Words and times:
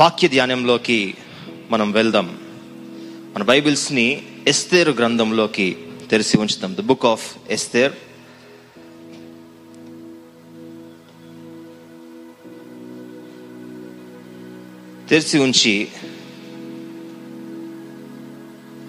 వాక్య 0.00 0.28
ధ్యానంలోకి 0.28 1.14
మనం 1.70 1.92
వెళ్దాం. 1.92 2.38
మన 3.34 3.42
బైబిల్స్ని 3.42 4.22
ఎస్తేరు 4.48 4.92
గ్రంథంలోకి 4.92 5.76
తెరిచి 6.10 6.40
ఉంచుతాం. 6.40 6.74
ద 6.74 6.80
బుక్ 6.80 7.06
ఆఫ్ 7.06 7.36
ఎస్తేర్ 7.50 7.92
తెరిచి 15.10 15.38
ఉంచి 15.38 15.88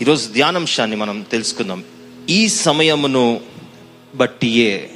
ఈరోజు 0.02 0.30
ధ్యానాంశాన్ని 0.30 0.96
మనం 0.96 1.26
తెలుసుకుందాం. 1.32 1.84
ఈ 2.30 2.48
సమయమును 2.48 3.42
బట్టియే 4.16 4.92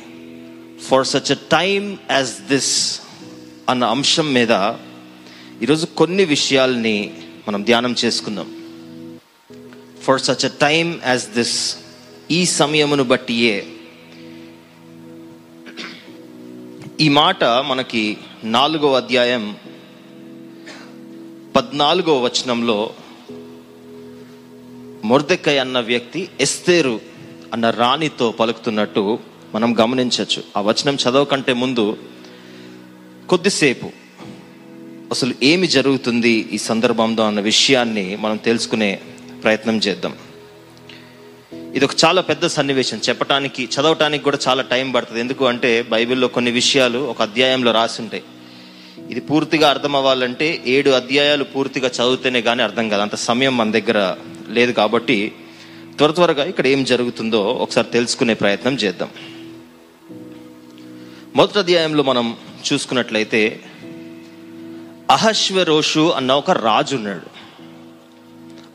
for 0.88 1.08
such 1.08 1.32
a 1.32 1.38
time 1.52 1.98
as 2.12 2.48
this 2.48 3.02
అన్న 3.70 3.84
అంశం 3.84 4.34
మీద 4.34 4.52
ఈరోజు 5.64 5.86
కొన్ని 5.86 6.26
విషయాల్ని 6.26 7.14
మనం 7.48 7.64
ధ్యానం 7.64 7.96
చేసుకుందాం. 8.06 8.48
For 10.02 10.22
such 10.22 10.46
a 10.46 10.48
time 10.48 11.00
as 11.06 11.28
this 11.28 11.78
ఈ 12.32 12.46
సమయమును 12.46 13.04
బట్టియే 13.04 13.68
ఈ 17.02 17.10
మాట 17.10 17.44
మనకి 17.44 18.18
నాలుగో 18.44 18.94
అధ్యాయం 18.94 19.58
పద్నాలుగో 21.56 22.22
వచనంలో 22.22 22.94
మొర్దెక్కయ్ 25.04 25.60
అన్న 25.60 25.80
వ్యక్తి 25.80 26.30
ఎస్తేరు 26.40 27.00
అన్న 27.54 27.70
రాణితో 27.70 28.32
పలుకుతున్నట్టు 28.32 29.20
మనం 29.54 29.80
గమనించవచ్చు. 29.80 30.44
ఆ 30.58 30.62
వచనం 30.62 30.96
చదవకంటే 30.96 31.54
ముందు 31.54 31.98
కొద్దిసేపు 33.30 34.05
అసలు 35.12 35.34
ఏమి 35.44 35.68
జరుగుతుంది 35.68 36.30
ఈ 36.30 36.58
సందర్భంలో 36.58 37.28
అన్న 37.28 37.40
విషయాన్ని 37.40 38.16
మనం 38.16 38.38
తెలుసుకునే 38.38 39.00
ప్రయత్నం 39.44 39.78
చేద్దాం. 39.78 40.14
ఇది 41.76 41.86
ఒక 41.86 41.92
చాలా 42.06 42.22
పెద్ద 42.22 42.48
సన్నివేశం. 42.48 42.98
చెప్పటానికి 42.98 43.64
చదవటానికి 43.66 44.24
కూడా 44.24 44.38
చాలా 44.48 44.62
టైం 44.62 44.92
పడుతుంది. 44.92 45.20
ఎందుకు 45.20 45.46
అంటే 45.46 45.82
బైబిల్లో 45.82 46.28
కొన్ని 46.28 46.52
విషయాలు 46.52 47.00
ఒక 47.00 47.22
అధ్యాయంలో 47.22 47.72
రాసి 47.72 48.02
ఉంటాయి. 48.02 48.24
ఇది 49.10 49.20
పూర్తిగా 49.20 49.70
అర్థం 49.70 49.96
అవ్వాలంటే 49.96 50.64
ఏడు 50.68 50.90
అధ్యాయాలు 50.90 51.44
పూర్తిగా 51.44 51.88
చదివితేనే 51.88 52.42
కానీ 52.42 52.64
అర్థం 52.64 52.90
కాదు. 52.90 53.02
అంత 53.02 53.16
సమయం 53.16 53.58
మన 53.58 53.72
దగ్గర 53.72 54.16
లేదు 54.50 54.72
కాబట్టి 54.72 55.32
త్వర 55.98 56.12
త్వరగా 56.12 56.46
ఇక్కడ 56.46 56.68
ఏం 56.68 56.84
జరుగుతుందో 56.84 57.44
ఒకసారి 57.44 57.88
తెలుసుకునే 57.88 58.34
ప్రయత్నం 58.34 58.76
చేద్దాం. 58.76 59.10
మొదటి 61.36 61.60
అధ్యాయంలో 61.60 62.04
మనం 62.04 62.38
చూసుకున్నట్లయితే 62.74 63.60
అహశ్వరోషు 65.10 66.12
అన్న 66.12 66.32
ఒక 66.32 66.52
రాజు 66.52 66.96
ఉన్నాడు 66.96 67.28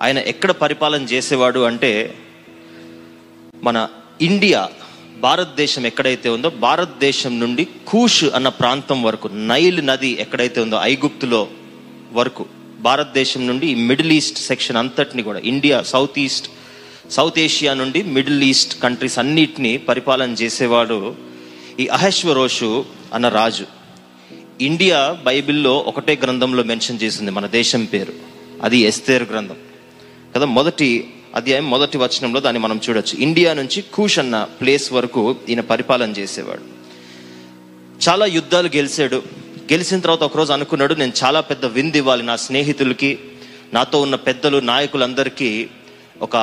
ఆయన 0.02 0.18
ఎక్కడ 0.18 0.50
పరిపాలన 0.50 1.02
చేసేవాడు 1.02 1.60
అంటే 1.60 2.14
మన 3.64 3.88
ఇండియా 4.20 4.68
భారతదేశం 5.20 5.86
ఎక్కడైతే 5.86 6.28
ఉందో 6.28 6.50
భారతదేశం 6.50 7.40
నుండి 7.40 7.66
కూష్ 7.88 8.24
అన్న 8.24 8.48
ప్రాంతం 8.48 9.02
వరకు 9.02 9.28
నైల్ 9.28 9.86
నది 9.86 10.08
ఎక్కడైతే 10.08 10.60
ఉందో 10.60 10.78
ఐగుప్తులో 10.82 11.48
వరకు 12.12 12.46
భారతదేశం 12.80 13.46
నుండి 13.46 13.66
ఈ 13.66 13.74
మిడిల్ 13.74 14.12
ఈస్ట్ 14.12 14.38
సెక్షన్ 14.38 14.76
అంతటిని 14.76 15.22
కూడా 15.22 15.38
India 15.38 15.82
south 15.82 16.18
east 16.18 16.48
south 17.10 17.38
Asia 17.38 17.74
నుండి 17.74 18.02
మిడిల్ 18.02 18.42
ఈస్ట్ 18.42 18.80
కంట్రీస్ 18.80 19.18
అన్నిటిని 19.18 19.78
పరిపాలన 19.78 20.32
చేసేవాడు 20.32 21.16
ఈ 21.78 21.86
అహేశ్వరోషు 21.86 22.84
అన్న 23.14 23.28
రాజు. 23.28 23.79
ఇండియా 24.60 25.18
బైబిల్లో 25.24 25.78
ఒకటే 25.78 26.18
గ్రంథంలో 26.22 26.62
మెన్షన్ 26.62 26.98
చేసింది 27.02 27.30
మన 27.30 27.46
దేశం 27.46 27.84
పేరు. 27.84 28.12
అది 28.62 28.78
ఎస్తేర్ 28.78 29.22
గ్రంథం. 29.22 29.56
కదా 30.36 30.44
మొదటి 30.44 31.14
అధ్యాయం 31.34 31.70
మొదటి 31.70 31.98
వచనంలో 31.98 32.40
దాన్ని 32.40 32.60
మనం 32.60 32.80
చూడొచ్చు. 32.88 33.18
ఇండియా 33.18 33.54
నుంచి 33.54 33.82
కూష్ 33.82 34.18
అన్న 34.18 34.44
ప్లేస్ 34.60 34.92
వరకు 34.92 35.36
ఈయన 35.48 35.60
పరిపాలన 35.60 36.10
చేసేవాడు. 36.10 36.60
చాలా 38.08 38.26
యుద్ధాలు 38.26 38.70
గెలిచాడు. 38.76 39.22
గెలిచిన 39.72 40.00
తర్వాత 40.00 40.22
ఒకరోజు 40.22 40.52
అనుకున్నాడు 40.52 40.94
నేను 40.94 41.12
చాలా 41.24 41.40
పెద్ద 41.40 41.64
విందు 41.64 41.96
ఇవ్వాలి 41.96 42.22
నా 42.22 42.36
స్నేహితులకి 42.36 43.18
నాతో 43.74 44.00
ఉన్న 44.00 44.14
పెద్దలు 44.14 44.58
నాయకులందరికీ 44.58 45.68
ఒక 46.22 46.34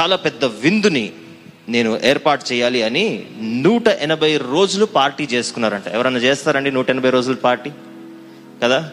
చాలా 0.00 0.16
పెద్ద 0.16 0.44
విందుని 0.44 1.12
నేను 1.68 2.00
ఏర్పాటు 2.04 2.52
చేయాలి 2.52 2.82
అని 2.82 3.26
నూట 3.42 3.88
ఎనభై 3.88 4.36
రోజులు 4.36 4.86
పార్టీ 4.86 5.24
చేసుకున్నారంట. 5.24 5.88
ఎవరన్నా 5.88 6.20
చేస్తారండి 6.20 6.70
నూట 6.70 6.90
ఎనభై 6.90 7.10
రోజులు 7.10 7.36
పార్టీ? 7.36 7.70
కదా? 8.62 8.90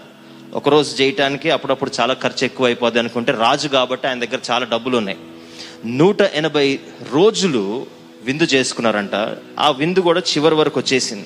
ఒకరోజు 0.53 1.01
చేయటానికి 1.01 1.51
అప్పుడప్పుడు 1.51 1.91
చాలా 1.99 2.13
ఖర్చు 2.13 2.45
ఎక్కువ 2.45 2.65
అయిపోద్ది 2.65 2.99
అనుకుంటే 2.99 3.31
రాజు 3.31 3.67
కాబట్టి 3.67 4.07
ఆయన 4.07 4.19
దగ్గర 4.19 4.39
చాలా 4.51 4.65
డబ్బులు 4.65 4.97
ఉన్నాయి 4.97 5.17
నూట 5.85 6.21
ఎనభై 6.21 6.79
రోజులు 7.11 7.87
విందు 8.23 8.43
చేసుకున్నారంట. 8.43 9.37
ఆ 9.59 9.71
విందు 9.71 9.99
కూడా 9.99 10.19
చివరి 10.19 10.55
వరకు 10.55 10.79
వచ్చేసింది. 10.79 11.25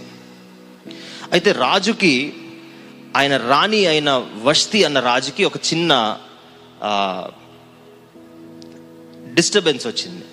అయితే 1.32 1.52
రాజుకి 1.52 2.34
ఆయన 3.18 3.38
రాణి 3.38 3.86
అయిన 3.86 4.26
వస్తి 4.44 4.84
అన్న 4.84 5.00
రాజుకి 5.00 5.44
ఒక 5.44 5.58
చిన్న 5.58 6.18
డిస్టర్బెన్స్ 9.34 9.88
వచ్చింది. 9.88 10.26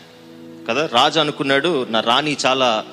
కదా? 0.68 0.88
రాజు 0.92 1.20
అనుకున్నాడు 1.20 1.86
నా 1.90 2.00
రాణి 2.00 2.36
చాలా 2.46 2.84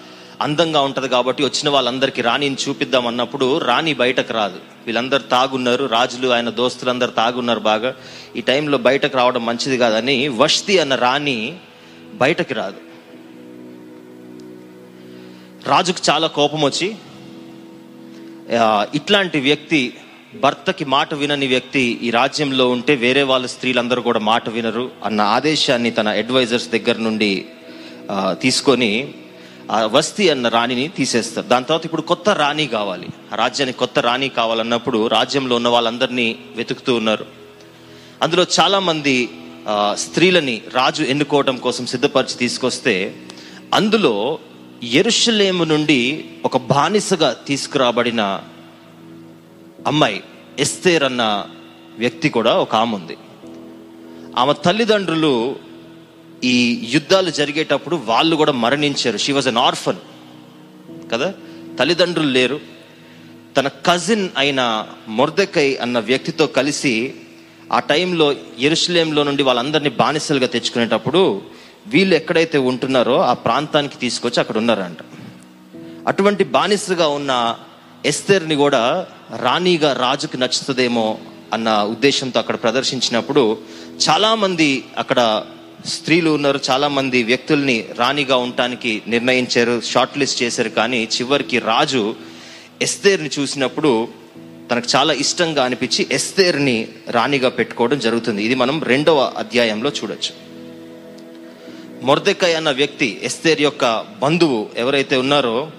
అందంగా 0.42 0.82
ఉంటుంది 0.82 1.10
కాబట్టి 1.10 1.44
వచ్చిన 1.44 1.70
వాళ్ళందరికీ 1.70 2.22
రాణిని 2.22 2.58
చూపిద్దాం 2.70 3.08
అన్నప్పుడు 3.08 3.58
రాణి 3.58 3.94
బయటకు 3.94 4.34
రాదు. 4.34 4.60
వీళ్ళందరూ 4.86 5.24
తాగున్నారు 5.32 5.86
రాజులు 5.86 6.28
ఆయన 6.28 6.50
దోస్తులందరూ 6.50 7.12
తాగున్నారు 7.12 7.60
బాగా. 7.60 7.94
ఈ 8.36 8.42
టైంలో 8.42 8.78
బయటకు 8.78 9.18
రావడం 9.18 9.46
మంచిది 9.46 9.78
కాదని 9.78 10.28
వష్తి 10.28 10.80
అన్న 10.80 10.96
రాణి 10.96 11.38
బయటకు 12.14 12.54
రాదు. 12.54 12.80
రాజుకు 15.68 16.12
చాలా 16.12 16.28
కోపం 16.28 16.62
వచ్చి 16.62 16.96
ఇట్లాంటి 18.96 19.40
వ్యక్తి 19.40 19.94
భర్తకి 20.44 20.86
మాట 20.86 21.14
వినని 21.14 21.48
వ్యక్తి 21.48 22.00
ఈ 22.04 22.10
రాజ్యంలో 22.10 22.70
ఉంటే 22.70 22.96
వేరే 22.96 23.24
వాళ్ళ 23.24 23.46
స్త్రీలందరూ 23.46 24.02
కూడా 24.02 24.20
మాట 24.20 24.50
వినరు 24.50 24.92
అన్న 25.04 25.22
ఆదేశాన్ని 25.22 25.92
తన 25.92 26.08
అడ్వైజర్స్ 26.08 26.70
దగ్గర 26.70 26.98
నుండి 26.98 27.46
తీసుకొని 28.42 29.14
ఆ 29.72 29.86
వస్తి 29.86 30.30
అన్న 30.30 30.48
రాణిని 30.48 30.88
తీసేస్తారు. 30.88 31.48
దాని 31.48 31.66
తర్వాత 31.66 31.86
ఇప్పుడు 31.86 32.02
కొత్త 32.02 32.30
రాణి 32.30 32.68
కావాలి. 32.68 33.08
రాజ్యానికి 33.36 33.78
కొత్త 33.78 34.00
రాణి 34.00 34.30
కావాలన్నప్పుడు 34.30 35.08
రాజ్యంలో 35.08 35.56
ఉన్న 35.56 35.68
వాళ్ళందరినీ 35.68 36.40
వెతుకుతూ 36.56 36.96
ఉన్నారు. 36.96 37.26
అందులో 38.22 38.46
చాలామంది 38.60 39.30
స్త్రీలని 39.94 40.62
రాజు 40.74 41.04
ఎన్నుకోవడం 41.04 41.58
కోసం 41.58 41.86
సిద్ధపరిచి 41.86 42.36
తీసుకొస్తే 42.38 43.16
అందులో 43.74 44.40
ఎరుషలేము 44.84 45.64
నుండి 45.64 46.26
ఒక 46.46 46.58
బానిసగా 46.58 47.34
తీసుకురాబడిన 47.48 48.42
అమ్మాయి 49.88 50.24
ఎస్తేర్ 50.60 51.04
అన్న 51.04 51.46
వ్యక్తి 51.98 52.30
కూడా 52.30 52.54
ఒక 52.58 52.76
ఆమె 52.76 52.96
ఉంది 52.96 53.18
ఆమె 54.38 54.54
తల్లిదండ్రులు 54.66 55.56
ఈ 56.44 56.88
యుద్ధాలు 56.94 57.30
జరిగేటప్పుడు 57.30 57.96
వాళ్ళు 57.96 58.36
కూడా 58.36 58.52
మరణించారు. 58.52 59.18
షీ 59.18 59.32
వాజ్ 59.32 59.48
అన్ 59.48 59.58
ఆర్ఫన్ 59.58 59.96
కదా? 61.12 61.34
తల్లిదండ్రులు 61.80 62.28
లేరు. 62.28 62.60
తన 63.58 63.68
కజిన్ 63.68 64.30
అయిన 64.38 64.86
మొర్దెకై 65.08 65.76
అన్న 65.76 66.00
వ్యక్తితో 66.00 66.48
కలిసి 66.48 67.14
ఆ 67.74 67.80
టైంలో 67.80 68.36
ఎరుసలేంలో 68.60 69.24
నుండి 69.24 69.44
వాళ్ళందరినీ 69.44 69.90
బానిసలుగా 69.90 70.48
తెచ్చుకునేటప్పుడు 70.48 71.42
వీళ్ళు 71.88 72.16
ఎక్కడైతే 72.16 72.58
ఉంటున్నారో 72.58 73.20
ఆ 73.20 73.34
ప్రాంతానికి 73.34 73.98
తీసుకొచ్చి 73.98 74.40
అక్కడ 74.40 74.58
ఉన్నారంట. 74.58 74.98
అటువంటి 76.08 76.44
బానిసగా 76.44 77.08
ఉన్న 77.08 77.56
ఎస్తేర్ని 78.06 78.56
కూడా 78.56 79.08
రాణిగా 79.38 79.94
రాజుకి 79.94 80.38
నచ్చుతుందేమో 80.38 81.18
అన్న 81.54 81.84
ఉద్దేశంతో 81.84 82.40
అక్కడ 82.40 82.56
ప్రదర్శించినప్పుడు 82.56 83.58
చాలామంది 84.10 84.84
అక్కడ 84.98 85.44
స్త్రీలు 85.86 86.30
ఉన్నారు 86.30 86.60
చాలామంది 86.70 87.24
వ్యక్తుల్ని 87.24 87.86
రాణిగా 88.00 88.36
ఉండటానికి 88.36 89.02
నిర్ణయించారు 89.08 89.82
షార్ట్ 89.82 90.18
లిస్ట్ 90.18 90.44
చేశారు. 90.44 90.70
కానీ 90.70 91.10
చివరికి 91.16 91.60
రాజు 91.60 92.16
ఎస్తేర్ని 92.82 93.30
చూసినప్పుడు 93.40 94.08
తనకు 94.72 94.88
చాలా 94.96 95.14
ఇష్టంగా 95.14 95.64
అనిపించి 95.64 96.08
ఎస్తేర్ని 96.12 96.88
రాణిగా 97.10 97.50
పెట్టుకోవడం 97.50 98.00
జరుగుతుంది. 98.00 98.44
ఇది 98.44 98.56
మనం 98.56 98.84
రెండవ 98.84 99.34
అధ్యాయంలో 99.38 99.90
చూడొచ్చు. 99.90 100.34
మొర్దెకాయ్ 102.04 102.56
అన్న 102.56 102.72
వ్యక్తి 102.72 103.20
ఎస్తేర్ 103.24 103.62
యొక్క 103.62 104.06
బంధువు 104.22 104.70
ఎవరైతే 104.78 105.18
ఉన్నారో 105.18 105.72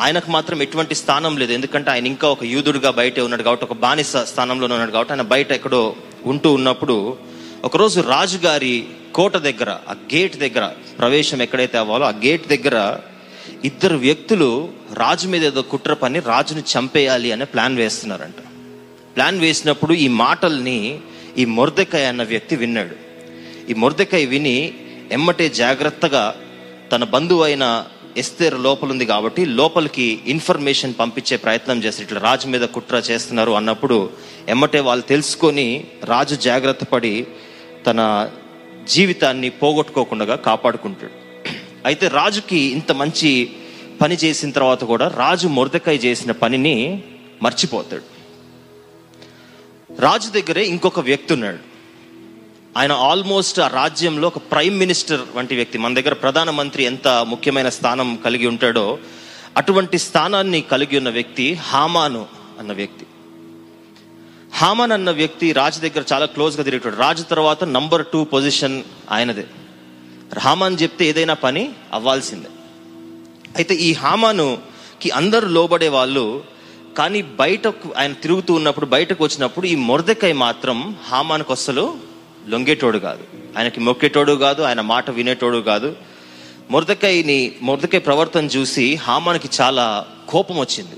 ఆయనకు 0.00 0.30
మాత్రం 0.30 0.62
ఎటువంటి 0.62 0.94
స్థానం 0.94 1.36
లేదు. 1.36 1.52
ఎందుకంటే 1.52 1.90
ఆయన 1.90 2.06
ఇంకా 2.06 2.28
ఒక 2.28 2.44
యూదుడుగా 2.44 2.90
బయటే 2.90 3.20
ఉన్నాడు 3.20 3.42
కాబట్టి 3.42 3.64
ఒక 3.64 3.72
బానిస 3.72 4.16
స్థానంలో 4.16 4.66
ఉన్నాడు 4.66 4.90
కాబట్టి 4.90 5.12
ఆయన 5.12 5.22
బయట 5.22 5.52
ఎక్కడో 5.52 5.94
ఉంటూ 6.26 6.52
ఉన్నప్పుడు 6.54 7.16
ఒకరోజు 7.64 8.00
రాజుగారి 8.00 8.74
కోట 9.12 9.36
దగ్గర 9.36 9.70
ఆ 9.88 9.94
గేట్ 10.12 10.36
దగ్గర 10.36 10.64
ప్రవేశం 10.98 11.42
ఎక్కడైతే 11.42 11.78
అవ్వాలో 11.78 12.04
ఆ 12.06 12.14
గేట్ 12.24 12.48
దగ్గర 12.48 12.76
ఇద్దరు 13.64 13.96
వ్యక్తులు 13.96 14.48
రాజు 14.94 15.26
మీద 15.28 15.44
ఏదో 15.44 15.62
కుట్ర 15.62 15.92
పని 15.94 16.18
రాజుని 16.18 16.62
చంపేయాలి 16.72 17.32
అనే 17.32 17.44
ప్లాన్ 17.44 17.76
వేస్తున్నారంట. 17.76 18.40
ప్లాన్ 19.16 19.40
వేసినప్పుడు 19.40 19.92
ఈ 19.92 20.08
మాటల్ని 20.08 20.78
ఈ 21.36 21.44
మొర్దెకాయ 21.44 22.04
అన్న 22.04 22.22
వ్యక్తి 22.22 22.56
విన్నాడు. 22.56 22.96
ఈ 23.70 23.74
మొర్దెకాయ 23.74 24.24
విని 24.26 24.56
ఎమ్మటే 25.12 25.48
జాగ్రత్తగా 25.48 26.34
తన 26.92 27.04
బంధువు 27.04 27.42
అయిన 27.42 27.64
ఎస్తేర్ 28.16 28.56
లోపలుంది 28.60 29.06
కాబట్టి 29.06 29.44
లోపలికి 29.58 30.06
ఇన్ఫర్మేషన్ 30.26 30.94
పంపించే 31.00 31.36
ప్రయత్నం 31.36 31.78
చేసి 31.84 32.02
ఇట్లా 32.02 32.20
రాజు 32.20 32.46
మీద 32.48 32.64
కుట్ర 32.76 32.96
చేస్తున్నారు 33.10 33.52
అన్నప్పుడు 33.52 33.98
ఎమ్మటే 34.48 34.80
వాళ్ళు 34.80 35.04
తెలుసుకొని 35.04 35.84
రాజు 36.04 36.34
జాగ్రత్త 36.34 36.84
పడి 36.84 37.14
తన 37.86 38.30
జీవితాన్ని 38.88 39.50
పోగొట్టుకోకుండా 39.50 40.36
కాపాడుకుంటాడు. 40.36 41.16
అయితే 41.84 42.08
రాజుకి 42.08 42.58
ఇంత 42.58 42.92
మంచి 42.92 43.30
పని 44.00 44.14
చేసిన 44.14 44.50
తర్వాత 44.50 44.84
కూడా 44.84 45.08
రాజు 45.16 45.48
మొరదకాయ 45.48 45.96
చేసిన 45.96 46.32
పనిని 46.32 46.76
మర్చిపోతాడు. 47.42 48.06
రాజు 50.00 50.28
దగ్గరే 50.30 50.64
ఇంకొక 50.64 51.00
వ్యక్తి 51.00 51.32
ఉన్నాడు 51.32 51.70
ఆయన 52.78 52.92
ఆల్మోస్ట్ 52.92 53.60
ఆ 53.60 53.68
రాజ్యంలో 53.68 54.28
ఒక 54.28 54.38
ప్రైమ్ 54.38 54.78
మినిస్టర్ 54.78 55.20
వంటి 55.34 55.54
వ్యక్తి. 55.54 55.78
మన 55.78 55.94
దగ్గర 55.94 56.12
ప్రధానమంత్రి 56.12 56.82
ఎంత 56.84 57.08
ముఖ్యమైన 57.08 57.68
స్థానం 57.68 58.16
కలిగి 58.24 58.46
ఉంటాడో 58.46 58.98
అటువంటి 59.56 59.98
స్థానాన్ని 59.98 60.60
కలిగి 60.60 60.96
ఉన్న 60.96 61.10
వ్యక్తి 61.10 61.54
హామాను 61.54 62.26
అన్న 62.58 62.72
వ్యక్తి. 62.72 63.06
హామన్ 64.54 64.92
అన్న 64.92 65.10
వ్యక్తి 65.10 65.52
రాజు 65.52 65.80
దగ్గర 65.80 66.04
చాలా 66.12 66.26
క్లోజ్గా 66.26 66.62
తిరుగుతాడు 66.62 66.96
రాజు 66.96 67.22
తర్వాత 67.22 67.64
నంబర్ 67.64 68.06
టూ 68.12 68.24
పొజిషన్ 68.24 68.82
ఆయనదే. 69.10 69.46
హామాన్ 70.38 70.76
చెప్తే 70.82 71.04
ఏదైనా 71.04 71.34
పని 71.34 71.72
అవ్వాల్సిందే. 71.92 72.48
అయితే 73.56 73.74
ఈ 73.74 73.92
హామానుకి 73.92 75.10
అందరూ 75.10 75.48
లోబడే 75.48 75.88
వాళ్ళు 75.88 76.44
కానీ 76.98 77.22
బయటకు 77.22 77.94
ఆయన 77.98 78.12
తిరుగుతూ 78.12 78.54
ఉన్నప్పుడు 78.54 78.86
బయటకు 78.86 79.24
వచ్చినప్పుడు 79.24 79.66
ఈ 79.66 79.74
మొరదకాయ 79.74 80.32
మాత్రం 80.32 80.96
హామానికి 81.08 81.52
అస్సలు 81.52 81.94
లొంగేటోడు 82.48 82.98
కాదు. 82.98 83.24
ఆయనకి 83.58 83.80
మొక్కేటోడు 83.80 84.32
కాదు 84.32 84.62
ఆయన 84.62 84.80
మాట 84.80 85.10
వినేటోడు 85.10 85.58
కాదు. 85.58 85.96
మొరదకాయని 86.70 87.52
మొరదకాయ 87.62 88.00
ప్రవర్తన 88.00 88.46
చూసి 88.46 88.94
హామానికి 88.94 89.48
చాలా 89.60 90.06
కోపం 90.28 90.58
వచ్చింది. 90.58 90.96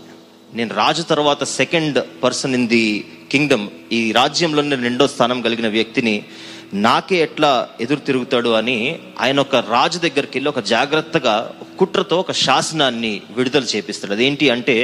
నేను 0.54 0.74
రాజు 0.74 1.02
తర్వాత 1.02 1.44
second 1.44 2.22
person 2.22 2.54
in 2.54 2.68
the 2.68 3.04
kingdom 3.32 3.66
ఈ 3.92 4.00
రాజ్యంలోనే 4.12 4.76
రెండో 4.88 5.04
స్థానం 5.14 5.38
కలిగిన 5.40 5.68
వ్యక్తిని 5.68 6.14
నాకే 6.86 7.16
ఎట్లా 7.16 7.50
ఎదురు 7.80 8.00
తిరుగుతాడు 8.08 8.50
అని 8.60 8.76
ఆయన 9.20 9.38
ఒక 9.40 9.56
రాజు 9.74 9.98
దగ్గరికి 9.98 10.34
వెళ్ళి 10.36 10.50
ఒక 10.50 10.60
జాగ్రత్తగా 10.74 11.34
కుట్రతో 11.78 12.16
ఒక 12.24 12.32
శాసనాన్ని 12.44 13.12
విడుదల 13.36 13.64
చేపిస్తాడు. 13.72 14.12
అదేంటి 14.12 14.46
అంటే 14.50 14.76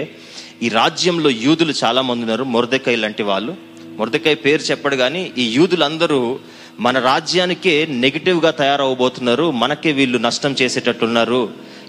ఈ 0.62 0.68
రాజ్యంలో 0.80 1.30
యూదులు 1.46 1.74
చాలా 1.84 2.00
మంది 2.02 2.24
ఉన్నారు 2.24 2.44
మొరదకాయ 2.54 2.96
లాంటి 2.96 3.22
వాళ్ళు. 3.22 3.52
మొరదకాయ 3.98 4.36
పేరు 4.46 4.62
చెప్పడు 4.70 4.96
కానీ 4.96 5.22
ఈ 5.38 5.44
యూదులందరూ 5.56 6.20
మన 6.86 6.98
రాజ్యానికే 7.10 7.74
నెగిటివ్గా 8.04 8.50
తయారవబోతున్నారు 8.60 9.50
మనకే 9.62 9.92
వీళ్ళు 9.92 10.18
నష్టం 10.26 10.52
చేసేటట్టున్నారు 10.60 11.40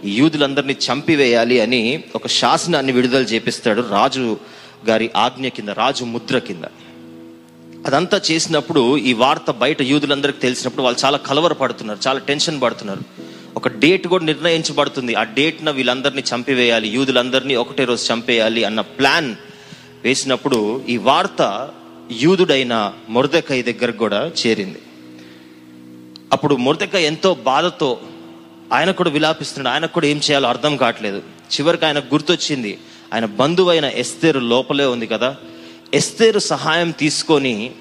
ఈ 0.05 0.11
యూదులందరినీ 0.19 0.75
చంపివేయాలి 0.85 1.57
అని 1.65 1.81
ఒక 2.15 2.27
శాసనాన్ని 2.39 2.91
విడుదల 2.97 3.25
చేపిస్తాడు 3.33 3.81
రాజు 3.91 4.25
గారి 4.87 5.11
ఆజ్ఞ 5.15 5.47
కింద 5.47 5.69
రాజు 5.69 6.03
ముద్ర 6.03 6.37
కింద. 6.37 6.63
అదంతా 7.85 8.21
చేసినప్పుడు 8.31 8.97
ఈ 8.97 9.13
వార్త 9.13 9.51
బయట 9.51 9.81
యూదులందరికీ 9.81 10.39
తెలిసినప్పుడు 10.39 10.81
వాళ్ళు 10.83 11.05
చాలా 11.05 11.17
కలవరపడుతున్నారు 11.17 11.99
చాలా 12.07 12.19
టెన్షన్ 12.19 12.61
పడుతున్నారు. 12.61 13.01
ఒక 13.55 13.67
డేట్ 13.67 14.07
కూడా 14.07 14.25
నిర్ణయించబడుతుంది. 14.25 15.15
ఆ 15.15 15.23
డేట్న 15.23 15.71
వీళ్ళందరినీ 15.71 16.23
చంపివేయాలి 16.35 16.87
యూదులందరినీ 16.87 17.55
ఒకటే 17.55 17.85
రోజు 17.85 18.13
చంపేయాలి 18.13 18.63
అన్న 18.63 18.81
ప్లాన్ 18.81 19.35
వేసినప్పుడు 20.03 20.83
ఈ 20.89 20.97
వార్త 20.97 21.69
యూదుడైన 22.11 22.93
మొరదకాయ 23.09 23.61
దగ్గరకు 23.61 23.97
కూడా 23.97 24.31
చేరింది. 24.47 24.81
అప్పుడు 26.33 26.55
మొరదకాయ 26.55 27.03
ఎంతో 27.03 27.33
బాధతో 27.33 27.99
ఆయన 28.73 28.91
కూడా 28.91 29.09
విలాపిస్తున్నాడు. 29.09 29.73
ఆయనకు 29.73 29.93
కూడా 29.93 30.07
ఏం 30.07 30.17
చేయాలో 30.17 30.49
అర్థం 30.49 30.77
కావట్లేదు. 30.77 31.17
చివరికి 31.17 31.85
ఆయనకు 31.85 32.05
గుర్తొచ్చింది 32.05 32.77
ఆయన 33.13 33.25
బంధువైన 33.25 33.85
ఎస్తేరు 33.85 34.39
లోపలే 34.39 34.85
ఉంది 34.85 35.07
కదా. 35.07 35.35
ఎస్తేరు 35.93 36.39
సహాయం 36.39 36.91
తీసుకొని 36.91 37.71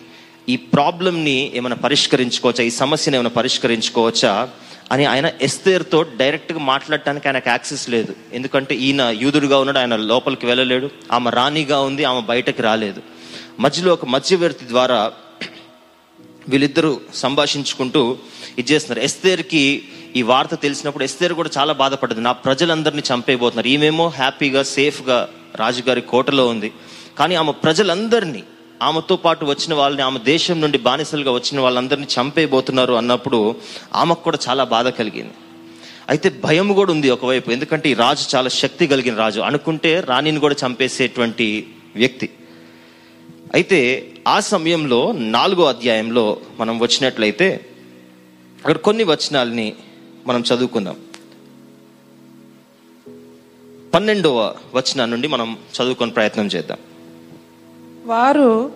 ఈ 0.48 0.56
ప్రాబ్లంని 0.56 1.52
ఏమైనా 1.54 1.76
పరిష్కరించుకోవచ్చా? 1.76 2.64
ఈ 2.64 2.70
సమస్యను 2.70 3.16
ఏమైనా 3.16 3.28
పరిష్కరించుకోవచ్చా? 3.28 4.48
అని 4.92 5.04
ఆయన 5.04 5.30
ఎస్తేర్తో 5.42 6.02
డైరెక్ట్గా 6.02 6.58
మాట్లాడటానికి 6.58 7.28
ఆయనకు 7.28 7.48
యాక్సెస్ 7.48 7.90
లేదు. 7.90 8.16
ఎందుకంటే 8.32 8.74
ఈయన 8.74 9.14
యూదుడుగా 9.20 9.58
ఉన్నాడు 9.58 9.78
ఆయన 9.78 9.96
లోపలికి 9.96 10.46
వెళ్ళలేడు. 10.46 10.90
ఆమె 11.12 11.30
రాణిగా 11.30 11.80
ఉంది 11.80 12.04
ఆమె 12.04 12.20
బయటకు 12.20 12.62
రాలేదు. 12.62 13.02
మధ్యలో 13.60 13.92
ఒక 13.92 14.04
మధ్యవర్తి 14.04 14.68
ద్వారా 14.68 15.12
వీళ్ళిద్దరూ 16.48 17.00
సంభాషించుకుంటూ 17.14 18.18
ఇది 18.58 18.72
చేస్తున్నారు. 18.72 19.04
ఎస్తేర్కి 19.04 19.88
ఈ 20.16 20.22
వార్త 20.22 20.54
తెలిసినప్పుడు 20.54 21.04
ఎస్తేర్ 21.04 21.32
కూడా 21.32 21.50
చాలా 21.58 21.72
బాధపడ్డది. 21.72 22.20
నా 22.20 22.32
ప్రజలందరినీ 22.32 23.02
చంపేయబోతున్నారు. 23.14 23.68
ఈమెమో 23.68 24.08
హ్యాపీగా 24.08 24.62
సేఫ్గా 24.62 25.28
రాజుగారి 25.56 26.00
కోటలో 26.00 26.46
ఉంది. 26.46 26.72
కానీ 27.18 27.34
ఆమె 27.34 27.52
ప్రజలందరినీ 27.52 28.42
ఆమెతో 28.82 29.16
పాటు 29.16 29.44
వచ్చిన 29.44 29.74
వాళ్ళని 29.74 30.02
ఆమె 30.02 30.18
దేశం 30.18 30.60
నుండి 30.60 30.78
బానిసలుగా 30.78 31.32
వచ్చిన 31.32 31.60
వాళ్ళందరినీ 31.60 32.06
చంపేయబోతున్నారు 32.20 32.94
అన్నప్పుడు 32.94 33.56
ఆమెకు 33.94 34.22
కూడా 34.22 34.38
చాలా 34.48 34.64
బాధ 34.64 34.88
కలిగింది. 34.88 35.32
అయితే 36.08 36.28
భయం 36.28 36.72
కూడా 36.72 36.92
ఉంది 36.92 37.10
ఒకవైపు. 37.10 37.50
ఎందుకంటే 37.50 37.90
ఈ 37.90 37.94
రాజు 37.94 38.36
చాలా 38.36 38.48
శక్తి 38.48 38.86
కలిగిన 38.86 39.14
రాజు. 39.14 39.40
అనుకుంటే 39.40 40.00
రాణిని 40.00 40.40
కూడా 40.40 40.54
చంపేసేటువంటి 40.66 41.66
వ్యక్తి. 41.96 42.30
అయితే 43.54 44.10
ఆ 44.28 44.40
సమయంలో 44.40 45.12
నాలుగో 45.12 45.64
అధ్యాయంలో 45.64 46.36
మనం 46.60 46.78
వచ్చినట్లయితే 46.78 47.66
అక్కడ 48.58 48.76
కొన్ని 48.76 49.04
వచనాల్ని 49.04 49.72
మనం 50.28 50.40
చదువుకుందాం. 50.40 50.96
పన్నెండవ 53.94 54.38
వచనం 54.74 55.10
నుండి 55.10 55.28
మనం 55.28 55.48
చదువుకొని 55.76 56.10
ప్రయత్నం 56.10 56.46
చేద్దాం. 56.46 56.78
వారు 58.06 58.72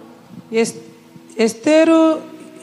ఎస్ 0.52 0.74
ఎస్తేరు 1.38 2.00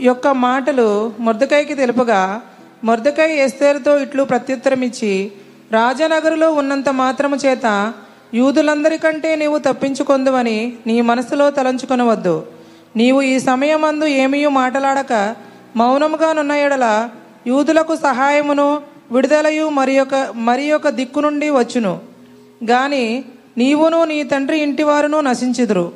యొక్క 0.01 0.27
మాటలు 0.27 1.13
మొర్దకాయకి 1.19 1.73
తెలుపగా 1.73 2.41
మొర్దకాయ 2.83 3.31
ఎస్తేరుతో 3.35 3.99
ఇట్లు 3.99 4.23
ప్రత్యుత్తరం 4.23 4.81
ఇచ్చి 4.81 5.31
రాజనగరులో 5.71 6.53
ఉన్నంత 6.53 6.89
మాత్రము 6.89 7.35
చేత 7.35 7.93
యూదులందరికంటే 8.33 9.35
నీవు 9.35 9.57
తప్పించుకొందువని 9.57 10.57
నీ 10.87 11.01
మనసులో 11.01 11.51
తలంచుకొనవద్దు. 11.51 12.35
నీవు 12.95 13.21
ఈ 13.21 13.39
సమయమందు 13.39 14.05
ఏమీ 14.05 14.45
మాటలాడక 14.45 15.35
మౌనముగా 15.75 16.33
నున్న 16.33 16.51
ఎడల 16.51 17.09
యూదులకు 17.47 17.95
సహాయమును 17.95 18.81
విడుదలయు 19.11 19.69
మరి 19.69 19.99
ఒక 19.99 20.15
మరి 20.35 20.71
ఒక 20.71 20.89
దిక్కు 20.89 21.19
నుండి 21.19 21.49
వచ్చును. 21.49 21.99
గాని 22.63 23.23
నీవును 23.57 24.03
నీ 24.03 24.23
తండ్రి 24.23 24.59
ఇంటివారును 24.59 25.21
నశించుదురు. 25.21 25.91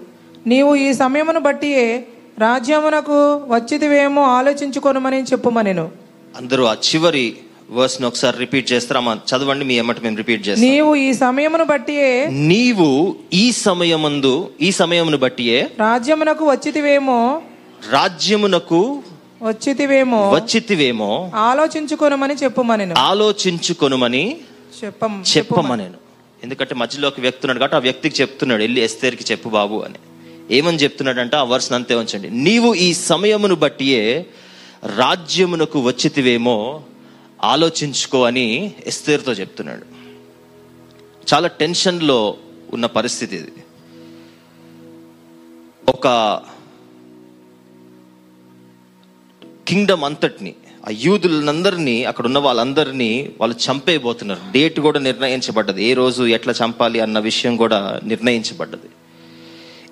నీవు 0.47 0.75
ఈ 0.75 0.93
సమయమును 0.93 1.39
బట్టియే 1.39 2.07
రాజ్యమునకు 2.39 3.41
వచ్చిదివేమో 3.47 4.23
ఆలోచించుకొనుమని 4.23 5.23
చెప్పుమనెను. 5.23 5.89
అందరూ 6.37 6.63
ఆ 6.65 6.73
చివరి 6.73 7.35
వర్స్ 7.71 8.01
ఒకసారి 8.03 8.37
రిపీట్ 8.37 8.71
చేస్తారా? 8.71 9.17
చదవండి 9.29 9.65
మీ 9.65 9.73
ఎమ్మటి 9.75 10.01
మేము 10.03 10.17
రిపీట్ 10.17 10.47
చేస్తాం. 10.47 10.69
నీవు 10.69 10.95
ఈ 10.95 11.13
సమయమును 11.13 11.63
బట్టియే 11.63 12.25
నీవు 12.27 13.15
ఈ 13.33 13.51
సమయమందు 13.51 14.49
ఈ 14.61 14.71
సమయమును 14.71 15.17
బట్టియే 15.17 15.69
రాజ్యమునకు 15.79 16.45
వచ్చితివేమో 16.49 17.41
రాజ్యమునకు 17.91 19.03
వచ్చితివేమో? 19.43 20.29
వచ్చితివేమో? 20.29 21.31
ఆలోచించుకొనుమని 21.35 22.33
చెప్పుమనెను. 22.33 22.95
ఆలోచించుకొనుమని 22.97 24.41
చెప్పం 24.83 25.23
చెప్పమనేను. 25.37 25.93
ఎందుకంటే 26.43 26.75
మధ్యలో 26.75 27.07
ఒక 27.07 27.19
వ్యక్తి 27.19 27.47
ఉన్నాడు 27.47 27.59
కాబట్టి 27.59 27.75
ఆ 27.75 27.79
వ్యక్తికి 27.79 28.21
చెప్తున్నాడు 28.21 28.61
వెళ్ళి 28.61 28.81
ఎస్తేర్కి 28.81 29.31
చెప్పు 29.31 29.49
బాబు 29.49 29.75
అని. 29.75 29.95
ఏమని 30.51 30.77
చెప్తున్నాడంటే 30.77 31.37
ఆ 31.37 31.43
వర్స్ 31.43 31.71
అంతే 31.71 31.95
ఉంచండి. 31.95 32.29
నీవు 32.29 32.73
ఈ 32.73 32.93
సమయమును 32.93 33.55
బట్టియే 33.55 34.25
రాజ్యమునకు 34.95 35.79
వచ్చితివేమో 35.79 36.81
ఆలోచించుకో 37.43 38.23
అని 38.23 38.73
ఎస్తేర్తో 38.85 39.31
చెప్తున్నాడు. 39.31 39.85
చాలా 41.33 41.47
టెన్షన్లో 41.47 42.37
ఉన్న 42.73 42.85
పరిస్థితి 42.85 43.35
ఇది. 43.35 43.51
ఒక 45.89 46.07
కింగ్డమ్ 49.67 50.03
అంతటిని 50.03 50.53
ఆ 50.87 50.91
యూదులందరినీ 50.91 52.03
అక్కడ 52.03 52.25
ఉన్న 52.25 52.39
వాళ్ళందరినీ 52.39 53.29
వాళ్ళు 53.41 53.71
చంపేయబోతున్నారు. 53.71 54.39
డేట్ 54.51 54.79
కూడా 54.79 54.99
నిర్ణయించబడ్డది. 54.99 55.83
ఏ 55.83 55.93
రోజు 55.93 56.23
ఎట్లా 56.23 56.53
చంపాలి 56.65 56.99
అన్న 56.99 57.19
విషయం 57.19 57.55
కూడా 57.55 57.99
నిర్ణయించబడ్డది. 58.03 58.89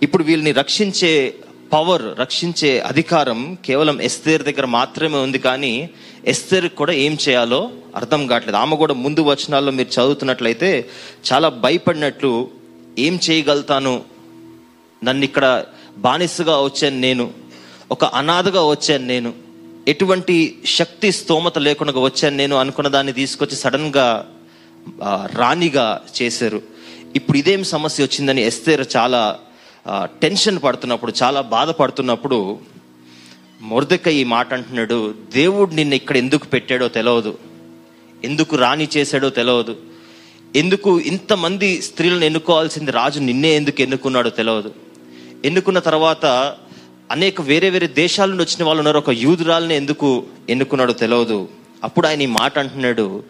ఇప్పుడు 0.02 0.24
వీళ్ళని 0.24 0.52
రక్షించే 0.52 1.36
పవర్ 1.74 2.02
రక్షించే 2.20 2.80
అధికారం 2.80 3.58
కేవలం 3.66 4.02
ఎస్తేర్ 4.02 4.44
దగ్గర 4.44 4.66
మాత్రమే 4.66 5.18
ఉంది 5.18 5.40
కానీ 5.40 5.90
ఎస్తేర్ 6.26 6.70
కూడా 6.70 6.94
ఏం 6.94 7.18
చేయాలో 7.30 7.72
అర్థం 7.96 8.28
కావట్లేదు. 8.28 8.58
ఆమె 8.58 8.76
కూడా 8.76 8.94
ముందు 8.94 9.22
వచనాల్లో 9.22 9.72
మీరు 9.72 10.02
చదువుతున్నట్లయితే 10.02 10.90
చాలా 11.34 11.50
భయపడినట్లు 11.50 12.50
ఏం 13.00 13.20
చేయగలుగుతాను? 13.30 14.02
నన్ను 15.04 15.24
ఇక్కడ 15.24 15.66
బానిసగా 15.98 16.62
వచ్చాను 16.62 17.00
నేను. 17.00 17.32
ఒక 17.92 18.06
అనాథగా 18.06 18.64
వచ్చాను 18.64 19.06
నేను. 19.06 19.51
ఎటువంటి 19.88 20.36
శక్తి 20.66 21.12
స్తోమత 21.12 21.58
లేకుండా 21.58 21.94
వచ్చాను. 22.00 22.36
నేను 22.38 22.56
అనుకున్న 22.56 22.90
దాన్ని 22.90 23.14
తీసుకొచ్చి 23.14 23.56
సడన్గా 23.56 24.26
రాణిగా 25.40 26.02
చేశారు. 26.18 26.62
ఇప్పుడు 27.16 27.38
ఇదేం 27.38 27.64
సమస్య 27.64 28.04
వచ్చిందని 28.04 28.42
ఎస్తేర్ 28.42 28.84
చాలా 28.96 29.22
టెన్షన్ 30.24 30.60
పడుతున్నప్పుడు 30.64 31.14
చాలా 31.24 31.42
బాధపడుతున్నప్పుడు 31.42 32.60
మొరదక 33.62 34.08
ఈ 34.08 34.24
మాట 34.24 34.54
అంటున్నాడు 34.54 35.16
దేవుడు 35.34 35.72
నిన్ను 35.76 35.96
ఇక్కడ 35.96 36.18
ఎందుకు 36.18 36.46
పెట్టాడో 36.48 36.88
తెలియదు 36.88 37.38
ఎందుకు 38.24 38.56
రాణి 38.56 38.88
చేశాడో 38.98 39.30
తెలియదు 39.30 39.76
ఎందుకు 40.56 41.00
ఇంతమంది 41.00 41.82
స్త్రీలను 41.82 42.26
ఎన్నుకోవాల్సింది 42.26 42.92
రాజు 42.92 43.20
నిన్నే 43.20 43.52
ఎందుకు 43.56 43.82
ఎన్నుకున్నాడో 43.82 44.30
తెలియదు 44.30 44.72
ఎన్నుకున్న 45.46 45.80
తర్వాత 45.80 46.26
అనేక 47.12 47.42
వేరే 47.42 47.70
వేరే 47.70 47.88
దేశాల 47.88 48.30
నుండి 48.30 48.44
వచ్చిన 48.44 48.64
వాళ్ళు 48.66 48.82
ఉన్నారు. 48.82 48.98
ఒక 48.98 49.10
యూదురాల్ని 49.10 49.76
ఎందుకు 49.76 50.24
ఎన్నుకున్నాడో 50.50 50.94
తెలియదు 50.94 51.50
అప్పుడు 51.84 52.08
ఆయన 52.08 52.22
ఈ 52.22 52.26
మాట 52.26 52.60
అంటున్నాడు 52.60 53.24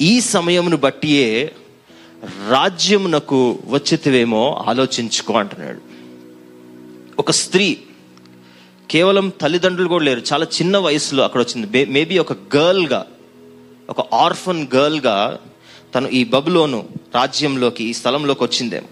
ఈ 0.00 0.20
సమయమును 0.20 0.76
బట్టియే 0.76 1.54
రాజ్యమునకు 2.50 3.58
వచ్చితివేమో 3.66 4.64
ఆలోచించుకో 4.66 5.34
అంటున్నాడు. 5.34 5.80
ఒక 7.18 7.30
స్త్రీ 7.30 7.78
కేవలం 8.90 9.32
తల్లిదండ్రులు 9.40 9.88
కూడా 9.88 10.04
లేరు. 10.04 10.22
చాలా 10.32 10.44
చిన్న 10.44 10.78
వయసులో 10.78 11.24
అక్కడ 11.24 11.40
వచ్చింది. 11.40 11.86
మేబీ 11.86 12.18
ఒక 12.18 12.32
గర్ల్గా 12.56 13.06
ఒక 13.90 14.14
ఆర్ఫన్ 14.14 14.66
గర్ల్గా 14.74 15.38
తను 15.94 16.08
ఈ 16.08 16.24
బబులోను 16.24 16.88
రాజ్యంలోకి 17.14 17.84
ఈ 17.84 17.92
స్థలంలోకి 17.92 18.44
వచ్చిందేమో. 18.44 18.88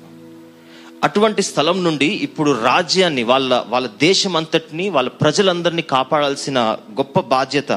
అటువంటి 1.02 1.42
స్థలం 1.42 1.84
నుండి 1.84 2.06
ఇప్పుడు 2.06 2.52
రాజ్యాన్ని 2.62 3.22
వాళ్ళ 3.22 3.54
వాళ్ళ 3.68 3.86
దేశం 4.00 4.36
అంతటిని 4.36 4.88
వాళ్ళ 4.88 5.08
ప్రజలందరినీ 5.08 5.82
కాపాడాల్సిన 5.82 6.58
గొప్ప 6.92 7.20
బాధ్యత 7.20 7.72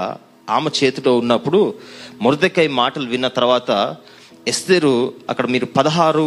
ఆమె 0.50 0.70
చేతిలో 0.84 1.18
ఉన్నప్పుడు 1.18 1.60
మురదకై 2.22 2.68
మాటలు 2.68 3.08
విన్న 3.08 3.28
తర్వాత 3.28 3.72
ఎస్తేరు 4.48 5.14
అక్కడ 5.30 5.48
మీరు 5.48 5.66
పదహారు 5.76 6.26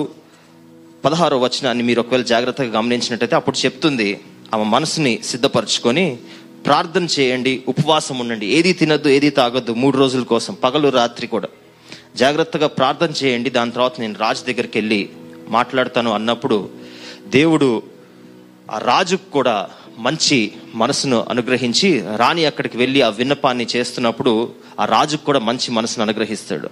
పదహారో 1.04 1.38
వచనాన్ని 1.38 1.82
మీరు 1.82 2.00
ఒకవేళ 2.00 2.22
జాగ్రత్తగా 2.22 2.78
గమనించినట్టయితే 2.78 3.36
అప్పుడు 3.36 3.56
చెప్తుంది 3.56 4.20
ఆమె 4.54 4.64
మనసుని 4.64 5.22
సిద్ధపరచుకొని 5.22 6.18
ప్రార్థన 6.64 7.04
చేయండి 7.04 7.62
ఉపవాసం 7.68 8.18
ఉండండి 8.18 8.46
ఏది 8.46 8.72
తినద్దు 8.72 9.08
ఏది 9.08 9.30
తాగొద్దు 9.30 9.72
మూడు 9.72 9.98
రోజుల 9.98 10.22
కోసం 10.22 10.54
పగలు 10.54 10.88
రాత్రి 10.88 11.26
కూడా. 11.26 11.48
జాగ్రత్తగా 12.16 12.66
ప్రార్థన 12.66 13.10
చేయండి 13.24 13.50
దాని 13.50 13.72
తర్వాత 13.72 14.00
నేను 14.00 14.14
రాజు 14.18 14.46
దగ్గరికి 14.46 14.78
వెళ్ళి 14.78 15.00
మాట్లాడతాను 15.52 16.10
అన్నప్పుడు 16.12 16.58
దేవుడు 17.26 17.82
ఆ 18.70 18.78
రాజుకు 18.78 19.30
కూడా 19.30 19.56
మంచి 19.98 20.38
మనసును 20.74 21.26
అనుగ్రహించి 21.28 21.90
రాణి 22.16 22.44
అక్కడికి 22.44 22.76
వెళ్ళి 22.78 23.02
ఆ 23.02 23.08
విన్నపాన్ని 23.08 23.66
చేస్తున్నప్పుడు 23.76 24.32
ఆ 24.80 24.84
రాజుకు 24.84 25.24
కూడా 25.24 25.38
మంచి 25.38 25.68
మనసును 25.70 26.02
అనుగ్రహిస్తాడు. 26.02 26.68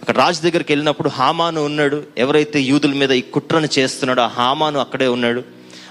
అక్కడ 0.00 0.16
రాజు 0.16 0.40
దగ్గరికి 0.40 0.72
వెళ్ళినప్పుడు 0.72 1.08
హామాను 1.08 1.60
ఉన్నాడు. 1.64 2.02
ఎవరైతే 2.18 2.60
యూదుల 2.60 2.92
మీద 2.92 3.10
ఈ 3.10 3.20
కుట్రను 3.20 3.68
చేస్తున్నాడో 3.78 4.22
ఆ 4.22 4.26
హామాను 4.26 4.78
అక్కడే 4.80 5.06
ఉన్నాడు. 5.06 5.42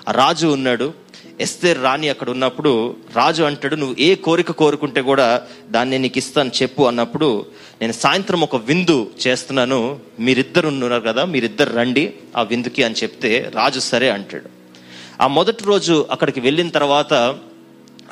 ఆ 0.10 0.12
రాజు 0.12 0.48
ఉన్నాడు. 0.48 0.94
ఎస్తేర్ 1.40 1.84
రాణి 1.84 2.10
అక్కడ 2.10 2.30
ఉన్నప్పుడు 2.30 2.96
రాజు 3.16 3.44
అంటాడు 3.44 3.76
నువ్వు 3.76 3.96
ఏ 4.00 4.16
కోరిక 4.16 4.52
కోరుకుంటే 4.52 5.02
కూడా 5.02 5.42
దాన్ని 5.72 6.00
నీకు 6.00 6.18
ఇస్తాను 6.18 6.52
చెప్పు 6.62 6.84
అన్నప్పుడు 6.84 7.46
నేను 7.82 7.94
సాయంత్రం 7.94 8.42
ఒక 8.42 8.56
విందు 8.56 9.08
చేస్తున్నాను 9.28 10.00
మీరిద్దరు 10.20 10.68
ఉన్నారు 10.68 11.02
కదా 11.02 11.26
మీరిద్దరు 11.26 11.74
రండి 11.74 12.14
ఆ 12.38 12.42
విందుకి 12.42 12.84
అని 12.84 12.96
చెప్తే 13.04 13.52
రాజు 13.56 13.80
సరే 13.80 14.10
అంటాడు. 14.10 14.50
ఆ 15.22 15.28
మొదటి 15.28 15.64
రోజు 15.64 16.06
అక్కడికి 16.12 16.40
వెళ్ళిన 16.40 16.70
తర్వాత 16.70 17.14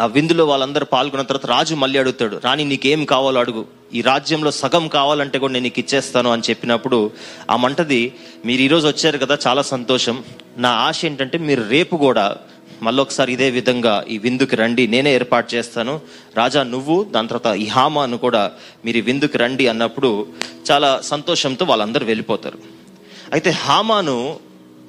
ఆ 0.02 0.06
విందులో 0.06 0.46
వాళ్ళందరూ 0.46 0.86
పాల్గొన్న 0.86 1.26
తర్వాత 1.26 1.46
రాజు 1.46 1.76
మళ్ళీ 1.76 2.00
అడుగుతాడు 2.00 2.42
రాణి 2.44 2.66
నీకేం 2.66 3.06
కావాలో 3.06 3.40
అడుగు. 3.40 3.66
ఈ 3.94 4.02
రాజ్యంలో 4.02 4.52
సగం 4.52 4.88
కావాలంటే 4.88 5.40
కూడా 5.40 5.54
నేను 5.54 5.64
నీకు 5.64 5.80
ఇచ్చేస్తాను 5.80 6.32
అని 6.32 6.42
చెప్పినప్పుడు 6.50 7.12
ఆ 7.52 7.56
మంటది 7.56 8.14
మీరు 8.46 8.62
ఈరోజు 8.62 8.88
వచ్చారు 8.88 9.18
కదా 9.18 9.38
చాలా 9.48 9.62
సంతోషం. 9.62 10.24
నా 10.58 10.70
ఆశ 10.70 11.06
ఏంటంటే 11.06 11.38
మీరు 11.38 11.64
రేపు 11.70 11.96
కూడా 11.96 12.38
మళ్ళొకసారి 12.84 13.34
ఇదే 13.34 13.50
విధంగా 13.50 13.94
ఈ 14.10 14.18
విందుకి 14.18 14.56
రండి. 14.56 14.84
నేనే 14.88 15.12
ఏర్పాటు 15.16 15.56
చేస్తాను. 15.56 15.94
రాజా 16.38 16.64
నువ్వు 16.64 17.04
దాని 17.04 17.28
తర్వాత 17.28 17.56
ఈ 17.56 17.68
హామాను 17.68 18.18
కూడా 18.18 18.52
మీరు 18.86 19.00
విందుకి 19.02 19.38
రండి 19.38 19.68
అన్నప్పుడు 19.68 20.28
చాలా 20.72 20.90
సంతోషంతో 21.04 21.66
వాళ్ళందరూ 21.66 22.06
వెళ్ళిపోతారు. 22.06 22.58
అయితే 23.34 23.50
హామాను 23.50 24.40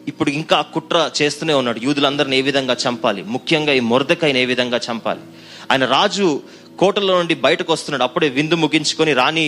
ఇప్పుడు 0.08 0.30
ఇంకా 0.30 0.60
కుట్ర 0.74 1.10
చేస్తూనే 1.22 1.54
ఉన్నాడు. 1.54 1.80
యూదులందరిని 1.82 2.36
ఏ 2.38 2.42
విధంగా 2.42 2.76
చంపాలి? 2.84 3.22
ముఖ్యంగా 3.22 3.72
ఈ 3.72 3.80
మొరదకైన 3.80 4.36
ఏ 4.36 4.44
విధంగా 4.44 4.80
చంపాలి? 4.90 5.20
ఆయన 5.72 5.84
రాజు 5.84 6.40
కోటలో 6.78 7.18
నుండి 7.18 7.34
బయటకు 7.34 7.72
వస్తున్నాడు. 7.72 8.02
అప్పుడే 8.02 8.28
విందు 8.28 8.54
ముగించుకొని 8.54 9.12
రాణి 9.12 9.46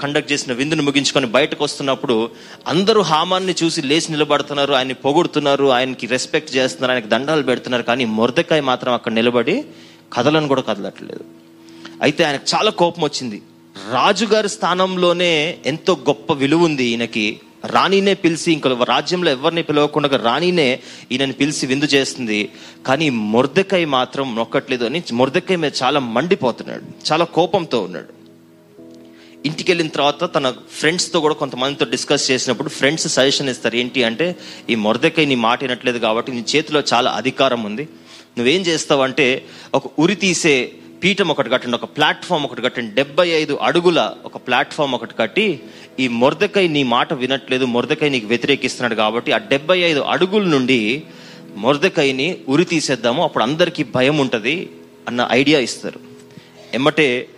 కండక్ట్ 0.00 0.32
చేసిన 0.32 0.52
విందును 0.52 0.82
ముగించుకొని 0.82 1.26
బయటకు 1.26 1.64
వస్తున్నప్పుడు 1.64 2.30
అందరూ 2.68 3.02
హామాన్ని 3.02 3.54
చూసి 3.62 3.82
లేచి 3.82 4.12
నిలబడుతున్నారు 4.12 4.72
ఆయన్ని 4.72 4.94
పొగుడుతున్నారు 4.94 5.64
ఆయనకి 5.64 6.06
రెస్పెక్ట్ 6.06 6.56
చేస్తున్నారు 6.56 6.92
ఆయనకి 6.92 7.08
దండాలు 7.08 7.42
పెడుతున్నారు 7.42 7.82
కానీ 7.82 8.04
మొరదకాయ 8.04 8.60
మాత్రం 8.60 8.92
అక్కడ 8.92 9.12
నిలబడి 9.12 9.64
కథలను 10.12 10.48
కూడా 10.48 10.62
కదలట్లేదు. 10.62 11.24
అయితే 12.02 12.24
ఆయనకు 12.24 12.56
చాలా 12.56 12.70
కోపం 12.70 13.02
వచ్చింది. 13.04 13.42
రాజుగారి 13.92 14.48
స్థానంలోనే 14.48 15.58
ఎంతో 15.66 15.92
గొప్ప 15.92 16.32
విలువ 16.32 16.64
ఉంది 16.64 16.84
ఈయనకి. 16.84 17.40
రాణినే 17.64 18.14
పిలిచి 18.14 18.52
ఇంకో 18.52 18.68
రాజ్యంలో 18.68 19.30
ఎవరిని 19.30 19.62
పిలవకుండా 19.62 20.16
రాణినే 20.16 20.80
ఈయనని 21.12 21.32
పిలిచి 21.32 21.66
విందు 21.66 21.84
చేస్తుంది. 21.84 22.48
కానీ 22.86 23.10
మురదకాయ 23.10 23.84
మాత్రం 23.84 24.36
నొక్కట్లేదు 24.36 24.84
అని 24.84 25.02
మురదకాయ 25.12 25.56
మీద 25.56 25.72
చాలా 25.82 26.00
మండిపోతున్నాడు. 26.00 27.12
చాలా 27.12 27.24
కోపంతో 27.24 27.82
ఉన్నాడు. 27.82 28.19
ఇంటికి 29.46 29.68
వెళ్ళిన 29.70 29.88
తర్వాత 29.88 30.24
తన 30.34 30.46
ఫ్రెండ్స్తో 30.78 31.20
కూడా 31.20 31.34
కొంతమందితో 31.34 31.84
డిస్కస్ 31.84 32.30
చేసినప్పుడు 32.30 32.68
ఫ్రెండ్స్ 32.68 33.08
సజెషన్ 33.08 33.48
ఇస్తారు 33.48 33.76
ఏంటి 33.76 34.04
అంటే 34.04 34.36
ఈ 34.70 34.74
మొరదకై 34.74 35.24
నీ 35.24 35.34
మాట 35.34 35.58
వినట్లేదు 35.64 35.98
కాబట్టి 35.98 36.32
నీ 36.32 36.42
చేతిలో 36.56 36.82
చాలా 36.92 37.10
అధికారం 37.10 37.62
ఉంది. 37.64 37.88
నువ్వేం 38.38 38.60
చేస్తావు 38.60 39.02
అంటే 39.02 39.44
ఒక 39.74 39.82
ఉరి 39.98 40.14
తీసే 40.14 40.72
పీఠం 41.04 41.28
ఒకటి 41.28 41.50
కట్టండి 41.50 41.76
ఒక 41.76 41.84
ప్లాట్ఫామ్ 41.84 42.44
ఒకటి 42.44 42.62
కట్టండి. 42.62 42.94
డెబ్బై 42.94 43.28
ఐదు 43.28 43.54
అడుగుల 43.62 44.12
ఒక 44.24 44.36
ప్లాట్ఫామ్ 44.36 44.94
ఒకటి 44.94 45.14
కట్టి 45.14 45.60
ఈ 46.00 46.08
మొరదకై 46.08 46.68
నీ 46.68 46.82
మాట 46.82 47.12
వినట్లేదు 47.12 47.64
మొరదకై 47.64 48.08
నీకు 48.08 48.26
వ్యతిరేకిస్తున్నాడు 48.26 48.94
కాబట్టి 48.94 49.32
ఆ 49.32 49.38
డెబ్బై 49.38 49.78
ఐదు 49.78 50.00
అడుగుల 50.00 50.44
నుండి 50.44 51.02
మొరదకైని 51.56 52.38
ఉరి 52.48 52.64
తీసేద్దాము 52.64 53.22
అప్పుడు 53.22 53.44
అందరికీ 53.44 53.82
భయం 53.84 54.18
ఉంటుంది 54.18 54.70
అన్న 55.08 55.28
ఐడియా 55.30 55.60
ఇస్తారు. 55.60 56.00
ఎమ్మటే 56.74 57.28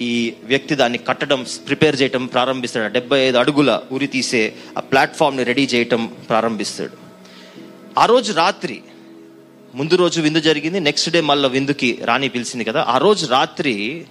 ఈ 0.00 0.34
వ్యక్తి 0.44 0.74
దాన్ని 0.74 0.98
కట్టడం 0.98 1.46
ప్రిపేర్ 1.66 2.02
చేయటం 2.02 2.26
ప్రారంభిస్తాడు. 2.26 2.92
డెబ్బై 2.92 3.20
ఐదు 3.20 3.36
అడుగుల 3.36 3.80
ఉరి 3.92 4.06
తీసే 4.06 4.54
ఆ 4.78 4.80
ప్లాట్ఫామ్ని 4.80 5.44
రెడీ 5.44 5.64
చేయటం 5.74 6.06
ప్రారంభిస్తాడు. 6.28 6.92
ఆ 7.98 8.06
రోజు 8.06 8.32
రాత్రి 8.32 8.82
ముందు 9.74 9.96
రోజు 9.96 10.20
విందు 10.20 10.40
జరిగింది 10.40 10.80
నెక్స్ట్ 10.80 11.10
డే 11.10 11.20
మళ్ళీ 11.20 11.48
విందుకి 11.48 11.98
రాణి 12.04 12.28
పిలిచింది 12.28 12.64
కదా. 12.64 12.84
ఆ 12.88 12.98
రోజు 12.98 13.26
రాత్రి 13.26 14.04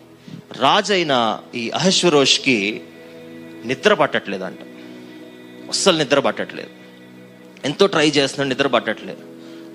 రాజైన 0.59 1.39
ఈ 1.55 1.69
అహశ్వరోష్కి 1.69 2.81
నిద్ర 3.65 3.93
పట్టట్లేదంట. 3.93 4.57
అస్సలు 5.69 5.97
నిద్ర 5.97 6.19
పట్టట్లేదు. 6.19 6.69
ఎంతో 7.65 7.85
ట్రై 7.87 8.09
చేస్తున్నాడు 8.09 8.49
నిద్ర 8.49 8.67
పట్టట్లేదు. 8.67 9.19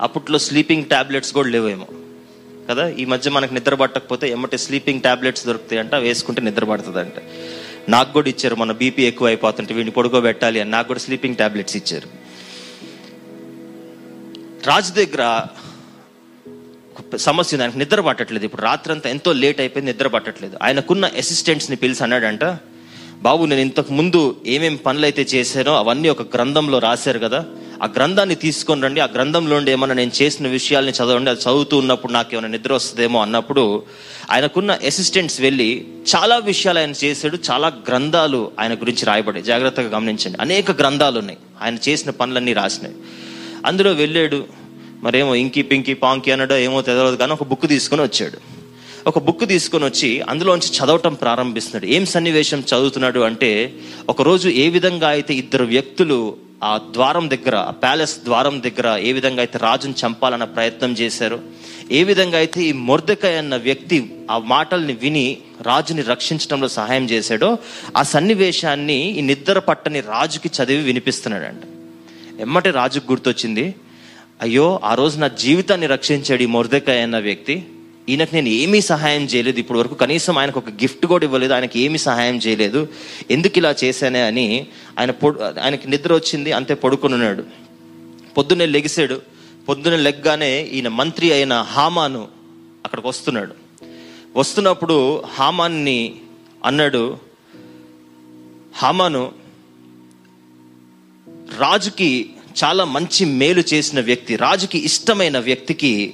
అప్పట్లో 0.01 0.39
స్లీపింగ్ 0.39 0.85
టాబ్లెట్స్ 0.85 1.33
కూడా 1.33 1.49
లేవేమో. 1.49 1.87
కదా? 2.69 2.87
ఈ 2.87 3.05
మధ్య 3.05 3.31
మనకు 3.31 3.53
నిద్ర 3.53 3.75
పట్టకపోతే 3.75 4.29
ఎమ్మటి 4.29 4.57
స్లీపింగ్ 4.57 5.01
టాబ్లెట్స్ 5.01 5.45
దొరుకుతాయి 5.45 5.79
అంట 5.79 5.95
వేసుకుంటే 5.95 6.41
నిద్ర 6.41 6.65
పడుతుంది 6.65 6.99
అంట 6.99 7.13
నాకు 7.89 8.13
కూడా 8.13 8.29
ఇచ్చారు 8.29 8.55
మన 8.55 8.71
బీపీ 8.71 9.03
ఎక్కువ 9.03 9.27
అయిపోతుంటే 9.27 9.73
వీడిని 9.73 9.91
పడుకోబెట్టాలి 9.91 10.59
అని 10.59 10.71
నాకు 10.71 10.87
కూడా 10.87 10.99
స్లీపింగ్ 10.99 11.35
టాబ్లెట్స్ 11.35 11.77
ఇచ్చారు. 11.77 12.09
రాజు 14.67 14.93
దగ్గర 14.93 15.45
సమస్య 17.17 17.55
ఉంది 17.55 17.63
ఆయనకు 17.63 17.77
నిద్ర 17.77 18.01
పట్టట్లేదు. 18.01 18.45
ఇప్పుడు 18.45 18.61
రాత్రంతా 18.61 19.09
ఎంతో 19.09 19.33
లేట్ 19.33 19.59
అయిపోయింది 19.59 19.93
నిద్ర 19.93 20.07
పట్టట్లేదు. 20.07 20.57
ఆయనకున్న 20.63 21.05
అసిస్టెంట్స్ని 21.05 21.75
పిలిచి 21.75 22.03
అన్నాడంట 22.03 22.43
బాబు 23.21 23.45
నేను 23.45 23.61
ఇంతకు 23.61 23.93
ముందు 23.93 24.35
ఏమేం 24.45 24.75
పనులు 24.75 25.05
అయితే 25.05 25.21
చేశానో 25.21 25.75
అవన్నీ 25.75 26.09
ఒక 26.09 26.35
గ్రంథంలో 26.35 26.79
రాశారు 26.79 27.19
కదా. 27.19 27.45
ఆ 27.83 27.85
గ్రంథాన్ని 27.85 28.35
తీసుకొని 28.35 28.81
రండి. 28.81 28.99
ఆ 28.99 29.05
గ్రంథంలో 29.05 29.55
ఉండి 29.55 29.71
ఏమన్నా 29.71 29.95
నేను 29.95 30.11
చేసిన 30.21 30.47
విషయాల్ని 30.47 30.91
చదవండి. 30.91 31.29
అది 31.29 31.39
చదువుతూ 31.39 31.77
ఉన్నప్పుడు 31.77 32.13
నాకు 32.13 32.35
ఏమైనా 32.35 32.47
నిద్ర 32.47 32.73
వస్తుందేమో 32.73 33.21
అన్నప్పుడు 33.21 33.83
ఆయనకున్న 34.31 34.71
అసిస్టెంట్స్ 34.71 35.41
వెళ్ళి 35.41 35.87
చాలా 36.15 36.37
విషయాలు 36.37 36.79
ఆయన 36.79 36.93
చేశాడు. 37.03 37.37
చాలా 37.51 37.67
గ్రంథాలు 37.67 38.51
ఆయన 38.59 38.73
గురించి 38.73 39.05
రాయబడి 39.05 39.41
జాగ్రత్తగా 39.41 39.87
గమనించండి. 39.87 40.37
అనేక 40.41 40.71
గ్రంథాలు 40.71 41.19
ఉన్నాయి. 41.19 41.37
ఆయన 41.61 41.77
చేసిన 41.89 42.11
పనులన్నీ 42.11 42.53
రాసినాయి. 42.53 42.95
అందులో 43.65 43.91
వెళ్ళాడు. 43.91 44.45
మరేమో 45.03 45.35
ఇంకి 45.35 45.61
పింకి 45.61 45.93
పాంకి 45.93 46.31
అనడో 46.31 46.57
ఏమో 46.57 46.81
తెలియదు 46.81 47.15
కానీ 47.15 47.31
ఒక 47.31 47.43
బుక్ 47.43 47.67
తీసుకొని 47.67 48.01
వచ్చాడు. 48.01 48.56
ఒక 49.07 49.19
బుక్ 49.19 49.43
తీసుకొని 49.47 49.85
వచ్చి 49.85 50.21
అందులోంచి 50.21 50.69
చదవటం 50.77 51.13
ప్రారంభిస్తున్నాడు. 51.13 51.85
ఏం 51.95 52.05
సన్నివేశం 52.05 52.59
చదువుతున్నాడు 52.59 53.19
అంటే 53.19 53.73
ఒకరోజు 54.09 54.49
ఏ 54.49 54.69
విధంగా 54.69 55.07
అయితే 55.07 55.33
ఇద్దరు 55.33 55.65
వ్యక్తులు 55.65 56.17
ఆ 56.63 56.79
ద్వారం 56.93 57.29
దగ్గర 57.29 57.55
ఆ 57.55 57.71
ప్యాలెస్ 57.83 58.15
ద్వారం 58.23 58.61
దగ్గర 58.65 58.87
ఏ 58.97 59.11
విధంగా 59.11 59.39
అయితే 59.39 59.57
రాజుని 59.57 59.93
చంపాలన్న 59.93 60.43
ప్రయత్నం 60.43 60.93
చేశారో 60.93 61.39
ఏ 61.91 62.03
విధంగా 62.03 62.37
అయితే 62.37 62.61
ఈ 62.61 62.71
మొర్దకాయ 62.71 63.37
అన్న 63.37 63.55
వ్యక్తి 63.55 63.97
ఆ 64.31 64.37
మాటల్ని 64.37 64.95
విని 65.03 65.37
రాజుని 65.61 66.01
రక్షించడంలో 66.01 66.67
సహాయం 66.67 67.05
చేశాడో 67.05 67.57
ఆ 67.97 68.03
సన్నివేశాన్ని 68.03 68.99
ఈ 69.19 69.21
నిద్ర 69.21 69.59
పట్టని 69.59 69.99
రాజుకి 69.99 70.51
చదివి 70.57 70.83
వినిపిస్తున్నాడంట. 70.83 71.63
ఎమ్మటే 72.41 72.71
రాజుకు 72.71 73.11
గుర్తొచ్చింది 73.11 73.75
అయ్యో 74.41 74.79
ఆ 74.83 74.93
రోజు 74.93 75.17
నా 75.17 75.27
జీవితాన్ని 75.27 75.87
రక్షించాడు 75.87 76.43
ఈ 76.43 76.45
మొర్దకాయ 76.45 77.01
అన్న 77.01 77.19
వ్యక్తి. 77.19 77.63
ఈయనకు 78.09 78.35
నేను 78.35 78.49
ఏమీ 78.49 78.81
సహాయం 78.81 79.23
చేయలేదు 79.23 79.59
ఇప్పటి 79.59 79.79
వరకు 79.79 79.95
కనీసం 79.95 80.37
ఆయనకు 80.37 80.59
ఒక 80.59 80.69
గిఫ్ట్ 80.69 81.05
కూడా 81.05 81.25
ఇవ్వలేదు. 81.25 81.53
ఆయనకి 81.53 81.79
ఏమీ 81.79 81.97
సహాయం 81.97 82.37
చేయలేదు. 82.37 82.87
ఎందుకు 83.31 83.57
ఇలా 83.57 83.75
చేశానే 83.83 84.21
అని 84.21 84.67
ఆయన 84.99 85.11
పొడు 85.11 85.39
ఆయనకి 85.63 85.89
నిద్ర 85.89 86.13
వచ్చింది. 86.13 86.51
అంతే 86.51 86.73
పడుకునున్నాడు 86.73 87.43
పొద్దున్నే 88.37 88.65
లెగిసాడు 88.65 89.21
పొద్దున్నే 89.69 89.99
లెగ్గానే 89.99 90.63
ఈయన 90.63 90.87
మంత్రి 90.87 91.31
అయిన 91.31 91.53
హామాను 91.53 92.27
అక్కడికి 92.85 93.07
వస్తున్నాడు. 93.07 93.53
వస్తున్నప్పుడు 94.35 95.23
హామాన్ని 95.35 96.15
అన్నాడు 96.65 97.17
హామాను 98.75 99.31
రాజుకి 101.57 102.29
చాలా 102.63 102.83
మంచి 102.85 103.25
మేలు 103.25 103.63
చేసిన 103.73 103.99
వ్యక్తి 103.99 104.35
రాజుకి 104.35 104.85
ఇష్టమైన 104.85 105.39
వ్యక్తికి 105.39 106.13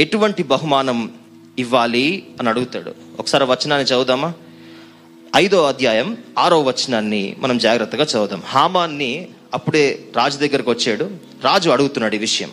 ఎటువంటి 0.00 0.42
బహుమానం 0.42 1.10
ఇవ్వాలి 1.58 2.26
అని 2.40 2.48
అడుగుతాడు. 2.48 2.94
ఒకసారి 3.18 3.44
వచనాన్ని 3.44 3.88
చదువుదామా? 3.88 4.32
ఐదో 5.36 5.64
అధ్యాయం 5.64 6.16
ఆరో 6.38 6.62
వచనాన్ని 6.62 7.36
మనం 7.38 7.58
జాగ్రత్తగా 7.58 8.04
చదువుదాం. 8.04 8.42
హామాన్ని 8.46 9.28
అప్పుడే 9.54 10.04
రాజు 10.16 10.38
దగ్గరకు 10.38 10.70
వచ్చాడు. 10.70 11.10
రాజు 11.44 11.70
అడుగుతున్నాడు 11.70 12.14
ఈ 12.14 12.18
విషయం. 12.18 12.50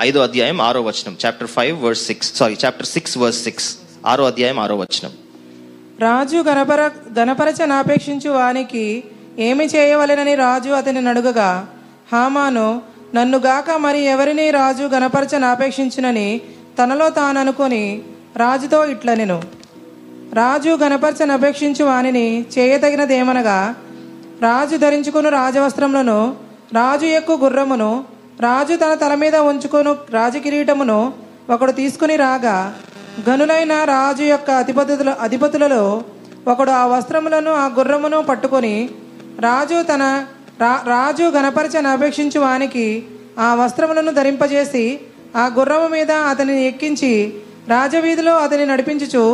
ఐదో 0.00 0.20
అధ్యాయం 0.20 0.60
ఆరో 0.60 0.82
వచనం. 0.82 1.16
Chapter 1.26 1.48
five 1.48 1.82
verse 1.82 2.06
six 2.06 2.36
sorry 2.36 2.56
chapter 2.64 2.86
six 2.86 3.18
verse 3.18 3.44
six 3.44 3.76
ఆరో 4.06 4.24
అధ్యాయం 4.24 4.60
ఆరో 4.60 4.76
వచనం. 4.76 5.12
రాజు 5.98 6.36
గణపర 6.36 6.90
గణపరచనాపేక్షించు 7.18 8.30
వానికి 8.30 9.04
ఏమి 9.38 9.64
చేయవలెనని 9.64 10.34
రాజు 10.34 10.70
అతని 10.70 11.08
అడుగగా 11.08 11.74
హామాను 12.12 12.82
నన్ను 13.14 13.38
గాక 13.38 13.70
మరి 13.76 14.00
ఎవరిని 14.04 14.50
రాజు 14.50 14.84
గణపరచనాపేక్షించునని 14.84 16.28
తనలో 16.78 17.08
తాననుకొని 17.10 17.84
రాజుతో 18.36 18.84
ఇట్లనెను. 18.84 19.38
రాజు 20.32 20.68
గణపరచనపేక్షించు 20.82 21.84
వానిని 21.84 22.26
చేయతగినదేమనగా 22.54 23.58
రాజు 24.42 24.76
ధరించుకును 24.76 25.28
రాజవస్త్రములను 25.28 26.18
రాజు 26.72 27.06
ఎక్కు 27.12 27.32
గుర్రమును 27.32 27.90
రాజు 28.40 28.74
తన 28.76 28.94
తల 28.94 29.14
మీద 29.14 29.36
ఉంచుకొను 29.36 29.96
రాజకిరీటమును 30.10 30.98
ఒకడు 31.50 31.72
తీసుకుని 31.72 32.16
రాగా 32.16 32.56
గనులైన 33.28 33.84
రాజు 33.84 34.22
యొక్క 34.24 34.50
అధిపతుల 34.50 35.10
అధిపతులలో 35.20 35.82
ఒకడు 36.46 36.70
ఆ 36.70 36.86
వస్త్రములను 36.86 37.50
ఆ 37.54 37.66
గుర్రమును 37.78 38.22
పట్టుకొని 38.22 38.74
రాజు 39.40 39.82
తన 39.82 40.04
రా 40.60 40.82
రాజు 40.86 41.22
గణపరచని 41.22 41.88
అపేక్షించు 41.88 42.40
వానికి 42.40 42.86
ఆ 43.38 43.54
వస్త్రములను 43.54 44.12
ధరింపజేసి 44.12 44.84
ఆ 45.36 45.46
గుర్రము 45.58 45.88
మీద 45.88 46.12
అతనిని 46.30 46.66
ఎక్కించి 46.66 47.12
రాజవీధిలో 47.68 48.36
అతని 48.36 48.66
నడిపించుచు 48.66 49.24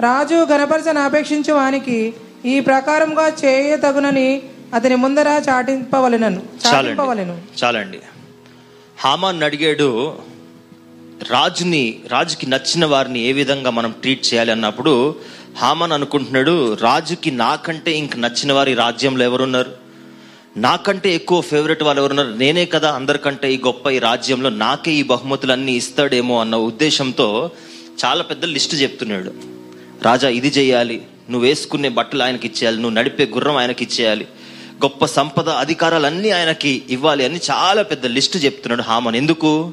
రాజు 0.00 0.34
గణపరచని 0.34 0.98
అపేక్షించు 0.98 1.52
వానికి 1.52 1.98
ఈ 2.44 2.60
ప్రకారంగా 2.60 3.32
చేయతగునని 3.44 4.28
అతని 4.74 4.94
ముందర 4.94 5.28
చాటింపవలెనను 5.48 6.40
చాటింపవలెను. 6.64 7.32
చాలండి 7.32 7.58
చాలండి. 7.64 7.98
హామాన్ 8.98 9.42
అడిగాడు 9.42 9.88
రాజుని 11.30 12.00
రాజుకి 12.12 12.46
నచ్చిన 12.46 12.84
వారిని 12.84 13.20
ఏ 13.20 13.32
విధంగా 13.32 13.70
మనం 13.70 13.90
ట్రీట్ 14.02 14.26
చేయాలి 14.26 14.52
అన్నప్పుడు 14.52 14.94
హామాన్ 15.58 15.92
అనుకుంటున్నాడు 15.92 16.76
రాజుకి 16.80 17.30
నాకంటే 17.30 17.90
ఇంక 17.92 18.16
నచ్చిన 18.16 18.52
వారి 18.52 18.74
రాజ్యంలో 18.74 19.24
ఎవరున్నారు? 19.24 19.83
నాకంటే 20.56 21.14
ఎక్కువ 21.14 21.40
ఫేవరెట్ 21.40 21.82
వాళ్ళు 21.82 22.00
ఎవరున్నారు? 22.02 22.28
నేనే 22.28 22.66
కదా 22.66 22.92
అందరికంటే 22.92 23.54
ఈ 23.54 23.56
గొప్ప 23.56 23.90
ఈ 23.90 23.98
రాజ్యంలో 23.98 24.50
నాకే 24.50 24.92
ఈ 24.92 25.02
బహుమతులన్నీ 25.02 25.72
ఇస్తాడేమో 25.72 26.40
అన్న 26.40 26.56
ఉద్దేశంతో 26.56 27.50
చాలా 28.04 28.22
పెద్ద 28.22 28.44
లిస్ట్ 28.44 28.74
చెప్తున్నాడు. 28.74 29.32
రాజా 30.02 30.28
ఇది 30.28 30.48
చేయాలి. 30.48 31.02
నువ్వు 31.30 31.48
వేసుకునే 31.48 31.88
బట్టలు 31.88 32.22
ఆయనకి 32.22 32.46
ఇచ్చేయాలి. 32.46 32.76
నువ్వు 32.76 32.94
నడిపే 32.94 33.26
గుర్రం 33.26 33.56
ఆయనకి 33.56 33.84
ఇచ్చేయాలి. 33.84 34.24
గొప్ప 34.84 35.04
సంపద 35.04 35.48
అధికారాలన్నీ 35.48 36.30
ఆయనకి 36.30 36.82
ఇవ్వాలి 36.90 37.24
అని 37.24 37.40
చాలా 37.50 37.82
పెద్ద 37.82 38.06
లిస్ట్ 38.06 38.44
చెప్తున్నాడు 38.44 38.82
హామాన్. 38.82 39.16
ఎందుకు? 39.16 39.72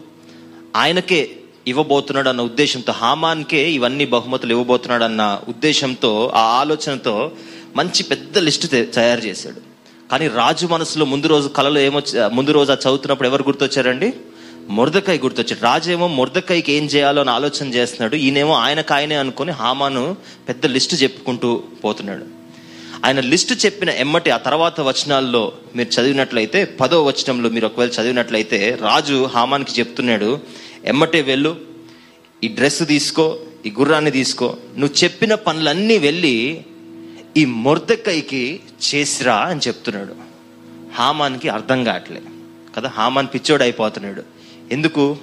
ఆయనకే 0.76 1.30
ఇవ్వబోతున్నాడు 1.68 2.30
అన్న 2.30 2.42
ఉద్దేశంతో 2.42 2.94
హామాన్కే 2.94 3.72
ఇవన్నీ 3.72 4.06
బహుమతులు 4.06 4.52
ఇవ్వబోతున్నాడు 4.52 5.04
అన్న 5.04 5.42
ఉద్దేశంతో 5.48 6.32
ఆ 6.36 6.40
ఆలోచనతో 6.40 7.32
మంచి 7.76 8.04
పెద్ద 8.04 8.38
లిస్ట్ 8.38 8.68
తయారు 8.72 9.20
చేశాడు. 9.20 9.71
కానీ 10.12 10.28
రాజు 10.28 10.68
మనసులో 10.68 11.06
ముందు 11.06 11.28
రోజు 11.28 11.48
కళలో 11.48 11.80
ఏమొచ్చి 11.80 12.36
ముందు 12.36 12.52
రోజు 12.52 12.72
ఆ 12.72 12.76
చదువుతున్నప్పుడు 12.76 13.28
ఎవరు 13.28 13.44
గుర్తొచ్చారండి? 13.44 14.14
మురదకాయ 14.70 15.18
గుర్తొచ్చాడు 15.18 15.62
రాజు 15.62 15.92
ఏమో 15.92 16.08
మురదకాయకి 16.08 16.74
ఏం 16.74 16.86
చేయాలో 16.86 17.22
అని 17.22 17.30
ఆలోచన 17.30 17.74
చేస్తున్నాడు. 17.74 18.16
ఈయనేమో 18.16 18.54
ఆయనకు 18.54 18.94
ఆయనే 18.94 19.16
అనుకుని 19.16 19.52
హామాను 19.52 20.16
పెద్ద 20.48 20.66
లిస్టు 20.66 20.96
చెప్పుకుంటూ 20.96 21.64
పోతున్నాడు. 21.84 22.26
ఆయన 23.06 23.20
లిస్టు 23.20 23.54
చెప్పిన 23.54 23.90
ఎమ్మటి 23.90 24.30
ఆ 24.30 24.38
తర్వాత 24.38 24.82
వచనాల్లో 24.82 25.52
మీరు 25.76 26.02
చదివినట్లయితే 26.02 26.66
పదో 26.66 27.04
వచనంలో 27.04 27.50
మీరు 27.50 27.66
ఒకవేళ 27.66 27.90
చదివినట్లయితే 27.90 28.78
రాజు 28.82 29.30
హామాన్కి 29.34 29.80
చెప్తున్నాడు 29.80 30.40
ఎమ్మటే 30.86 31.22
వెళ్ళు 31.22 31.56
ఈ 32.44 32.48
డ్రెస్ 32.48 32.88
తీసుకో 32.88 33.38
ఈ 33.66 33.74
గుర్రాన్ని 33.80 34.12
తీసుకో. 34.12 34.58
నువ్వు 34.78 35.04
చెప్పిన 35.04 35.36
పనులన్నీ 35.36 35.98
వెళ్ళి 35.98 36.66
ఈ 37.38 37.46
మొర్దెక్కైకి 37.46 38.60
చేసిరా 38.84 39.36
అని 39.36 39.60
చెప్తున్నాడు. 39.68 40.16
హామాన్కి 40.96 41.50
అర్థం 41.50 41.84
కావట్లే. 41.84 42.22
కదా 42.78 42.90
హామాన్ 42.90 43.28
పిచ్చోడు 43.34 43.64
అయిపోతున్నాడు. 43.64 44.24
ఎందుకు? 44.72 45.18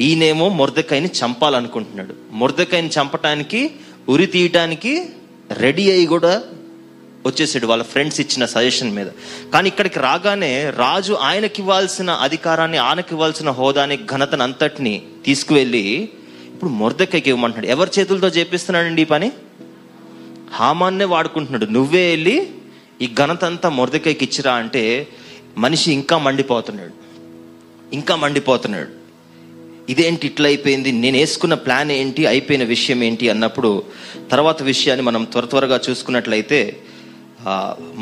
ఈయనేమో 0.00 0.48
మొర్దెకాయని 0.48 1.06
చంపాలనుకుంటున్నాడు. 1.06 2.14
మొర్దెకాయని 2.32 2.88
చంపటానికి 2.88 3.70
ఉరి 4.08 4.26
తీయటానికి 4.26 5.08
రెడీ 5.50 5.90
అయి 5.90 6.06
కూడా 6.06 6.42
వచ్చేసాడు 7.26 7.66
వాళ్ళ 7.66 7.82
ఫ్రెండ్స్ 7.82 8.20
ఇచ్చిన 8.20 8.44
సజెషన్ 8.44 8.96
మీద. 8.96 9.06
కానీ 9.52 9.68
ఇక్కడికి 9.68 10.00
రాగానే 10.00 10.70
రాజు 10.70 11.12
ఆయనకి 11.12 11.60
ఇవ్వాల్సిన 11.62 12.10
అధికారాన్ని 12.10 12.78
ఆయనకి 12.78 13.08
ఇవ్వాల్సిన 13.12 13.50
హోదాని 13.50 13.98
ఘనతను 14.10 14.42
అంతటిని 14.42 15.02
తీసుకువెళ్ళి 15.24 16.08
ఇప్పుడు 16.54 16.70
మొర్దెక్కకి 16.70 17.30
ఇవ్వమంటున్నాడు. 17.30 17.66
ఎవరి 17.66 17.90
చేతులతో 17.98 18.28
చేపిస్తున్నాడండి 18.28 19.02
ఈ 19.02 19.04
పని? 19.04 19.32
హామాన్నే 20.58 21.06
వాడుకుంటున్నాడు. 21.14 21.66
నువ్వే 21.76 22.02
వెళ్ళి 22.10 22.36
ఈ 23.02 23.06
ఘనత 23.20 23.42
అంతా 23.50 23.68
ఇచ్చిరా 24.26 24.52
అంటే 24.62 24.82
మనిషి 25.64 25.88
ఇంకా 25.92 26.16
మండిపోతున్నాడు. 26.26 26.94
ఇంకా 27.94 28.14
మండిపోతున్నాడు. 28.16 28.92
ఇదేంటి 29.92 30.24
ఇట్లా 30.26 30.46
అయిపోయింది? 30.48 30.90
నేను 31.04 31.16
వేసుకున్న 31.18 31.54
ప్లాన్ 31.64 31.90
ఏంటి? 32.00 32.22
అయిపోయిన 32.26 32.64
విషయం 32.74 33.00
ఏంటి? 33.08 33.24
అన్నప్పుడు 33.28 33.70
తర్వాత 34.30 34.62
విషయాన్ని 34.62 35.04
మనం 35.06 35.24
త్వర 35.32 35.44
త్వరగా 35.52 35.78
చూసుకున్నట్లయితే 35.88 36.60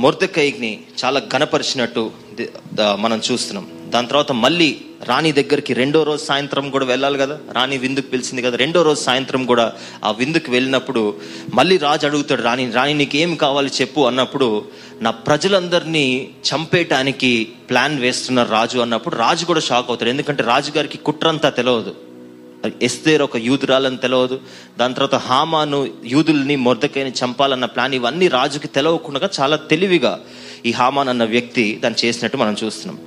మొర్దకైని 0.05 0.73
చాలా 1.03 1.19
ఘనపరిచినట్టు 1.35 2.03
మనం 3.05 3.21
చూస్తున్నాం. 3.31 3.67
దాని 3.93 4.09
తర్వాత 4.09 4.33
మళ్ళీ 4.43 4.69
రాణి 5.09 5.31
దగ్గరికి 5.33 5.73
రెండో 5.75 6.03
రోజు 6.03 6.23
సాయంత్రం 6.25 6.71
కూడా 6.71 6.87
వెళ్ళాలి 6.87 7.19
కదా? 7.19 7.37
రాణి 7.53 7.79
విందుకు 7.79 8.09
పిలిచింది 8.09 8.43
కదా. 8.43 8.57
రెండో 8.57 8.83
రోజు 8.83 9.01
సాయంత్రం 9.03 9.47
కూడా 9.47 9.67
ఆ 10.05 10.11
విందుకు 10.11 10.51
వెళ్ళినప్పుడు 10.51 11.03
మళ్ళీ 11.55 11.77
రాజు 11.79 12.07
అడుగుతాడు 12.07 12.43
రాణి 12.43 12.71
రాణి 12.71 12.95
నీకు 12.95 13.17
ఏం 13.17 13.37
కావాలి 13.37 13.71
చెప్పు 13.71 14.01
అన్నప్పుడు 14.01 14.49
నా 15.03 15.11
ప్రజలందరినీ 15.27 16.05
చంపేయటానికి 16.51 17.33
ప్లాన్ 17.71 18.01
వేస్తున్నారు 18.01 18.51
రాజు 18.51 18.79
అన్నప్పుడు 18.79 19.17
రాజు 19.17 19.45
కూడా 19.45 19.61
షాక్ 19.61 19.89
అవుతాడు. 19.89 20.11
ఎందుకంటే 20.11 20.43
రాజుగారికి 20.45 20.99
కుట్రంతా 21.01 21.51
తెలియదు 21.51 21.95
ఎస్తేర్ 22.83 23.23
ఒక 23.23 23.37
యూదురాలని 23.43 23.97
తెలియదు 23.97 24.37
దాని 24.79 24.95
తర్వాత 24.95 25.15
హామాను 25.23 25.79
యూదుల్ని 26.05 26.57
మొరదకైని 26.57 27.13
చంపాలన్న 27.13 27.65
ప్లాన్ 27.67 27.95
ఇవన్నీ 27.95 28.29
రాజుకి 28.29 28.69
తెలియకుండా 28.69 29.31
చాలా 29.41 29.57
తెలివిగా 29.71 30.13
ఈ 30.67 30.73
హామాన్ 30.73 31.09
అన్న 31.09 31.25
వ్యక్తి 31.29 31.65
దాన్ని 31.83 32.07
చేసినట్టు 32.07 32.37
మనం 32.37 32.57
చూస్తున్నాం. 32.65 32.99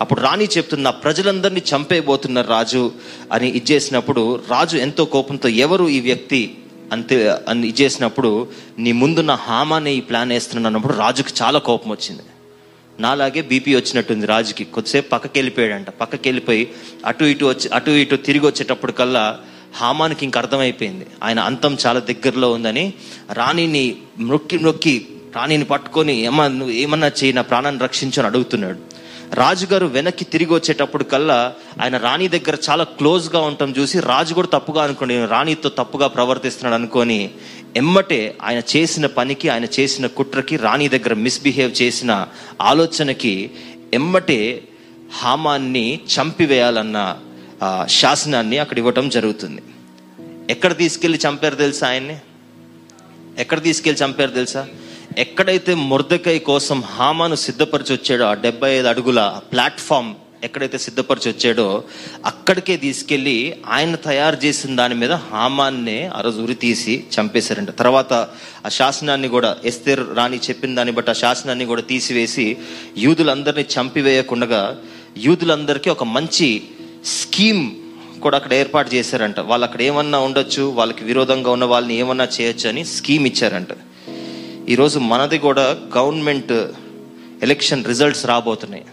అప్పుడు 0.00 0.20
రాణి 0.20 0.44
చెప్తున్న 0.44 0.82
"నా 0.82 0.90
ప్రజలందరినీ 0.90 1.62
చంపేయబోతున్నారు 1.76 2.48
రాజు 2.48 2.92
అని 3.32 3.48
ఇచ్చేసినప్పుడు 3.48 4.40
రాజు 4.50 4.76
ఎంతో 4.76 5.04
కోపంతో 5.04 5.48
ఎవరు 5.48 5.88
ఈ 5.88 6.00
వ్యక్తి? 6.00 6.56
అంతే 6.92 7.34
అని 7.48 7.68
ఇచ్చేసినప్పుడు 7.68 8.48
నీ 8.78 8.92
ముందున్న 8.92 9.30
హామానే 9.30 9.92
ఈ 9.92 10.00
ప్లాన్ 10.00 10.32
వేస్తున్నాను 10.32 10.66
అన్నప్పుడు 10.66 10.98
రాజుకి 10.98 11.32
చాలా 11.42 11.58
కోపం 11.58 11.90
వచ్చింది. 11.90 12.22
నాలాగే 13.00 13.42
బీపీ 13.42 13.74
వచ్చినట్టుంది 13.74 14.26
రాజుకి. 14.26 14.64
కొద్దిసేపు 14.64 15.08
పక్కకి 15.08 15.38
వెళ్ళిపోయాడంట 15.38 15.90
పక్కకి 15.90 16.28
వెళ్ళిపోయి 16.28 16.70
అటు 17.06 17.24
ఇటు 17.24 17.44
వచ్చి 17.44 17.68
అటు 17.68 17.90
ఇటు 17.90 18.16
తిరిగి 18.16 18.46
వచ్చేటప్పుడు 18.46 18.92
కల్లా 18.92 19.38
హామానికి 19.76 20.24
ఇంక 20.24 20.38
అర్థమైపోయింది. 20.38 21.06
ఆయన 21.22 21.40
అంతం 21.40 21.76
చాలా 21.86 22.00
దగ్గరలో 22.00 22.52
ఉందని 22.52 22.92
రాణిని 23.32 23.96
నొక్కి 24.20 24.58
నొక్కి 24.58 25.06
రాణిని 25.36 25.64
పట్టుకొని 25.64 26.20
ఏమన్నా 26.20 26.58
నువ్వు 26.58 26.74
ఏమన్నా 26.74 27.06
చేయి 27.06 27.32
నా 27.32 27.42
ప్రాణాన్ని 27.42 27.82
రక్షించు 27.82 28.18
అని 28.18 28.26
అడుగుతున్నాడు. 28.26 28.93
రాజుగారు 29.32 29.86
వెనక్కి 29.86 30.24
తిరిగి 30.24 30.54
వచ్చేటప్పుడు 30.54 31.04
కల్లా 31.04 31.54
ఆయన 31.82 31.96
రాణి 31.96 32.28
దగ్గర 32.28 32.56
చాలా 32.70 32.84
క్లోజ్గా 32.84 33.40
ఉండటం 33.40 33.74
చూసి 33.78 34.00
రాజు 34.00 34.34
కూడా 34.34 34.46
తప్పుగా 34.46 34.82
అనుకోండి 34.82 35.26
రాణితో 35.26 35.68
తప్పుగా 35.68 36.06
ప్రవర్తిస్తున్నాడు 36.06 36.74
అనుకొని 36.74 37.30
ఎమ్మటే 37.76 38.36
ఆయన 38.42 38.62
చేసిన 38.76 39.06
పనికి 39.06 39.48
ఆయన 39.48 39.64
చేసిన 39.80 40.06
కుట్రకి 40.06 40.56
రాణి 40.56 40.88
దగ్గర 40.88 41.14
మిస్బిహేవ్ 41.14 41.82
చేసిన 41.82 42.26
ఆలోచనకి 42.60 43.50
ఎమ్మటే 43.94 44.62
హామాన్ని 45.14 46.00
చంపివేయాలన్న 46.16 47.16
శాసనాన్ని 47.86 48.58
అక్కడ 48.58 48.78
ఇవ్వటం 48.78 49.08
జరుగుతుంది. 49.08 49.62
ఎక్కడ 50.50 50.76
తీసుకెళ్ళి 50.76 51.18
చంపారు 51.28 51.54
తెలుసా 51.54 51.88
ఆయన్ని? 51.88 52.18
ఎక్కడ 53.38 53.62
తీసుకెళ్ళి 53.62 54.04
చంపారు 54.04 54.30
తెలుసా? 54.30 54.66
ఎక్కడైతే 55.18 55.74
మురదకై 55.74 56.38
కోసం 56.38 56.80
హామాను 56.80 57.34
సిద్ధపరిచి 57.34 57.92
వచ్చాడో 57.92 58.24
ఆ 58.24 58.34
డెబ్బై 58.34 58.70
ఐదు 58.78 58.86
అడుగుల 58.86 59.40
ప్లాట్ఫామ్ 59.52 60.14
ఎక్కడైతే 60.44 60.78
సిద్ధపరిచి 60.78 61.30
వచ్చాడో 61.30 61.84
అక్కడికే 62.26 62.76
తీసుకెళ్ళి 62.76 63.56
ఆయన 63.68 63.94
తయారు 63.94 64.36
చేసిన 64.44 64.76
దాని 64.76 64.94
మీద 64.94 65.12
హామాన్నే 65.12 66.10
ఆ 66.14 66.20
రోజు 66.20 66.42
ఉరి 66.42 66.54
తీసి 66.54 67.04
చంపేశారంట. 67.20 67.70
తర్వాత 67.70 68.12
ఆ 68.66 68.68
శాసనాన్ని 68.68 69.28
కూడా 69.28 69.56
ఎస్తేర్ 69.64 70.00
రాణి 70.14 70.36
చెప్పిన 70.36 70.74
దాన్ని 70.74 70.94
బట్టి 70.94 71.10
ఆ 71.10 71.14
శాసనాన్ని 71.14 71.64
కూడా 71.64 71.82
తీసివేసి 71.82 72.56
యూదులందరినీ 72.98 73.66
చంపివేయకుండా 73.80 74.76
యూదులందరికీ 75.18 75.90
ఒక 75.90 76.04
మంచి 76.04 76.62
స్కీమ్ 77.04 77.70
కూడా 78.20 78.36
అక్కడ 78.36 78.54
ఏర్పాటు 78.54 78.94
చేశారంట. 78.94 79.40
వాళ్ళు 79.40 79.64
అక్కడ 79.66 79.82
ఏమన్నా 79.82 80.18
ఉండొచ్చు 80.18 80.62
వాళ్ళకి 80.62 81.04
విరోధంగా 81.04 81.50
ఉన్న 81.50 81.64
వాళ్ళని 81.64 81.94
ఏమన్నా 81.94 82.28
చేయొచ్చు 82.40 82.68
అని 82.68 82.84
స్కీమ్ 82.84 83.26
ఇచ్చారంట. 83.26 83.68
ఈరోజు 84.68 84.98
మనది 84.98 85.38
కూడా 85.38 85.76
గవర్నమెంట్ 85.96 86.52
ఎలక్షన్ 87.42 87.84
రిజల్ట్స్ 87.84 88.26
రాబోతున్నాయి. 88.26 88.84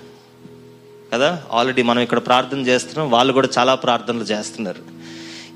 కదా? 1.14 1.44
ఆల్రెడీ 1.52 1.82
మనం 1.82 2.00
ఇక్కడ 2.00 2.18
ప్రార్థన 2.18 2.60
చేస్తున్నాం. 2.60 3.12
వాళ్ళు 3.12 3.34
కూడా 3.34 3.50
చాలా 3.58 3.76
ప్రార్థనలు 3.76 4.24
చేస్తున్నారు. 4.24 4.82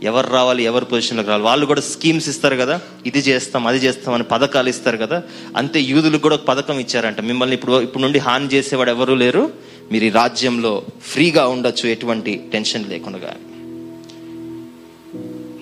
ఎవరు 0.03 0.27
రావాలి 0.27 0.63
ఎవరు 0.63 0.85
పొజిషన్లోకి 0.85 1.29
రావాలి? 1.29 1.43
వాళ్ళు 1.45 1.65
కూడా 1.65 1.81
స్కీమ్స్ 1.81 2.29
ఇస్తారు 2.29 2.55
కదా? 2.55 2.81
ఇది 3.05 3.19
చేస్తాం 3.19 3.67
అది 3.67 3.77
చేస్తాం 3.77 4.13
అని 4.13 4.23
పథకాలు 4.23 4.69
ఇస్తారు 4.69 4.97
కదా? 4.97 5.23
అంతే 5.57 5.81
యూదులకు 5.81 6.21
కూడా 6.21 6.35
ఒక 6.35 6.43
పథకం 6.43 6.79
ఇచ్చారంట. 6.79 7.21
మిమ్మల్ని 7.21 7.55
ఇప్పుడు 7.55 7.81
ఇప్పుడు 7.81 8.03
నుండి 8.03 8.19
హాని 8.19 8.47
చేసేవాడు 8.47 8.89
ఎవరు 8.89 9.13
లేరు. 9.13 9.53
మీరు 9.91 10.03
ఈ 10.03 10.09
రాజ్యంలో 10.09 10.83
ఫ్రీగా 11.01 11.47
ఉండొచ్చు 11.47 11.89
ఎటువంటి 11.89 12.49
టెన్షన్ 12.51 12.89
లేకుండా. 12.89 13.33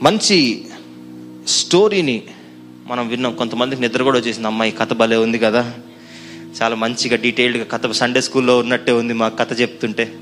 మంచి 0.03 0.65
స్టోరీని 1.47 2.23
మనం 2.85 3.07
విన్నాం 3.07 3.35
కొంతమందికి 3.35 3.81
నిద్ర 3.81 4.03
కూడా 4.03 4.19
వచ్చేసింది. 4.19 4.47
అమ్మాయి 4.47 4.71
కథ 4.71 4.93
భలే 4.93 5.15
ఉంది 5.15 5.39
కదా. 5.39 5.73
చాలా 6.61 6.75
మంచిగా 6.75 7.15
డీటెయిల్డ్గా 7.15 7.63
కథ 7.63 7.91
సండే 7.91 8.21
స్కూల్లో 8.21 8.57
ఉన్నట్టే 8.59 8.91
ఉంది 8.91 9.13
మా 9.13 9.27
కథ 9.29 9.61
చెప్తుంటే 9.61 10.15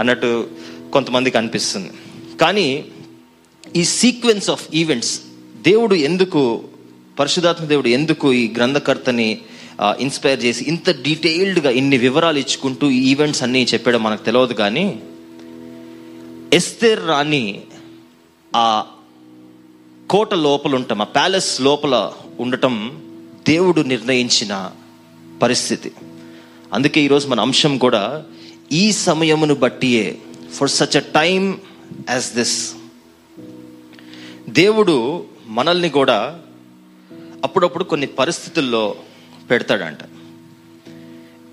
అన్నట్టు 0.00 0.48
కొంతమందికి 0.92 1.38
అనిపిస్తుంది. 1.38 1.90
కానీ 2.40 2.84
ఈ 3.76 3.84
సీక్వెన్స్ 3.84 4.50
ఆఫ్ 4.50 4.68
ఈవెంట్స్ 4.74 5.20
దేవుడు 5.62 5.94
ఎందుకు 5.94 6.64
పరిశుధాత్మ 7.18 7.64
దేవుడు 7.64 7.88
ఎందుకు 7.88 8.32
ఈ 8.32 8.52
గ్రంథకర్తని 8.56 9.38
ఇన్స్పైర్ 10.00 10.44
చేసి 10.44 10.64
ఇంత 10.64 10.90
డీటెయిల్డ్గా 11.02 11.70
ఇన్ని 11.70 11.98
వివరాలు 11.98 12.38
ఇచ్చుకుంటూ 12.38 12.90
ఈ 12.90 13.10
ఈవెంట్స్ 13.10 13.42
అన్నీ 13.42 13.62
చెప్పాడో 13.74 13.98
మనకు 13.98 14.24
తెలియదు 14.24 14.52
కానీ 14.52 15.02
ఎస్తేర్ 16.52 17.06
రాణి 17.06 17.60
ఆ 18.56 18.84
కోట 20.12 20.34
లోపల 20.34 20.74
ఉంటాం 20.74 21.00
ఆ 21.00 21.04
ప్యాలెస్ 21.04 21.60
లోపల 21.60 22.12
ఉండటం 22.40 23.02
దేవుడు 23.48 23.80
నిర్ణయించిన 23.80 24.70
పరిస్థితి. 25.42 25.92
అందుకే 26.72 27.00
ఈరోజు 27.00 27.28
మన 27.28 27.40
అంశం 27.40 27.78
కూడా 27.78 28.24
ఈ 28.72 28.92
సమయమును 28.92 29.54
బట్టియే 29.54 30.18
for 30.52 30.70
such 30.70 30.96
a 30.96 31.00
time 31.00 31.56
as 32.10 32.34
this 32.34 32.74
దేవుడు 34.48 35.24
మనల్ని 35.46 35.88
కూడా 35.88 36.40
అప్పుడప్పుడు 37.44 37.84
కొన్ని 37.84 38.06
పరిస్థితుల్లో 38.06 38.94
పెడతాడంట. 39.50 39.98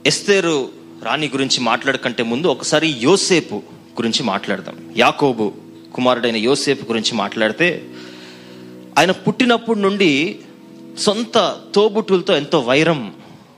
ఎస్తేరు 0.07 0.69
రాణి 1.03 1.27
గురించి 1.27 1.59
మాట్లాడకంటే 1.59 2.23
ముందు 2.23 2.47
ఒకసారి 2.47 2.87
యోసేపు 2.87 3.55
గురించి 3.71 4.23
మాట్లాడదాం. 4.23 4.93
యాకోబు 4.97 5.53
కుమారుడైన 5.93 6.35
యోసేపు 6.35 6.85
గురించి 6.85 7.13
మాట్లాడితే 7.13 7.89
ఆయన 8.99 9.11
పుట్టినప్పటి 9.11 9.79
నుండి 9.79 10.39
సొంత 10.97 11.57
తోబుట్టులతో 11.75 12.35
ఎంతో 12.35 12.59
వైరం 12.59 13.13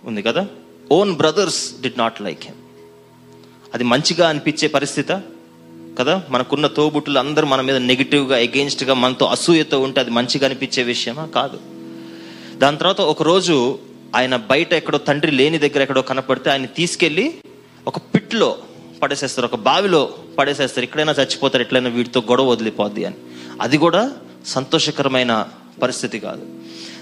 ఉంది 0.06 0.22
కదా. 0.22 0.48
Own 0.92 1.14
brothers 1.14 1.82
did 1.82 1.98
not 1.98 2.22
like 2.22 2.44
him 2.44 2.56
అది 3.74 3.84
మంచిగా 3.84 4.30
అనిపించే 4.30 4.68
పరిస్థితి 4.68 5.14
కదా. 6.00 6.24
మనకున్న 6.30 6.68
తోబుట్టులు 6.68 7.20
అందరూ 7.20 7.48
మన 7.48 7.62
మీద 7.62 7.76
నెగిటివ్గా 7.76 8.38
గా 8.84 8.94
మనతో 8.94 9.26
అసూయతో 9.26 9.82
ఉంటే 9.82 10.00
అది 10.00 10.10
మంచిగా 10.10 10.46
అనిపించే 10.46 10.84
విషయమా? 10.84 11.26
కాదు. 11.26 11.60
దాని 12.58 12.78
తర్వాత 12.78 13.02
ఒకరోజు 13.02 13.80
ఆయన 14.16 14.36
బయట 14.36 14.74
ఎక్కడో 14.74 14.98
తండ్రి 14.98 15.32
లేని 15.32 15.58
దగ్గర 15.58 15.82
ఎక్కడో 15.82 16.02
కనపడితే 16.02 16.50
ఆయన 16.50 16.66
తీసుకెళ్ళి 16.66 17.34
ఒక 17.88 17.98
పిట్లో 17.98 18.58
పడేసేస్తారు 19.02 19.48
ఒక 19.48 19.56
బావిలో 19.56 20.14
పడేసేస్తారు. 20.38 20.86
ఎక్కడైనా 20.86 21.12
చచ్చిపోతారు 21.12 21.64
ఎట్లయినా 21.64 21.90
వీటితో 21.90 22.20
గొడవ 22.20 22.46
వదిలిపోద్ది 22.46 23.06
అని. 23.06 23.16
అది 23.62 23.78
కూడా 23.78 24.14
సంతోషకరమైన 24.46 25.48
పరిస్థితి 25.82 26.20
కాదు. 26.20 26.46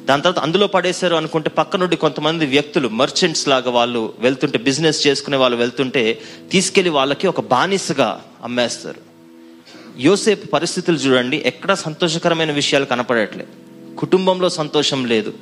దాని 0.05 0.21
తర్వాత 0.21 0.43
అందులో 0.43 0.67
పడేశారు 0.67 1.15
అనుకుంటే 1.15 1.49
పక్క 1.49 1.75
నుండి 1.75 1.95
కొంతమంది 1.95 2.45
వ్యక్తులు 2.45 2.87
మర్చెంట్స్ 2.87 3.47
లాగా 3.47 3.71
వాళ్ళు 3.71 4.13
వెళ్తుంటే 4.19 4.57
బిజినెస్ 4.57 5.07
చేసుకునే 5.07 5.37
వాళ్ళు 5.37 5.57
వెళ్తుంటే 5.57 6.21
తీసుకెళ్ళి 6.51 6.89
వాళ్ళకి 6.89 7.27
ఒక 7.27 7.41
బానిసగా 7.41 8.25
అమ్మేస్తారు. 8.43 9.09
యోసేపు 9.99 10.47
పరిస్థితులు 10.47 10.97
చూడండి 10.97 11.43
ఎక్కడ 11.45 11.73
సంతోషకరమైన 11.73 12.51
విషయాలు 12.51 12.85
కనపడట్లేదు. 12.85 13.68
కుటుంబంలో 13.99 14.49
సంతోషం 14.49 15.05
లేదు. 15.05 15.33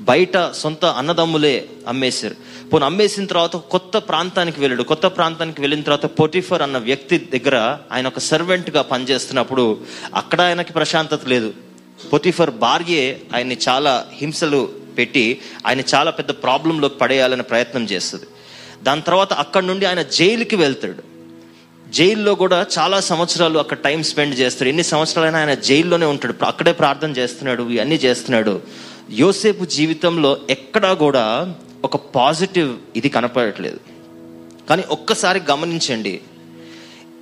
బయట 0.00 0.50
సొంత 0.54 0.84
అన్నదమ్ములే 0.84 1.64
అమ్మేశారు. 1.88 2.36
పోనీ 2.68 2.84
అమ్మేసిన 2.84 3.26
తర్వాత 3.26 3.56
కొత్త 3.56 3.98
ప్రాంతానికి 3.98 4.60
వెళ్ళాడు. 4.60 4.82
కొత్త 4.82 5.06
ప్రాంతానికి 5.06 5.60
వెళ్ళిన 5.60 5.82
తర్వాత 5.82 6.06
పొటిఫర్ 6.06 6.62
అన్న 6.62 6.78
వ్యక్తి 6.78 7.18
దగ్గర 7.18 7.78
ఆయన 7.92 8.06
ఒక 8.06 8.18
సర్వెంట్గా 8.18 8.82
పనిచేస్తున్నప్పుడు 8.82 9.78
అక్కడ 10.14 10.40
ఆయనకి 10.40 10.72
ప్రశాంతత 10.72 11.20
లేదు. 11.26 11.54
పొటిఫర్ 12.12 12.50
భార్యే 12.50 13.20
ఆయన్ని 13.34 13.58
చాలా 13.68 14.06
హింసలు 14.12 14.68
పెట్టి 14.98 15.40
ఆయన 15.66 15.80
చాలా 15.94 16.10
పెద్ద 16.10 16.30
ప్రాబ్లంలోకి 16.30 16.98
పడేయాలని 16.98 17.42
ప్రయత్నం 17.42 17.84
చేస్తుంది. 17.84 18.24
దాని 18.82 19.02
తర్వాత 19.02 19.32
అక్కడి 19.32 19.66
నుండి 19.66 19.86
ఆయన 19.86 20.02
జైలుకి 20.02 20.56
వెళ్తాడు. 20.56 21.15
జైల్లో 21.88 22.34
కూడా 22.34 22.66
చాలా 22.78 23.00
సంవత్సరాలు 23.00 23.58
అక్కడ 23.58 23.76
టైం 23.76 24.02
స్పెండ్ 24.02 24.38
చేస్తాడు. 24.38 24.68
ఎన్ని 24.68 24.82
సంవత్సరాలైనా 24.82 25.38
ఆయన 25.38 25.54
జైల్లోనే 25.54 26.06
ఉంటాడు. 26.06 26.44
అక్కడే 26.44 26.72
ప్రార్థన 26.72 27.10
చేస్తున్నాడు. 27.10 27.62
ఇవన్నీ 27.62 27.94
చేస్తున్నాడు. 27.94 28.60
యోసేపు 29.10 29.64
జీవితంలో 29.64 30.36
ఎక్కడా 30.50 30.94
కూడా 30.94 31.54
ఒక 31.84 31.96
పాజిటివ్ 31.96 32.76
ఇది 32.96 33.08
కనపడట్లేదు. 33.08 33.80
కానీ 34.68 34.82
ఒక్కసారి 34.90 35.40
గమనించండి. 35.50 36.20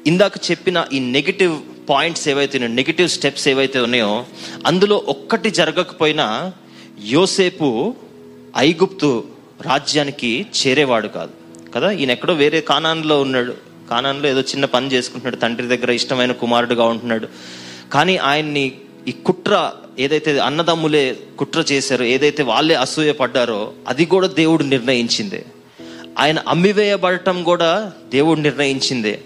ఇందాక 0.07 0.33
చెప్పిన 0.50 0.87
ఈ 0.92 0.98
నెగిటివ్ 0.98 1.61
పాయింట్స్ 1.88 2.29
ఏవైతే 2.29 2.59
ఉన్నాయో 2.59 2.74
నెగిటివ్ 2.74 3.09
స్టెప్స్ 3.09 3.48
ఏవైతే 3.48 3.81
ఉన్నాయో 3.81 4.27
అందులో 4.66 5.05
ఒక్కటి 5.09 5.50
జరగకపోయినా 5.50 6.53
యోసేపు 7.05 7.94
ఐగుప్తు 8.57 9.24
రాజ్యానికి 9.61 10.46
చేరేవాడు 10.66 11.09
కాదు. 11.09 11.31
కదా? 11.74 11.90
ఈయన 11.90 12.11
ఎక్కడో 12.11 12.35
వేరే 12.35 12.61
కానాన్లో 12.61 13.20
ఉన్నాడు. 13.20 13.73
కానాన్లో 13.94 14.28
ఏదో 14.28 14.40
చిన్న 14.40 14.64
పని 14.64 14.92
చేసుకుంటున్నాడు 14.92 15.37
తండ్రి 15.37 15.66
దగ్గర 15.66 15.90
ఇష్టమైన 15.90 16.33
కుమారుడుగా 16.33 16.85
ఉంటున్నాడు. 16.85 17.28
కానీ 17.92 18.16
ఆయన్ని 18.16 18.72
ఈ 19.09 19.12
కుట్ర 19.12 19.72
ఏదైతే 19.98 20.38
అన్నదమ్ములే 20.38 21.16
కుట్ర 21.38 21.64
చేశారో 21.72 22.04
ఏదైతే 22.04 22.42
వాళ్ళే 22.42 22.74
అసూయ 22.74 23.12
పడ్డారో 23.12 23.72
అది 23.88 24.04
కూడా 24.04 24.26
దేవుడు 24.26 24.64
నిర్ణయించిందే. 24.64 25.44
ఆయన 26.18 26.38
అమ్మివేయబడటం 26.48 27.42
కూడా 27.42 27.92
దేవుడు 28.12 28.40
నిర్ణయించిందే. 28.40 29.20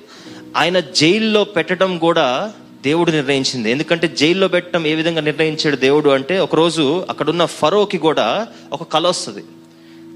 ఆయన 0.57 0.81
జైల్లో 0.81 1.45
పెట్టడం 1.45 1.99
కూడా 1.99 2.53
దేవుడు 2.85 3.11
నిర్ణయించింది. 3.11 3.71
ఎందుకంటే 3.71 4.09
జైల్లో 4.09 4.49
పెట్టడం 4.49 4.87
ఏ 4.87 4.95
విధంగా 4.95 5.21
నిర్ణయించాడు 5.21 5.77
దేవుడు 5.77 6.11
అంటే 6.11 6.39
ఒకరోజు 6.39 7.07
అక్కడున్న 7.11 7.45
ఫరోకి 7.45 7.99
కూడా 7.99 8.47
ఒక 8.73 8.83
కళ 8.83 9.09
వస్తుంది. 9.09 9.45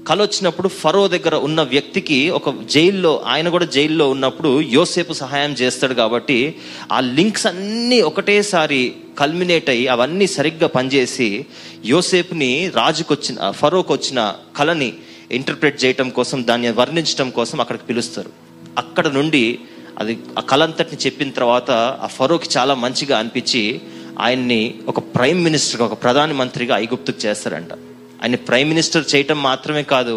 కళ 0.07 0.21
వచ్చినప్పుడు 0.21 0.67
ఫరో 0.67 1.07
దగ్గర 1.07 1.35
ఉన్న 1.35 1.61
వ్యక్తికి 1.61 2.29
ఒక 2.29 2.61
జైల్లో 2.63 3.23
ఆయన 3.25 3.49
కూడా 3.49 3.65
జైల్లో 3.65 4.09
ఉన్నప్పుడు 4.09 4.61
యోసేపు 4.61 5.13
సహాయం 5.13 5.51
చేస్తాడు 5.51 5.93
కాబట్టి 5.93 6.55
ఆ 6.91 6.99
లింక్స్ 6.99 7.47
అన్నీ 7.47 8.01
ఒకటేసారి 8.01 8.95
కల్మినేట్ 9.19 9.69
అయ్యి 9.69 9.87
అవన్నీ 9.87 10.27
సరిగ్గా 10.27 10.67
పనిచేసి 10.67 11.45
యోసేపుని 11.85 12.71
రాజుకొచ్చిన 12.75 13.51
ఫరోకు 13.51 13.57
ఫరోకి 13.59 13.93
వచ్చిన 13.93 14.35
కళని 14.55 14.93
ఇంటర్ప్రిట్ 15.31 15.83
చేయటం 15.85 16.09
కోసం 16.09 16.47
దాన్ని 16.47 16.69
వర్ణించడం 16.69 17.29
కోసం 17.29 17.61
అక్కడికి 17.61 17.85
పిలుస్తారు. 17.85 18.29
అక్కడ 18.77 19.07
నుండి 19.07 19.59
అది 19.99 20.19
ఆ 20.37 20.41
కళ 20.41 20.63
అంతటిని 20.63 21.05
చెప్పిన 21.05 21.29
తర్వాత 21.29 21.71
ఆ 21.71 22.07
ఫరోకి 22.07 22.49
చాలా 22.57 22.73
మంచిగా 22.73 23.19
అనిపించి 23.19 23.81
ఆయన్ని 24.19 24.75
ఒక 24.87 24.99
ప్రైమ్ 24.99 25.43
మినిస్టర్గా 25.43 25.85
ఒక 25.85 26.03
ప్రధాన 26.03 26.31
మంత్రిగా 26.31 26.77
ఐగుప్తుకు 26.77 27.25
చేస్తారంట. 27.25 27.92
ఆయన 28.23 28.37
ప్రైమ్ 28.47 28.69
మినిస్టర్ 28.69 29.05
చేయటం 29.11 29.37
మాత్రమే 29.41 29.83
కాదు 29.93 30.15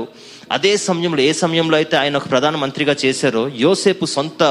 అదే 0.52 0.72
సమయంలో 0.82 1.20
ఏ 1.22 1.30
సమయంలో 1.38 1.76
అయితే 1.76 1.94
ఆయన 1.96 2.16
ఒక 2.16 2.28
ప్రధాన 2.30 2.56
మంత్రిగా 2.56 2.94
చేశారో 3.02 3.42
యోసేపు 3.62 4.06
సొంత 4.06 4.42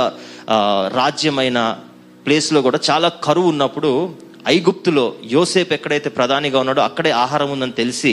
రాజ్యమైన 0.98 1.60
ప్లేస్లో 2.26 2.60
కూడా 2.62 2.80
చాలా 2.89 3.10
కరువు 3.24 3.48
ఉన్నప్పుడు 3.48 3.91
ఐగుప్తులో 4.48 5.06
యోసేపు 5.32 5.72
ఎక్కడైతే 5.74 6.10
ప్రధానిగా 6.10 6.58
ఉన్నాడో 6.60 6.82
అక్కడే 6.82 7.12
ఆహారం 7.18 7.50
ఉందని 7.52 7.76
తెలిసి 7.80 8.12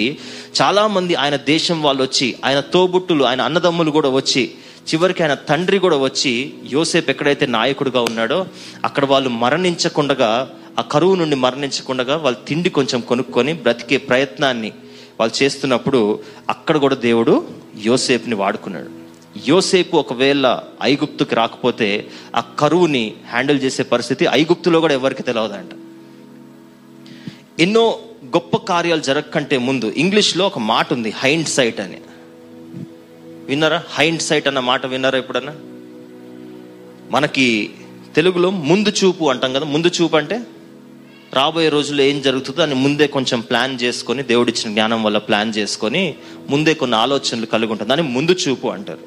చాలామంది 0.55 1.15
ఆయన 1.15 1.37
దేశం 1.47 1.79
వాళ్ళు 1.83 2.03
వచ్చి 2.03 2.29
ఆయన 2.45 2.61
తోబుట్టులు 2.73 3.25
ఆయన 3.25 3.43
అన్నదమ్ములు 3.43 3.91
కూడా 3.91 4.11
వచ్చి 4.11 4.45
చివరికి 4.89 5.21
ఆయన 5.23 5.35
తండ్రి 5.49 5.79
కూడా 5.79 5.99
వచ్చి 5.99 6.33
యోసేపు 6.73 7.11
ఎక్కడైతే 7.11 7.47
నాయకుడిగా 7.51 8.01
ఉన్నాడో 8.11 8.39
అక్కడ 8.85 9.05
వాళ్ళు 9.05 9.33
మరణించకుండగా 9.43 10.31
ఆ 10.79 10.85
కరువు 10.91 11.15
నుండి 11.15 11.37
మరణించకుండగా 11.39 12.17
వాళ్ళు 12.17 12.41
తిండి 12.49 12.71
కొంచెం 12.71 13.01
కొనుక్కొని 13.09 13.53
బ్రతికే 13.65 13.99
ప్రయత్నాన్ని 14.07 14.71
వాళ్ళు 15.23 15.43
చేస్తున్నప్పుడు 15.43 16.21
అక్కడ 16.51 16.77
కూడా 16.77 16.95
దేవుడు 16.95 17.35
యోసేపుని 17.85 18.35
వాడుకున్నాడు. 18.35 18.91
యోసేపు 19.49 19.97
ఒకవేళ 19.97 20.61
ఐగుప్తుకి 20.83 21.35
రాకపోతే 21.35 22.09
ఆ 22.37 22.41
కరువుని 22.41 23.15
హ్యాండిల్ 23.31 23.61
చేసే 23.63 23.83
పరిస్థితి 23.83 24.27
ఐగుప్తులో 24.31 24.81
కూడా 24.81 24.95
ఎవరికి 24.95 25.23
తెలియదంట 25.23 25.71
ఎన్నో 27.61 27.99
గొప్ప 28.25 28.57
కార్యాలు 28.57 29.01
జరగకంటే 29.01 29.59
ముందు 29.59 29.93
ఇంగ్లీష్లో 29.97 30.47
ఒక 30.47 30.59
మాట 30.59 30.93
ఉంది 30.93 31.11
హైండ్ 31.11 31.49
సైట్ 31.49 31.81
అని. 31.81 32.01
విన్నారా? 33.47 33.85
హైండ్ 33.91 34.23
సైట్ 34.23 34.49
అన్న 34.49 34.61
మాట 34.61 34.87
విన్నారా 34.87 35.19
ఎప్పుడన్నా? 35.19 35.55
మనకి 37.11 37.71
తెలుగులో 38.17 38.51
ముందు 38.51 38.89
చూపు 38.89 39.25
అంటాం 39.25 39.53
కదా 39.53 39.65
ముందు 39.65 39.91
చూపు 40.03 40.17
అంటే? 40.17 40.41
రాబోయే 41.35 41.69
రోజుల్లో 41.69 42.05
ఏం 42.05 42.23
జరుగుతుందో 42.23 42.63
అని 42.63 42.75
ముందే 42.75 43.07
కొంచెం 43.07 43.41
ప్లాన్ 43.41 43.79
చేసుకొని 43.83 44.23
దేవుడిచ్చిన 44.23 44.73
జ్ఞానం 44.73 45.03
వల్ల 45.03 45.19
ప్లాన్ 45.19 45.53
చేసుకొని 45.59 46.15
ముందే 46.51 46.75
కొన్ని 46.75 46.97
ఆలోచనలు 46.97 47.47
కలిగి 47.47 47.73
ఉంటుంది 47.73 47.89
దాన్ని 47.89 48.09
ముందు 48.09 48.33
చూపు 48.33 48.69
అంటారు. 48.69 48.99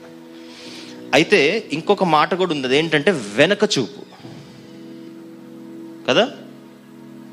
అయితే 1.13 1.63
ఇంకొక 1.73 2.03
మాట 2.03 2.35
కూడా 2.35 2.53
ఉంది. 2.53 2.77
ఏంటంటే 2.77 3.11
వెనక 3.11 3.63
చూపు. 3.63 4.05
కదా? 6.09 6.31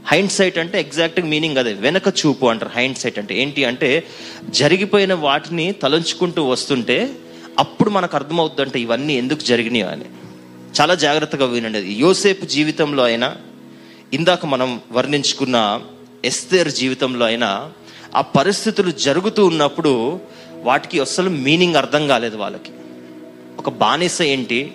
హైండ్ 0.06 0.30
సైట్ 0.30 0.58
అంటే 0.58 0.80
ఎగ్జాక్ట్ 0.80 1.20
మీనింగ్ 1.20 1.56
అదే. 1.56 1.72
వెనక 1.72 2.08
చూపు 2.08 2.46
అంటారు. 2.46 2.70
హైండ్ 2.74 2.98
సైట్ 2.98 3.18
అంటే 3.18 3.42
ఏంటి 3.42 3.64
అంటే 3.64 4.04
జరిగిపోయిన 4.50 5.14
వాటిని 5.14 5.72
తలంచుకుంటూ 5.72 6.44
వస్తుంటే 6.44 7.10
అప్పుడు 7.58 7.90
మనకు 7.90 8.16
అర్థమవుతుందంటే 8.16 8.80
ఇవన్నీ 8.80 9.14
ఎందుకు 9.14 9.40
జరిగినాయో 9.40 9.88
అని. 9.88 10.04
చాలా 10.80 10.94
జాగ్రత్తగా 10.94 11.46
వినండి 11.46 11.78
యోసేపు 11.78 12.44
జీవితంలో 12.44 13.04
అయినా 13.04 13.36
ఇందాక 14.12 14.46
మనం 14.46 14.80
వర్ణించుకున్న 14.92 15.80
ఎస్తేర్ 16.24 16.68
జీవితంలో 16.68 17.26
అయినా 17.26 17.72
ఆ 18.16 18.20
పరిస్థితులు 18.20 18.90
జరుగుతూ 18.90 19.46
ఉన్నప్పుడు 19.46 20.20
వాటికి 20.62 21.00
అసలు 21.00 21.30
మీనింగ్ 21.30 21.76
అర్థం 21.76 22.08
కాలేదు 22.08 22.36
వాళ్ళకి. 22.36 22.72
ఒక 23.58 23.70
బానిస 23.70 24.22
ఏంటి? 24.22 24.72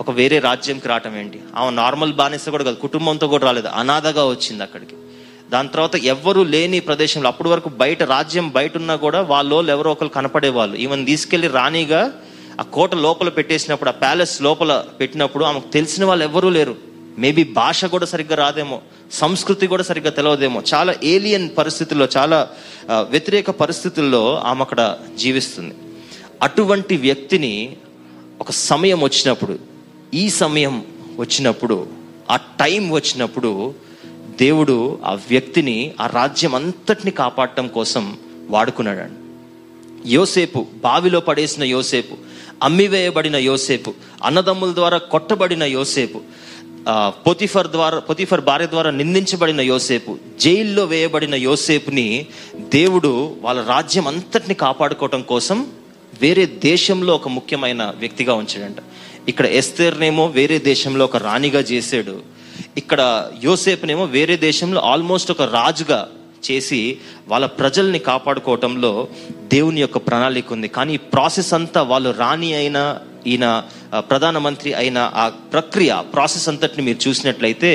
ఒక 0.00 0.10
వేరే 0.10 0.38
రాజ్యంకి 0.38 0.88
రావటం 0.88 1.16
ఏంటి? 1.16 1.40
ఆమె 1.56 1.70
నార్మల్ 1.70 2.12
బానిస 2.12 2.48
కూడా 2.48 2.64
కాదు 2.64 2.76
కుటుంబంతో 2.76 3.28
కూడా 3.28 3.46
రాలేదు 3.46 3.68
అనాథగా 3.68 4.24
వచ్చింది 4.24 4.62
అక్కడికి. 4.62 4.96
దాని 5.50 5.68
తర్వాత 5.68 5.96
ఎవ్వరూ 5.96 6.44
లేని 6.44 6.80
ప్రదేశంలో 6.80 7.28
అప్పటి 7.28 7.48
వరకు 7.48 7.68
బయట 7.68 8.02
రాజ్యం 8.02 8.50
బయట 8.50 8.76
ఉన్నా 8.76 8.96
కూడా 8.96 9.20
వాళ్ళు 9.20 9.70
ఎవరో 9.70 9.90
ఒకరు 9.90 10.08
కనపడేవాళ్ళు. 10.08 10.76
ఈమెను 10.76 11.04
తీసుకెళ్ళి 11.04 11.48
రాణిగా 11.48 12.12
ఆ 12.60 12.62
కోట 12.62 12.94
లోపల 12.94 13.28
పెట్టేసినప్పుడు 13.28 13.88
ఆ 13.88 13.92
ప్యాలెస్ 13.92 14.42
లోపల 14.42 14.84
పెట్టినప్పుడు 15.00 15.44
ఆమెకు 15.44 15.72
తెలిసిన 15.72 16.04
వాళ్ళు 16.04 16.24
ఎవరూ 16.24 16.48
లేరు. 16.48 16.95
మేబీ 17.18 17.44
భాష 17.44 17.84
కూడా 17.84 18.06
సరిగ్గా 18.06 18.36
రాదేమో 18.36 18.82
సంస్కృతి 19.12 19.66
కూడా 19.66 19.82
సరిగ్గా 19.82 20.10
తెలియదేమో 20.10 20.62
చాలా 20.74 20.94
ఏలియన్ 21.04 21.50
పరిస్థితుల్లో 21.58 22.08
చాలా 22.16 22.48
వ్యతిరేక 22.90 23.50
పరిస్థితుల్లో 23.50 24.36
ఆమె 24.36 24.62
అక్కడ 24.62 24.96
జీవిస్తుంది. 25.18 25.74
అటువంటి 26.42 26.96
వ్యక్తిని 26.96 27.76
ఒక 28.40 28.50
సమయం 28.50 29.00
వచ్చినప్పుడు 29.00 29.58
ఈ 30.14 30.28
సమయం 30.28 30.84
వచ్చినప్పుడు 31.18 31.86
ఆ 32.30 32.36
టైం 32.36 32.90
వచ్చినప్పుడు 32.90 33.74
దేవుడు 34.40 34.98
ఆ 35.04 35.18
వ్యక్తిని 35.30 35.94
ఆ 36.00 36.06
రాజ్యం 36.06 36.54
అంతటిని 36.54 37.10
కాపాడటం 37.10 37.68
కోసం 37.68 38.18
వాడుకున్నాడు 38.50 39.26
యోసేపు 40.08 40.66
బావిలో 40.74 41.20
పడేసిన 41.20 41.64
యోసేపు 41.64 42.16
అమ్మివేయబడిన 42.62 43.36
యోసేపు 43.36 43.94
అన్నదమ్ముల 44.24 44.74
ద్వారా 44.74 44.98
కొట్టబడిన 44.98 45.62
యోసేపు 45.62 46.20
పొతిఫర్ 47.26 47.66
ద్వారా 47.66 47.98
పొతిఫర్ 47.98 48.40
భార్య 48.40 48.66
ద్వారా 48.66 48.90
నిందించబడిన 48.90 49.60
యోసేపు 49.60 50.18
జైల్లో 50.40 50.84
వేయబడిన 50.84 51.34
యోసేపుని 51.34 52.26
దేవుడు 52.58 53.36
వాళ్ళ 53.42 53.64
రాజ్యం 53.64 54.06
అంతటిని 54.08 54.54
కాపాడుకోవటం 54.54 55.22
కోసం 55.22 55.66
వేరే 56.22 56.46
దేశంలో 56.46 57.14
ఒక 57.14 57.28
ముఖ్యమైన 57.28 57.94
వ్యక్తిగా 57.98 58.34
ఉంచాడంట. 58.34 58.76
ఇక్కడ 59.28 59.46
ఎస్తేర్నేమో 59.46 60.26
వేరే 60.26 60.58
దేశంలో 60.58 61.04
ఒక 61.04 61.16
రాణిగా 61.16 61.60
చేశాడు. 61.60 62.22
ఇక్కడ 62.76 63.30
యోసేపునేమో 63.44 64.04
వేరే 64.04 64.36
దేశంలో 64.36 64.80
ఆల్మోస్ట్ 64.80 65.30
ఒక 65.30 65.42
రాజుగా 65.42 66.08
చేసి 66.50 66.98
వాళ్ళ 67.28 67.46
ప్రజల్ని 67.46 67.98
కాపాడుకోవటంలో 67.98 69.08
దేవుని 69.34 69.80
యొక్క 69.80 69.98
ప్రణాళిక 69.98 70.52
ఉంది. 70.52 70.68
కానీ 70.68 70.96
ప్రాసెస్ 70.96 71.54
అంతా 71.54 71.82
వాళ్ళు 71.82 72.14
రాణి 72.18 72.54
అయిన 72.54 72.98
ఈయన 73.26 73.46
ప్రధానమంత్రి 74.10 74.74
అయిన 74.74 74.98
ఆ 75.14 75.24
ప్రక్రియ 75.52 76.02
ప్రాసెస్ 76.12 76.48
అంతటిని 76.48 76.82
మీరు 76.82 77.08
చూసినట్లయితే 77.08 77.70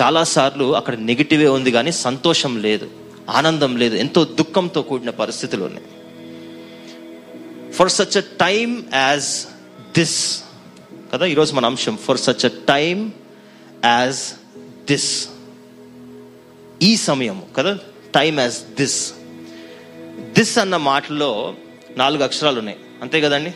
చాలాసార్లు 0.00 0.76
అక్కడ 0.76 0.94
నెగిటివే 1.02 1.48
ఉంది 1.48 1.70
కానీ 1.70 1.92
సంతోషం 2.00 2.56
లేదు 2.58 2.88
ఆనందం 3.30 3.76
లేదు 3.76 3.96
ఎంతో 3.96 4.24
దుఃఖంతో 4.40 4.82
కూడిన 4.82 5.10
పరిస్థితులు 5.18 5.64
ఉన్నాయి 5.64 5.86
for 7.72 7.90
such 7.90 8.16
a 8.16 8.24
time 8.40 8.74
as 8.94 9.30
this 9.98 10.18
కదా 11.12 11.26
ఈరోజు 11.26 11.54
మన 11.54 11.66
అంశం 11.66 11.96
for 11.96 12.18
such 12.18 12.46
a 12.46 12.52
time 12.68 13.02
as 13.84 14.22
this 14.88 15.10
ఈ 16.82 16.96
సమయం 17.02 17.42
కదా 17.56 17.72
టైమ్ 18.14 18.36
యాజ్ 18.40 18.58
దిస్ 18.78 18.98
దిస్ 20.32 20.58
అన్న 20.58 20.76
మాటలో 20.84 21.30
నాలుగు 21.96 22.22
అక్షరాలు 22.22 22.58
ఉన్నాయి 22.58 22.78
అంతే 23.02 23.20
కదండి? 23.20 23.50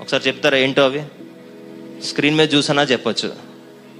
ఒకసారి 0.00 0.28
చెప్తారా 0.28 0.58
ఏంటో 0.58 0.82
అవి? 0.82 1.02
స్క్రీన్ 2.04 2.36
మీద 2.36 2.54
చూసినా 2.54 2.82
చెప్పొచ్చు. 2.82 3.32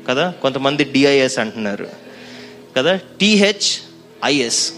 కదా? 0.08 0.30
కొంతమంది 0.30 0.84
డిఐఎస్ 0.84 1.38
అంటున్నారు. 1.38 1.88
కదా? 2.76 2.96
టిహెచ్ 3.20 3.80
ఐఎస్ 4.24 4.72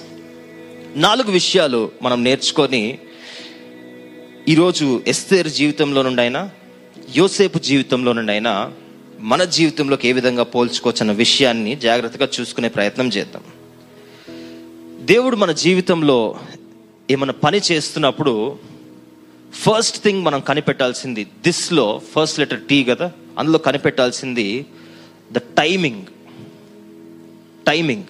నాలుగు 0.96 1.30
విషయాలు 1.30 1.90
మనం 2.02 2.24
నేర్చుకొని 2.24 2.98
ఈరోజు 4.48 5.02
ఎస్తేర్ 5.06 5.48
జీవితంలో 5.48 6.02
నుండి 6.02 6.22
అయినా 6.22 6.50
యోసేపు 7.16 7.58
జీవితంలో 7.58 8.12
నుండి 8.12 8.32
అయినా 8.32 8.72
మన 9.20 9.44
జీవితంలోకి 9.44 10.08
ఏ 10.08 10.12
విధంగా 10.12 10.42
పోల్చుకోవచ్చు 10.42 10.98
అన్న 11.00 11.12
విషయాన్ని 11.12 11.76
జాగ్రత్తగా 11.76 12.28
చూసుకునే 12.40 12.68
ప్రయత్నం 12.68 13.08
చేద్దాం. 13.08 13.42
దేవుడు 15.06 15.36
మన 15.36 15.52
జీవితంలో 15.52 16.38
ఏమైనా 17.10 17.32
పని 17.32 17.60
చేస్తున్నప్పుడు 17.72 18.58
ఫస్ట్ 19.54 20.02
థింగ్ 20.02 20.24
మనం 20.24 20.40
కనిపెట్టాల్సింది 20.40 21.24
దిస్లో 21.24 22.02
ఫస్ట్ 22.12 22.38
లెటర్ 22.38 22.60
టీ 22.60 22.84
కదా 22.84 23.12
అందులో 23.38 23.58
కనిపెట్టాల్సింది 23.58 24.66
ద 25.32 25.38
టైమింగ్ 25.38 26.06
టైమింగ్ 27.66 28.04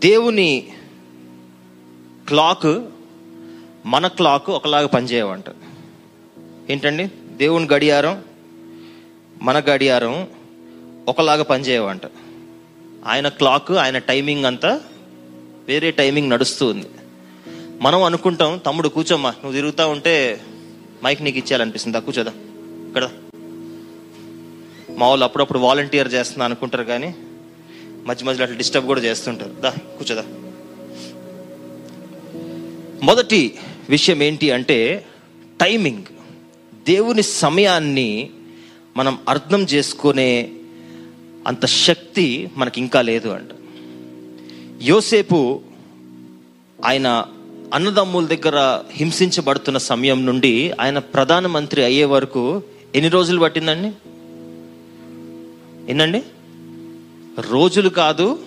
దేవుని 0.00 0.72
క్లాక్ 2.28 2.84
మన 3.86 4.06
క్లాక్ 4.06 4.50
ఒకలాగా 4.50 4.86
పనిచేయవంట. 4.86 5.44
ఏంటండి? 6.70 7.10
దేవుని 7.36 7.68
గడియారం 7.68 8.24
మన 9.42 9.58
గడియారం 9.58 10.28
ఒకలాగా 11.08 11.42
పనిచేయవంట. 11.42 12.00
ఆయన 13.06 13.28
క్లాక్ 13.28 13.72
ఆయన 13.72 13.98
టైమింగ్ 13.98 14.44
అంతా 14.44 14.80
వేరే 15.68 15.90
టైమింగ్ 15.90 16.30
నడుస్తూ 16.30 16.66
ఉంది 16.66 16.86
మనం 17.80 18.02
అనుకుంటాం 18.02 18.58
తమ్ముడు 18.66 18.88
కూర్చోమ్మా 18.88 19.30
నువ్వు 19.30 19.52
తిరుగుతూ 19.52 19.88
ఉంటే 19.88 20.40
మైక్ 21.04 21.22
నీకు 21.22 21.38
ఇచ్చేయాలనిపిస్తుంది. 21.38 21.94
దా 21.94 22.00
కూర్చోదా? 22.00 22.30
ఇక్కడ 22.88 23.10
మా 24.98 25.08
వాళ్ళు 25.08 25.24
అప్పుడప్పుడు 25.24 25.58
వాలంటీర్ 25.58 26.14
చేస్తున్నా 26.14 26.44
అనుకుంటారు 26.44 26.82
కానీ 26.82 27.14
మధ్య 28.04 28.24
మధ్యలో 28.24 28.44
అట్లా 28.44 28.56
డిస్టర్బ్ 28.56 28.86
కూడా 28.86 29.00
చేస్తుంటారు. 29.00 29.50
దా 29.50 29.70
కూర్చోదా? 29.70 30.24
మొదటి 33.02 33.58
విషయం 33.90 34.22
ఏంటి 34.22 34.50
అంటే 34.50 35.06
టైమింగ్. 35.60 36.04
దేవుని 36.86 37.22
సమయాన్ని 37.22 38.30
మనం 38.96 39.18
అర్థం 39.28 39.62
చేసుకునే 39.62 40.50
అంత 41.46 41.66
శక్తి 41.66 42.48
మనకి 42.56 42.80
ఇంకా 42.80 43.02
లేదు 43.02 43.28
అంట. 43.28 43.48
యోసేపు 44.82 45.60
ఆయన 46.84 47.24
అన్నదమ్ముల 47.74 48.26
దగ్గర 48.26 48.80
హింసించబడుతున్న 48.90 49.78
సమయం 49.78 50.26
నుండి 50.26 50.72
ఆయన 50.80 50.98
ప్రధానమంత్రి 50.98 51.84
అయ్యే 51.84 52.04
వరకు 52.04 52.62
ఎన్ని 52.94 53.10
రోజులు 53.10 53.40
పట్టిందండి? 53.40 53.92
ఏంటండి 55.92 56.22
రోజులు 57.40 57.88
కాదు 57.88 58.38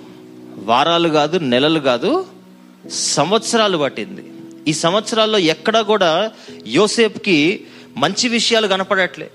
వారాలు 0.57 1.09
కాదు 1.09 1.37
నెలలు 1.37 1.79
కాదు 1.79 2.25
సంవత్సరాలు 2.91 3.77
పట్టింది. 3.77 4.25
ఈ 4.67 4.73
సంవత్సరాల్లో 4.73 5.37
ఎక్కడా 5.37 5.81
కూడా 5.81 6.31
యోసేపుకి 6.67 7.65
మంచి 7.97 8.29
విషయాలు 8.29 8.67
కనపడట్లే. 8.67 9.31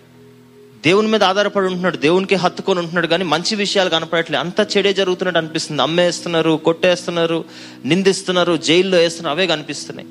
దేవుని 0.84 1.08
మీద 1.08 1.22
ఆధారపడి 1.22 1.66
ఉంటున్నాడు 1.66 1.96
దేవునికి 1.96 2.34
హత్తుకొని 2.34 2.78
ఉంటున్నాడు 2.78 3.06
కానీ 3.06 3.24
మంచి 3.24 3.56
విషయాలు 3.56 3.90
కనపడట్లేదు 3.90 4.40
అంతా 4.40 4.66
చెడే 4.76 4.92
జరుగుతున్నట్టు 4.92 5.38
అనిపిస్తుంది. 5.38 5.82
అమ్మేస్తున్నారు 5.82 6.60
కొట్టేస్తున్నారు 6.64 7.44
నిందిస్తున్నారు 7.84 8.56
జైల్లో 8.56 8.98
వేస్తున్నారు 8.98 9.36
అవే 9.36 9.46
కనిపిస్తున్నాయి. 9.46 10.08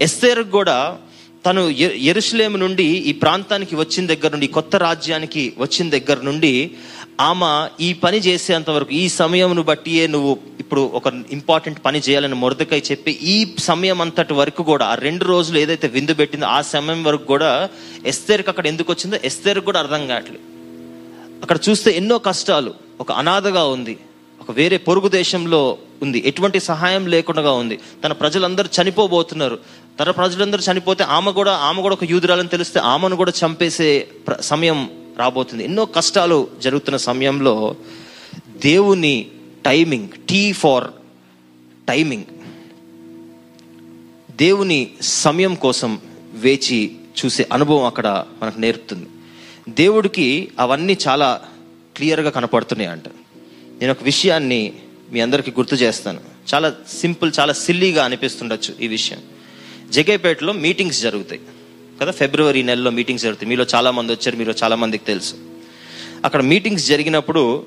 ఎస్తేరుకు 0.00 0.50
కూడా 0.50 0.98
తను 1.46 1.60
ఎరుసలేము 1.70 2.04
ఎరుషలేము 2.04 2.56
నుండి 2.56 2.84
ఈ 2.84 3.12
ప్రాంతానికి 3.12 3.76
వచ్చిన 3.76 4.06
దగ్గర 4.06 4.30
నుండి 4.30 4.46
కొత్త 4.46 4.76
రాజ్యానికి 4.76 5.52
వచ్చిన 5.58 5.90
దగ్గర 5.90 6.18
నుండి 6.22 6.70
ఆమె 7.20 7.84
ఈ 7.84 7.92
పని 7.92 8.18
చేసేంత 8.18 8.70
వరకు 8.70 8.90
ఈ 8.92 9.08
సమయంను 9.08 9.62
బట్టియే 9.62 10.06
నువ్వు 10.06 10.38
ఇప్పుడు 10.60 10.80
ఒక 10.80 11.06
ఇంపార్టెంట్ 11.30 11.84
పని 11.84 11.98
చేయాలని 11.98 12.34
మొరదకై 12.34 12.82
చెప్పి 12.90 13.10
ఈ 13.10 13.46
సమయం 13.58 14.00
అంతటి 14.00 14.34
వరకు 14.34 14.62
కూడా 14.62 14.86
ఆ 14.86 14.94
రెండు 14.94 15.24
రోజులు 15.24 15.58
ఏదైతే 15.58 15.88
విందు 15.88 16.14
పెట్టిందో 16.14 16.46
ఆ 16.46 16.60
సమయం 16.60 17.04
వరకు 17.04 17.24
కూడా 17.24 17.68
ఎస్తేర్కి 18.06 18.50
అక్కడ 18.50 18.66
ఎందుకు 18.66 18.92
వచ్చిందో 18.92 19.18
ఎస్తేర్కి 19.24 19.64
కూడా 19.64 19.78
అర్థం 19.78 20.06
కావట్లేదు. 20.06 20.42
అక్కడ 21.42 21.58
చూస్తే 21.68 21.90
ఎన్నో 21.90 22.18
కష్టాలు. 22.18 22.74
ఒక 23.00 23.12
అనాథగా 23.12 23.64
ఉంది. 23.64 23.98
ఒక 24.40 24.50
వేరే 24.50 24.76
పొరుగు 24.76 25.08
దేశంలో 25.08 25.78
ఉంది. 26.02 26.22
ఎటువంటి 26.26 26.60
సహాయం 26.60 27.06
లేకుండా 27.06 27.52
ఉంది. 27.52 27.78
తన 28.04 28.12
ప్రజలందరూ 28.12 28.68
చనిపోబోతున్నారు. 28.82 29.58
తన 30.00 30.10
ప్రజలందరూ 30.10 30.72
చనిపోతే 30.72 31.04
ఆమె 31.04 31.32
కూడా 31.32 31.52
ఆమె 31.52 31.82
కూడా 31.82 31.92
ఒక 31.92 32.04
యూదురాలని 32.04 32.48
తెలిస్తే 32.48 32.80
ఆమెను 32.80 33.16
కూడా 33.16 33.32
చంపేసే 33.44 34.08
ప్ర- 34.26 34.40
సమయం 34.40 34.90
రాబోతుంది. 35.18 35.64
ఎన్నో 35.64 35.84
కష్టాలు 35.84 36.48
జరుగుతున్న 36.62 36.96
సమయంలో 36.96 37.76
దేవుని 38.56 39.26
టైమింగ్ 39.64 40.08
టీ 40.08 40.52
ఫార్ 40.52 40.84
టైమింగ్ 41.88 42.24
దేవుని 44.36 44.90
సమయం 45.00 45.54
కోసం 45.54 46.00
వేచి 46.32 46.96
చూసే 47.24 47.48
అనుభవం 47.52 47.84
అక్కడ 47.84 48.24
మనకు 48.42 48.58
నేర్పుతుంది. 48.58 49.08
దేవుడికి 49.68 50.48
అవన్నీ 50.58 50.96
చాలా 51.08 51.42
క్లియర్గా 51.96 52.30
కనపడుతున్నాయి 52.30 52.90
అంట 52.90 53.02
నేను 53.80 53.92
ఒక 53.92 54.02
విషయాన్ని 54.02 54.72
మీ 55.12 55.20
అందరికీ 55.20 55.50
గుర్తు 55.50 55.74
చేస్తాను. 55.74 56.20
చాలా 56.54 56.74
సింపుల్ 57.00 57.32
చాలా 57.40 57.52
సిల్లీగా 57.52 58.04
అనిపిస్తుండొచ్చు 58.04 58.74
ఈ 58.80 58.86
విషయం. 58.86 59.22
జగేపేటలో 59.90 60.52
మీటింగ్స్ 60.52 61.02
జరుగుతాయి. 61.02 61.40
కదా 62.02 62.10
ఫిబ్రవరి 62.10 62.62
నెలలో 62.62 62.90
మీటింగ్స్ 62.90 63.24
జరుగుతాయి. 63.24 63.48
మీలో 63.48 63.66
చాలా 63.74 63.90
మంది 63.90 64.12
వచ్చారు 64.12 64.36
మీరు 64.36 64.54
చాలా 64.62 64.76
మందికి 64.76 65.04
తెలుసు. 65.04 65.34
అక్కడ 66.24 66.40
మీటింగ్స్ 66.40 66.86
జరిగినప్పుడు 66.86 67.64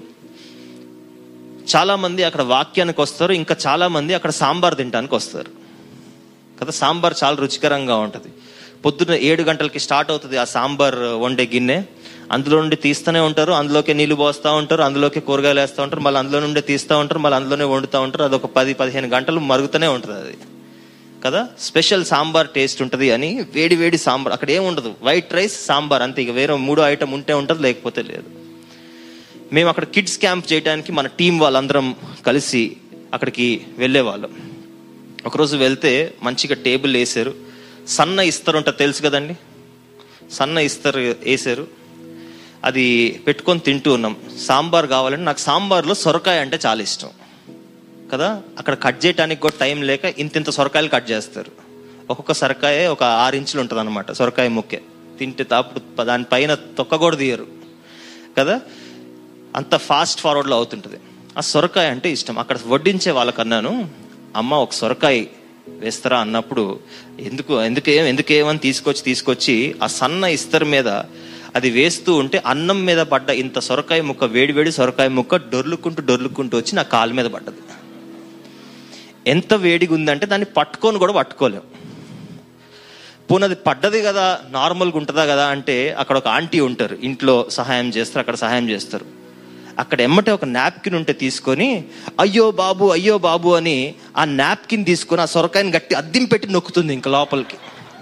చాలా 1.76 1.96
మంది 1.96 2.24
అక్కడ 2.24 2.42
వాక్యానికి 2.42 3.02
వస్తారు 3.02 3.34
ఇంకా 3.34 3.56
చాలా 3.68 3.88
మంది 3.88 4.14
అక్కడ 4.14 4.30
సాంబార్ 4.30 4.76
తినడానికి 4.76 5.16
వస్తారు. 5.16 5.52
కదా 6.62 6.72
సాంబార్ 6.72 7.14
చాలా 7.24 7.36
రుచికరంగా 7.36 7.96
ఉంటుంది. 7.96 8.28
పొద్దున్న 8.86 9.14
ఏడు 9.14 9.44
గంటలకి 9.44 9.80
స్టార్ట్ 9.80 10.12
అవుతుంది 10.12 10.38
ఆ 10.38 10.44
సాంబార్ 10.44 10.96
వండే 10.96 11.50
గిన్నె. 11.54 11.84
అందులో 12.32 12.62
నుండి 12.62 12.76
తీస్తూనే 12.76 13.20
ఉంటారు 13.20 13.52
అందులోకి 13.52 13.94
నీళ్ళు 13.94 14.16
పోస్తూ 14.16 14.54
ఉంటారు 14.54 14.82
అందులోకి 14.82 15.20
కూరగాయలు 15.20 15.60
వేస్తూ 15.60 15.84
ఉంటారు 15.84 16.02
మళ్ళీ 16.02 16.20
అందులో 16.20 16.40
నుండి 16.40 16.62
తీస్తూ 16.62 16.98
ఉంటారు 16.98 17.20
మళ్ళీ 17.20 17.36
అందులోనే 17.36 17.64
వండుతూ 17.64 18.02
ఉంటారు. 18.02 18.24
అది 18.24 18.36
ఒక 18.36 18.46
పది 18.46 18.74
పదిహేను 18.74 19.08
గంటలు 19.08 19.40
మరుగుతూనే 19.40 19.88
ఉంటుంది 19.88 20.20
అది. 20.20 20.38
కదా? 21.24 21.48
స్పెషల్ 21.60 22.06
సాంబార్ 22.06 22.48
టేస్ట్ 22.48 22.82
ఉంటుంది 22.82 23.12
అని 23.12 23.46
వేడి 23.54 23.76
వేడి 23.76 23.98
సాంబార్ 23.98 24.34
అక్కడ 24.34 24.52
ఏముండదు 24.52 24.96
వైట్ 25.02 25.34
రైస్ 25.34 25.66
సాంబార్ 25.66 26.02
అంతే. 26.02 26.24
ఇక 26.24 26.30
వేరే 26.30 26.54
మూడో 26.54 26.84
ఐటమ్ 26.84 27.14
ఉంటే 27.14 27.34
ఉంటుంది 27.34 27.62
లేకపోతే 27.62 28.02
లేదు. 28.02 28.24
మేము 29.54 29.70
అక్కడ 29.70 29.84
కిడ్స్ 29.84 30.20
క్యాంప్ 30.20 30.54
చేయడానికి 30.54 30.92
మన 30.92 31.08
టీం 31.08 31.40
వాళ్ళందరం 31.40 31.96
కలిసి 32.28 32.78
అక్కడికి 33.14 33.66
వెళ్ళేవాళ్ళం. 33.78 34.30
ఒకరోజు 35.26 35.58
వెళ్తే 35.58 36.14
మంచిగా 36.24 36.56
టేబుల్ 36.56 36.96
వేసారు 36.96 37.34
సన్న 37.88 38.20
ఇస్తారు 38.20 38.58
ఉంటుంది 38.58 38.78
తెలుసు 38.78 39.02
కదండి? 39.02 39.36
సన్న 40.32 40.58
ఇస్తారు 40.58 41.00
వేసారు 41.00 41.68
అది 42.64 43.20
పెట్టుకొని 43.28 43.60
తింటూ 43.60 43.94
ఉన్నాం. 43.94 44.16
సాంబార్ 44.48 44.88
కావాలంటే 44.88 45.24
నాకు 45.24 45.40
సాంబార్లో 45.40 45.94
సొరకాయ 45.94 46.40
అంటే 46.40 46.60
చాలా 46.66 46.82
ఇష్టం. 46.82 47.10
కదా? 48.12 48.42
అక్కడ 48.58 48.78
కట్ 48.84 49.06
చేయడానికి 49.06 49.42
కూడా 49.42 49.58
టైం 49.60 49.82
లేక 49.82 50.06
ఇంత 50.06 50.38
ఇంత 50.38 50.50
సొరకాయలు 50.50 50.88
కట్ 50.88 51.12
చేస్తారు. 51.12 51.52
ఒక్కొక్క 52.10 52.34
సొరకాయ 52.34 52.88
ఒక 52.88 53.04
ఆరు 53.04 53.36
ఇంచులు 53.36 53.62
ఉంటుంది 53.62 53.80
అనమాట 53.80 54.12
సొరకాయ 54.12 54.48
ముక్కే. 54.48 54.82
తింటే 55.20 55.48
అప్పుడు 55.56 56.04
దానిపైన 56.04 56.54
తొక్క 56.54 56.96
కూడా 56.96 57.16
తీయరు. 57.16 57.48
కదా? 58.38 58.62
అంత 59.56 59.76
ఫాస్ట్ 59.76 60.22
ఫార్వర్డ్లో 60.22 60.56
అవుతుంటుంది. 60.58 60.98
ఆ 61.38 61.42
సొరకాయ 61.42 61.90
అంటే 61.90 62.12
ఇష్టం. 62.12 62.40
అక్కడ 62.40 62.58
వడ్డించే 62.68 63.12
వాళ్ళకన్నాను 63.12 63.90
అమ్మ 64.36 64.54
ఒక 64.54 64.72
సొరకాయ 64.72 65.26
వేస్తారా? 65.70 66.18
అన్నప్పుడు 66.18 66.80
ఎందుకు 67.20 67.64
ఎందుకే 67.64 67.96
ఎందుకేమని 67.96 68.58
తీసుకొచ్చి 68.58 69.02
తీసుకొచ్చి 69.02 69.76
ఆ 69.84 69.88
సన్న 69.88 70.24
ఇస్తరు 70.24 70.66
మీద 70.66 70.88
అది 71.56 71.70
వేస్తూ 71.70 72.14
ఉంటే 72.14 72.44
అన్నం 72.46 72.86
మీద 72.86 72.98
పడ్డ 72.98 73.30
ఇంత 73.30 73.60
సొరకాయ 73.60 74.02
ముక్క 74.02 74.24
వేడి 74.24 74.54
వేడి 74.54 74.72
సొరకాయ 74.72 75.08
ముక్క 75.08 75.36
డొర్లుకుంటూ 75.36 76.02
డొర్లుకుంటూ 76.02 76.58
వచ్చి 76.58 76.76
నా 76.76 76.82
కాలు 76.82 77.14
మీద 77.14 77.26
పడ్డది. 77.26 77.58
ఎంత 79.28 79.54
వేడిగా 79.54 79.94
ఉందంటే 79.94 80.26
దాన్ని 80.26 80.46
పట్టుకొని 80.46 80.98
కూడా 80.98 81.14
పట్టుకోలేం. 81.14 81.62
పోనీ 83.32 83.44
అది 83.44 83.56
పడ్డది 83.56 84.02
కదా 84.02 84.40
నార్మల్గా 84.50 84.98
ఉంటుందా 84.98 85.26
కదా 85.26 85.46
అంటే 85.46 85.90
అక్కడ 85.90 86.18
ఒక 86.18 86.28
ఆంటీ 86.28 86.60
ఉంటారు 86.60 86.98
ఇంట్లో 87.04 87.48
సహాయం 87.50 87.90
చేస్తారు 87.90 88.20
అక్కడ 88.20 88.36
సహాయం 88.36 88.70
చేస్తారు. 88.70 89.06
అక్కడ 89.80 90.02
ఎమ్మటే 90.02 90.32
ఒక 90.32 90.46
నాప్కిన్ 90.46 90.96
ఉంటే 90.96 91.14
తీసుకొని 91.14 91.86
అయ్యో 92.20 92.52
బాబు 92.52 92.86
అయ్యో 92.86 93.18
బాబు 93.18 93.50
అని 93.50 93.96
ఆ 94.18 94.26
నాప్కిన్ 94.26 94.86
తీసుకొని 94.86 95.22
ఆ 95.22 95.26
సొరకాయని 95.26 95.72
గట్టి 95.72 95.96
అద్దెం 95.96 96.26
పెట్టి 96.26 96.48
నొక్కుతుంది 96.48 96.94
ఇంకా 96.94 97.12
లోపలికి. 97.12 97.56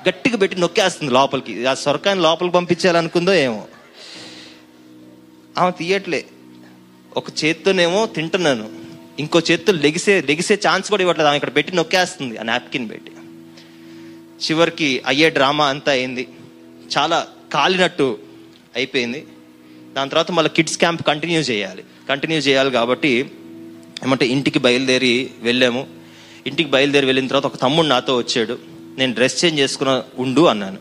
గట్టిగా 0.10 0.38
పెట్టి 0.38 0.60
నొక్కేస్తుంది 0.60 1.14
లోపలికి. 1.14 1.66
ఆ 1.66 1.74
సొరకాయని 1.74 2.22
లోపలికి 2.22 2.54
పంపించాలనుకుందో 2.54 3.34
ఏమో. 3.34 3.66
ఆమె 5.58 5.72
తీయట్లే. 5.72 6.26
ఒక 7.18 7.26
చేత్తోనేమో 7.44 8.06
తింటున్నాను. 8.06 8.81
ఇంకో 9.22 9.40
చేతులు 9.52 9.78
లెగిసే 9.82 10.14
లెగిసే 10.22 10.56
ఛాన్స్ 10.68 10.90
కూడా 10.90 11.02
ఇవ్వట్లేదు. 11.02 11.28
ఆమె 11.28 11.38
ఇక్కడ 11.38 11.56
పెట్టి 11.56 11.76
నొక్కేస్తుంది 11.76 12.38
ఆ 12.38 12.44
నాప్కిన్ 12.44 12.90
పెట్టి. 12.90 13.12
చివరికి 14.46 15.02
అయ్యే 15.08 15.30
డ్రామా 15.30 15.66
అంతా 15.66 15.92
అయింది. 15.92 16.28
చాలా 16.98 17.28
కాలినట్టు 17.54 18.18
అయిపోయింది. 18.76 19.28
దాని 19.94 20.10
తర్వాత 20.10 20.32
మళ్ళీ 20.32 20.50
కిడ్స్ 20.56 20.78
క్యాంప్ 20.78 21.02
కంటిన్యూ 21.08 21.42
చేయాలి. 21.42 21.84
కంటిన్యూ 22.10 22.40
చేయాలి 22.40 22.72
కాబట్టి 22.72 23.32
ఏమంటే 24.04 24.26
ఇంటికి 24.28 24.60
బయలుదేరి 24.60 25.32
వెళ్ళాము. 25.42 25.88
ఇంటికి 26.48 26.70
బయలుదేరి 26.70 27.06
వెళ్ళిన 27.06 27.28
తర్వాత 27.28 27.46
ఒక 27.46 27.62
తమ్ముడు 27.62 27.88
నాతో 27.88 28.18
వచ్చాడు. 28.18 28.56
నేను 28.98 29.14
డ్రెస్ 29.14 29.46
చేంజ్ 29.46 29.60
చేసుకున్న 29.60 30.04
ఉండు 30.18 30.42
అన్నాను. 30.42 30.78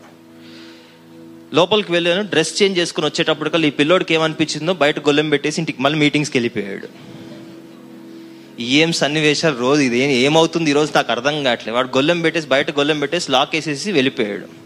లోపలికి 1.53 1.91
వెళ్ళాను. 1.91 2.21
డ్రెస్ 2.21 2.53
చేంజ్ 2.61 2.79
చేసుకుని 2.79 3.07
వచ్చేటప్పటికల్లా 3.07 3.67
ఈ 3.67 3.73
పిల్లోడికి 3.81 4.13
ఏమనిపించిందో 4.13 4.73
బయట 4.73 4.99
గొల్లెం 4.99 5.29
పెట్టేసి 5.29 5.61
ఇంటికి 5.61 5.81
మళ్ళీ 5.81 5.99
మీటింగ్స్కి 5.99 6.37
వెళ్ళిపోయాడు. 6.37 6.87
ఏం 8.61 8.91
సన్నివేశాలు 8.91 9.57
రోజు 9.57 9.81
ఇది. 9.81 9.99
ఏమవుతుంది 10.13 10.69
ఈరోజు 10.69 10.91
నాకు 10.95 11.11
అర్థం 11.11 11.43
కావట్లేదు. 11.43 11.75
వాడు 11.75 11.87
గొల్లెం 11.87 12.21
పెట్టేసి 12.21 12.47
బయట 12.47 12.71
గొల్లెం 12.71 12.99
పెట్టేసి 12.99 13.31
లాక్ 13.31 13.55
వేసేసి 13.55 13.91
వెళ్ళిపోయాడు. 13.91 14.61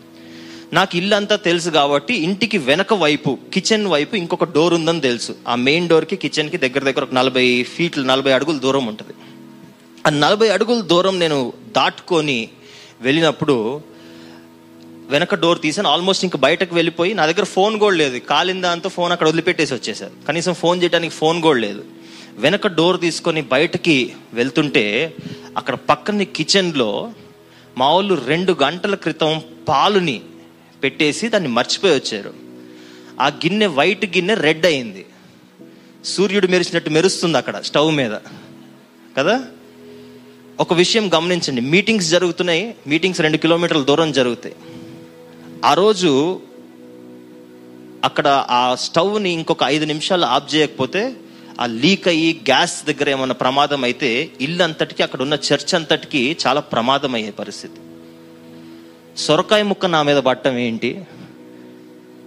నాకు 0.73 0.97
ఇల్లు 0.97 1.15
అంతా 1.15 1.35
తెలుసు 1.35 1.69
కాబట్టి 1.69 2.13
ఇంటికి 2.13 2.57
వెనక 2.57 2.93
వైపు 2.93 3.37
కిచెన్ 3.53 3.87
వైపు 3.87 4.15
ఇంకొక 4.15 4.43
డోర్ 4.43 4.73
ఉందని 4.73 5.01
తెలుసు. 5.01 5.35
ఆ 5.47 5.55
మెయిన్ 5.55 5.89
డోర్కి 5.89 6.15
కిచెన్కి 6.15 6.57
దగ్గర 6.57 6.79
దగ్గర 6.79 7.03
ఒక 7.03 7.13
నలభై 7.13 7.63
ఫీట్లు 7.63 8.03
నలభై 8.03 8.31
అడుగుల 8.31 8.57
దూరం 8.57 8.85
ఉంటుంది. 8.85 9.13
ఆ 10.07 10.09
నలభై 10.09 10.49
అడుగుల 10.49 10.81
దూరం 10.81 11.19
నేను 11.19 11.53
దాటుకొని 11.75 12.49
వెళ్ళినప్పుడు 13.01 13.81
వెనక 15.09 15.35
డోర్ 15.35 15.61
తీసాను. 15.61 15.89
ఆల్మోస్ట్ 15.89 16.23
ఇంకా 16.23 16.39
బయటకు 16.39 16.75
వెళ్ళిపోయి 16.75 17.13
నా 17.13 17.25
దగ్గర 17.25 17.43
ఫోన్ 17.43 17.79
కూడా 17.79 17.95
లేదు. 17.95 18.19
కాలిందా 18.19 18.71
అంతా 18.71 18.89
ఫోన్ 18.89 19.11
అక్కడ 19.11 19.27
వదిలిపెట్టేసి 19.27 19.73
వచ్చేసారు. 19.73 20.27
కనీసం 20.27 20.53
ఫోన్ 20.53 20.83
చేయడానికి 20.83 21.15
ఫోన్ 21.15 21.41
కూడా 21.41 21.59
లేదు. 21.59 21.83
వెనక 22.37 22.67
డోర్ 22.67 23.01
తీసుకొని 23.01 23.41
బయటకి 23.41 24.13
వెళ్తుంటే 24.33 25.15
అక్కడ 25.57 25.73
పక్కన 25.73 26.23
కిచెన్లో 26.23 27.11
మా 27.77 27.93
వాళ్ళు 27.93 28.21
రెండు 28.25 28.55
గంటల 28.63 28.95
క్రితం 28.95 29.41
పాలుని 29.67 30.21
పెట్టేసి 30.83 31.29
దాన్ని 31.29 31.49
మర్చిపోయి 31.49 31.95
వచ్చారు. 31.95 32.33
ఆ 33.21 33.27
గిన్నె 33.27 33.67
వైట్ 33.67 34.05
గిన్నె 34.05 34.33
రెడ్ 34.33 34.65
అయింది. 34.65 35.05
సూర్యుడు 36.05 36.47
మెరిసినట్టు 36.47 36.89
మెరుస్తుంది 36.89 37.37
అక్కడ 37.37 37.59
స్టవ్ 37.59 37.95
మీద. 37.95 38.11
కదా? 39.17 39.45
ఒక 40.59 40.73
విషయం 40.73 41.13
గమనించండి. 41.13 41.61
మీటింగ్స్ 41.61 42.09
జరుగుతున్నాయి. 42.09 42.75
మీటింగ్స్ 42.87 43.21
రెండు 43.21 43.37
కిలోమీటర్ల 43.37 43.81
దూరం 43.81 44.11
జరుగుతాయి. 44.11 44.55
ఆ 45.65 45.73
రోజు 45.73 46.41
అక్కడ 48.03 48.27
ఆ 48.27 48.75
స్టవ్ని 48.75 49.29
ఇంకొక 49.29 49.63
ఐదు 49.63 49.85
నిమిషాలు 49.85 50.25
ఆఫ్ 50.25 50.55
చేయకపోతే 50.55 51.15
ఆ 51.61 51.65
లీక్ 51.65 52.07
అయ్యి 52.07 52.33
గ్యాస్ 52.33 52.85
దగ్గర 52.85 53.09
ఏమైనా 53.09 53.33
ప్రమాదం 53.33 53.83
అయితే 53.83 54.29
ఇల్లు 54.41 54.63
అంతటికి 54.63 55.03
అక్కడ 55.03 55.21
ఉన్న 55.21 55.33
చర్చ్ 55.33 55.75
అంతటికి 55.75 56.37
చాలా 56.47 56.59
ప్రమాదం 56.59 57.15
అయ్యే 57.15 57.31
పరిస్థితి. 57.31 57.79
సొరకాయ 59.17 59.63
ముక్క 59.63 59.85
నా 59.85 60.03
మీద 60.03 60.17
పట్టడం 60.17 60.57
ఏంటి? 60.57 61.03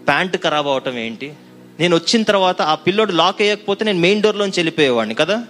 ప్యాంట్ 0.06 0.36
ఖరాబ్ 0.36 0.66
అవటం 0.66 0.98
ఏంటి? 0.98 1.32
నేను 1.80 1.96
వచ్చిన 1.96 2.22
తర్వాత 2.22 2.62
ఆ 2.62 2.74
పిల్లోడు 2.74 3.12
లాక్ 3.12 3.42
వేయకపోతే 3.42 3.84
నేను 3.84 3.98
మెయిన్ 3.98 4.22
డోర్లోంచి 4.22 4.52
వెళ్ళిపోయేవాడిని 4.56 5.14
కదా? 5.14 5.44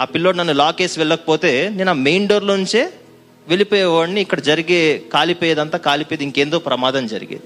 ఆ 0.00 0.04
పిల్లోడు 0.04 0.36
నన్ను 0.36 0.52
లాక్ 0.52 0.80
వేసి 0.80 0.98
వెళ్ళకపోతే 0.98 1.68
నేను 1.68 1.90
ఆ 1.90 1.92
మెయిన్ 1.92 2.28
డోర్లోంచే 2.28 2.92
వెళ్ళిపోయేవాడిని. 3.48 4.20
ఇక్కడ 4.20 4.40
జరిగే 4.40 5.02
కాలిపోయేదంతా 5.12 5.78
కాలిపోయేది 5.78 6.24
ఇంకేందో 6.24 6.58
ప్రమాదం 6.58 7.06
జరిగేది. 7.06 7.42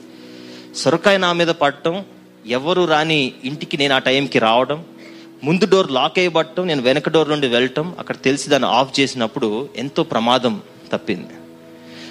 సొరకాయ 0.75 1.19
నా 1.19 1.33
మీద 1.33 1.49
పడటం 1.49 2.05
ఎవరు 2.47 2.85
రాని 2.85 3.33
ఇంటికి 3.45 3.77
నేను 3.77 3.95
ఆ 3.95 3.99
టైంకి 3.99 4.39
రావడం 4.39 4.85
ముందు 5.45 5.67
డోర్ 5.67 5.93
లాక్ 5.93 6.19
అయ్యబట్టం 6.19 6.67
నేను 6.67 6.83
వెనక 6.83 7.09
డోర్ 7.09 7.31
నుండి 7.31 7.47
వెళ్ళటం 7.47 7.95
అక్కడ 7.99 8.17
తెలిసి 8.25 8.49
దాన్ని 8.49 8.69
ఆఫ్ 8.69 9.01
చేసినప్పుడు 9.01 9.69
ఎంతో 9.77 10.03
ప్రమాదం 10.03 10.63
తప్పింది. 10.93 11.29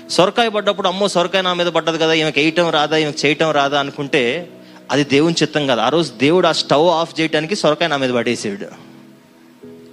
సొరకాయ 0.10 0.50
పడ్డప్పుడు 0.50 0.88
అమ్మో 0.88 1.08
సొరకాయ 1.08 1.42
నా 1.42 1.54
మీద 1.54 1.68
పడ్డది 1.68 1.98
కదా 1.98 2.14
ఈమెకి 2.14 2.40
వేయటం 2.40 2.70
రాదా 2.70 2.98
ఈమెకి 2.98 3.28
చేయటం 3.28 3.52
రాదా 3.52 3.80
అనుకుంటే 3.80 4.50
అది 4.92 5.04
దేవుని 5.04 5.36
చిత్తం 5.42 5.68
కదా. 5.68 5.84
ఆ 5.84 5.90
రోజు 5.90 6.12
దేవుడు 6.12 6.48
ఆ 6.48 6.52
స్టవ్ 6.52 6.88
ఆఫ్ 6.88 7.20
చేయడానికి 7.20 7.56
సొరకాయ 7.56 7.88
నా 7.88 7.98
మీద 7.98 8.10
పడేసాడు. 8.10 8.66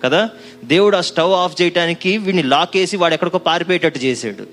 కదా? 0.04 0.30
దేవుడు 0.64 0.96
ఆ 0.96 1.00
స్టవ్ 1.00 1.32
ఆఫ్ 1.32 1.62
చేయడానికి 1.62 2.18
వీడిని 2.18 2.42
లాక్ 2.42 2.76
వేసి 2.76 2.96
వాడు 2.96 3.14
ఎక్కడికో 3.14 3.38
పారిపోయేటట్టు 3.38 3.98
చేసాడు. 3.98 4.46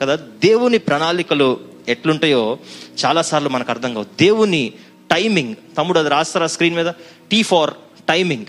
కదా? 0.00 0.16
దేవుని 0.16 0.78
ప్రణాళికలు 0.78 1.60
ఎట్లుంటాయో 1.88 2.58
చాలాసార్లు 3.04 3.48
మనకు 3.48 3.70
అర్థం 3.70 3.94
కావు. 3.94 4.06
దేవుని 4.20 4.72
టైమింగ్ 5.10 5.54
తమ్ముడు 5.78 5.98
అది 5.98 6.08
రాస్తారా 6.08 6.46
స్క్రీన్ 6.46 6.76
మీద? 6.76 6.86
T 7.30 7.42
for 7.42 7.74
timing. 8.08 8.46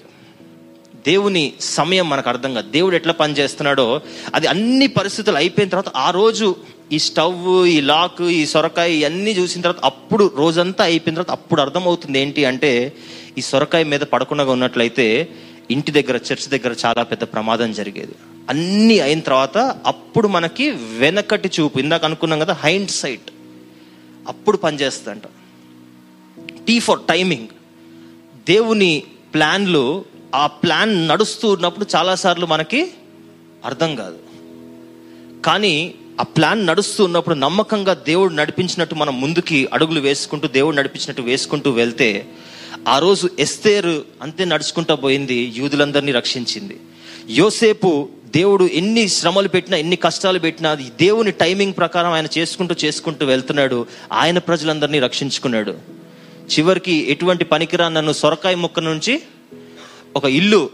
దేవుని 1.05 1.53
సమయం 1.59 2.09
మనకు 2.09 2.29
అర్థం 2.29 2.53
కాదు. 2.53 2.71
దేవుడు 2.71 2.95
ఎట్లా 2.95 3.13
పని 3.13 3.33
చేస్తున్నాడో 3.33 4.01
అది 4.35 4.47
అన్ని 4.47 4.87
పరిస్థితులు 4.87 5.35
అయిపోయిన 5.35 5.69
తర్వాత 5.69 5.89
ఆ 5.89 6.09
రోజు 6.09 6.55
ఈ 6.91 6.99
స్టవ్ 6.99 7.67
ఈ 7.67 7.81
లాక్ 7.81 8.21
ఈ 8.21 8.45
సొరకాయ 8.45 8.95
ఇవన్నీ 8.95 9.31
చూసిన 9.31 9.61
తర్వాత 9.61 9.85
అప్పుడు 9.85 10.31
రోజంతా 10.35 10.83
అయిపోయిన 10.83 11.15
తర్వాత 11.15 11.39
అప్పుడు 11.39 11.61
అర్థమవుతుంది 11.61 12.19
ఏంటి 12.19 12.45
అంటే 12.45 12.93
ఈ 13.37 13.41
సొరకాయ 13.41 13.83
మీద 13.83 13.99
పడకుండా 13.99 14.43
ఉన్నట్లయితే 14.43 15.29
ఇంటి 15.71 15.91
దగ్గర 15.91 16.15
చర్చ్ 16.15 16.49
దగ్గర 16.49 16.75
చాలా 16.85 17.03
పెద్ద 17.03 17.23
ప్రమాదం 17.23 17.71
జరిగేది. 17.73 18.15
అన్నీ 18.49 18.99
అయిన 18.99 19.19
తర్వాత 19.19 19.57
అప్పుడు 19.85 20.27
మనకి 20.27 20.69
వెనకటి 20.71 21.51
చూపు 21.59 21.79
ఇందాక 21.79 22.05
అనుకున్నాం 22.05 22.39
కదా 22.39 22.53
హైండ్ 22.53 22.89
సైట్. 22.89 23.31
అప్పుడు 24.27 24.57
పనిచేస్తుందంట 24.57 25.27
టీ 26.67 26.79
ఫర్ 26.79 26.99
టైమింగ్. 27.09 27.47
దేవుని 28.47 29.03
ప్లాన్లు 29.33 30.05
ఆ 30.35 30.47
ప్లాన్ 30.47 31.07
నడుస్తూ 31.07 31.49
ఉన్నప్పుడు 31.49 31.85
చాలాసార్లు 31.95 32.45
మనకి 32.45 32.91
అర్థం 33.65 33.95
కాదు. 33.95 34.17
కానీ 35.45 35.93
ఆ 36.19 36.23
ప్లాన్ 36.23 36.65
నడుస్తూ 36.65 37.05
ఉన్నప్పుడు 37.05 37.35
నమ్మకంగా 37.35 37.93
దేవుడు 37.93 38.33
నడిపించినట్టు 38.33 38.95
మనం 38.95 39.21
ముందుకి 39.21 39.69
అడుగులు 39.73 39.99
వేసుకుంటూ 39.99 40.47
దేవుడు 40.47 40.75
నడిపించినట్టు 40.75 41.21
వేసుకుంటూ 41.21 41.71
వెళ్తే 41.71 42.27
ఆ 42.87 42.99
రోజు 42.99 43.29
ఎస్తేరు 43.39 44.05
అంతే 44.21 44.45
నడుచుకుంటూ 44.45 44.95
పోయింది 44.95 45.53
యూదులందరినీ 45.55 46.11
రక్షించింది. 46.11 46.79
యోసేపు 47.29 48.09
దేవుడు 48.35 48.63
ఎన్ని 48.65 49.07
శ్రమలు 49.07 49.47
పెట్టినా 49.47 49.77
ఎన్ని 49.77 49.95
కష్టాలు 49.95 50.39
పెట్టినా 50.39 50.71
అది 50.71 50.83
దేవుని 50.83 51.31
టైమింగ్ 51.31 51.73
ప్రకారం 51.77 52.11
ఆయన 52.11 52.27
చేసుకుంటూ 52.37 52.75
చేసుకుంటూ 52.85 53.25
వెళ్తున్నాడు. 53.25 53.85
ఆయన 54.13 54.37
ప్రజలందరినీ 54.37 54.99
రక్షించుకున్నాడు. 54.99 56.00
చివరికి 56.59 57.11
ఎటువంటి 57.11 57.45
పనికిరా 57.45 57.89
నన్ను 57.89 58.11
సొరకాయ 58.11 58.55
ముక్క 58.55 58.79
నుంచి 58.79 59.21
ఒక 60.15 60.25
ఇల్లు 60.25 60.69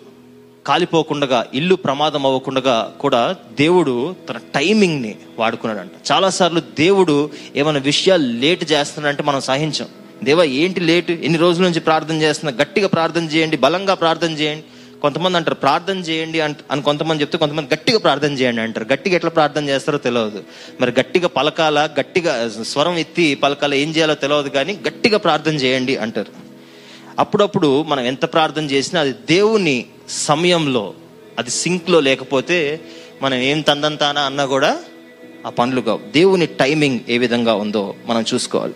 కాలిపోకుండా 0.65 1.45
ఇల్లు 1.53 1.75
ప్రమాదం 1.75 2.25
అవ్వకుండా 2.25 2.91
కూడా 2.99 3.35
దేవుడు 3.53 4.15
తన 4.29 4.37
టైమింగ్ని 4.55 5.15
వాడుకున్నాడంట. 5.39 6.11
చాలాసార్లు 6.11 6.59
దేవుడు 6.59 7.29
ఏమైనా 7.55 7.79
విషయాలు 7.79 8.23
లేట్ 8.23 8.71
చేస్తున్నాడంటే 8.71 9.23
మనం 9.23 9.41
సహించాం. 9.41 9.87
దేవా 10.23 10.43
ఏంటి 10.43 10.79
లేటు? 10.79 11.11
ఎన్ని 11.11 11.37
రోజుల 11.37 11.63
నుంచి 11.63 11.79
ప్రార్థన 11.79 12.15
చేస్తున్నా? 12.15 12.57
గట్టిగా 12.61 12.87
ప్రార్థన 12.87 13.23
చేయండి 13.23 13.57
బలంగా 13.57 13.93
ప్రార్థన 13.93 14.31
చేయండి. 14.31 14.63
కొంతమంది 15.01 15.37
అంటారు 15.37 15.55
ప్రార్థన 15.55 15.97
చేయండి 15.97 16.39
అంట 16.39 16.57
అని 16.71 16.81
కొంతమంది 16.81 17.21
చెప్తే 17.21 17.37
కొంతమంది 17.37 17.73
గట్టిగా 17.75 17.99
ప్రార్థన 17.99 18.31
చేయండి 18.31 18.61
అంటారు. 18.61 18.85
గట్టిగా 18.93 19.15
ఎట్లా 19.15 19.29
ప్రార్థన 19.29 19.69
చేస్తారో 19.69 19.97
తెలియదు 19.97 20.43
మరి 20.81 20.91
గట్టిగా 20.91 21.27
పలకాల 21.27 21.89
గట్టిగా 21.99 22.49
స్వరం 22.63 22.97
ఎత్తి 22.97 23.35
పలకాల 23.35 23.73
ఏం 23.73 23.89
చేయాలో 23.89 24.15
తెలియదు 24.15 24.49
కానీ 24.49 24.79
గట్టిగా 24.87 25.17
ప్రార్థన 25.17 25.53
చేయండి 25.53 25.97
అంటారు. 25.97 26.31
అప్పుడప్పుడు 27.19 27.83
మనం 27.83 28.03
ఎంత 28.03 28.25
ప్రార్థన 28.25 28.63
చేసినా 28.63 29.01
అది 29.01 29.11
దేవుని 29.11 29.85
సమయంలో 30.09 30.93
అది 31.39 31.49
సింక్లో 31.49 31.99
లేకపోతే 31.99 32.81
మనం 33.21 33.37
ఏం 33.37 33.61
తందంతానా 33.61 34.21
అన్నా 34.21 34.45
కూడా 34.45 34.79
ఆ 35.47 35.49
పనులు 35.49 35.81
కావు. 35.81 35.99
దేవుని 36.11 36.45
టైమింగ్ 36.45 36.99
ఏ 37.09 37.17
విధంగా 37.17 37.53
ఉందో 37.53 37.95
మనం 38.05 38.25
చూసుకోవాలి. 38.33 38.73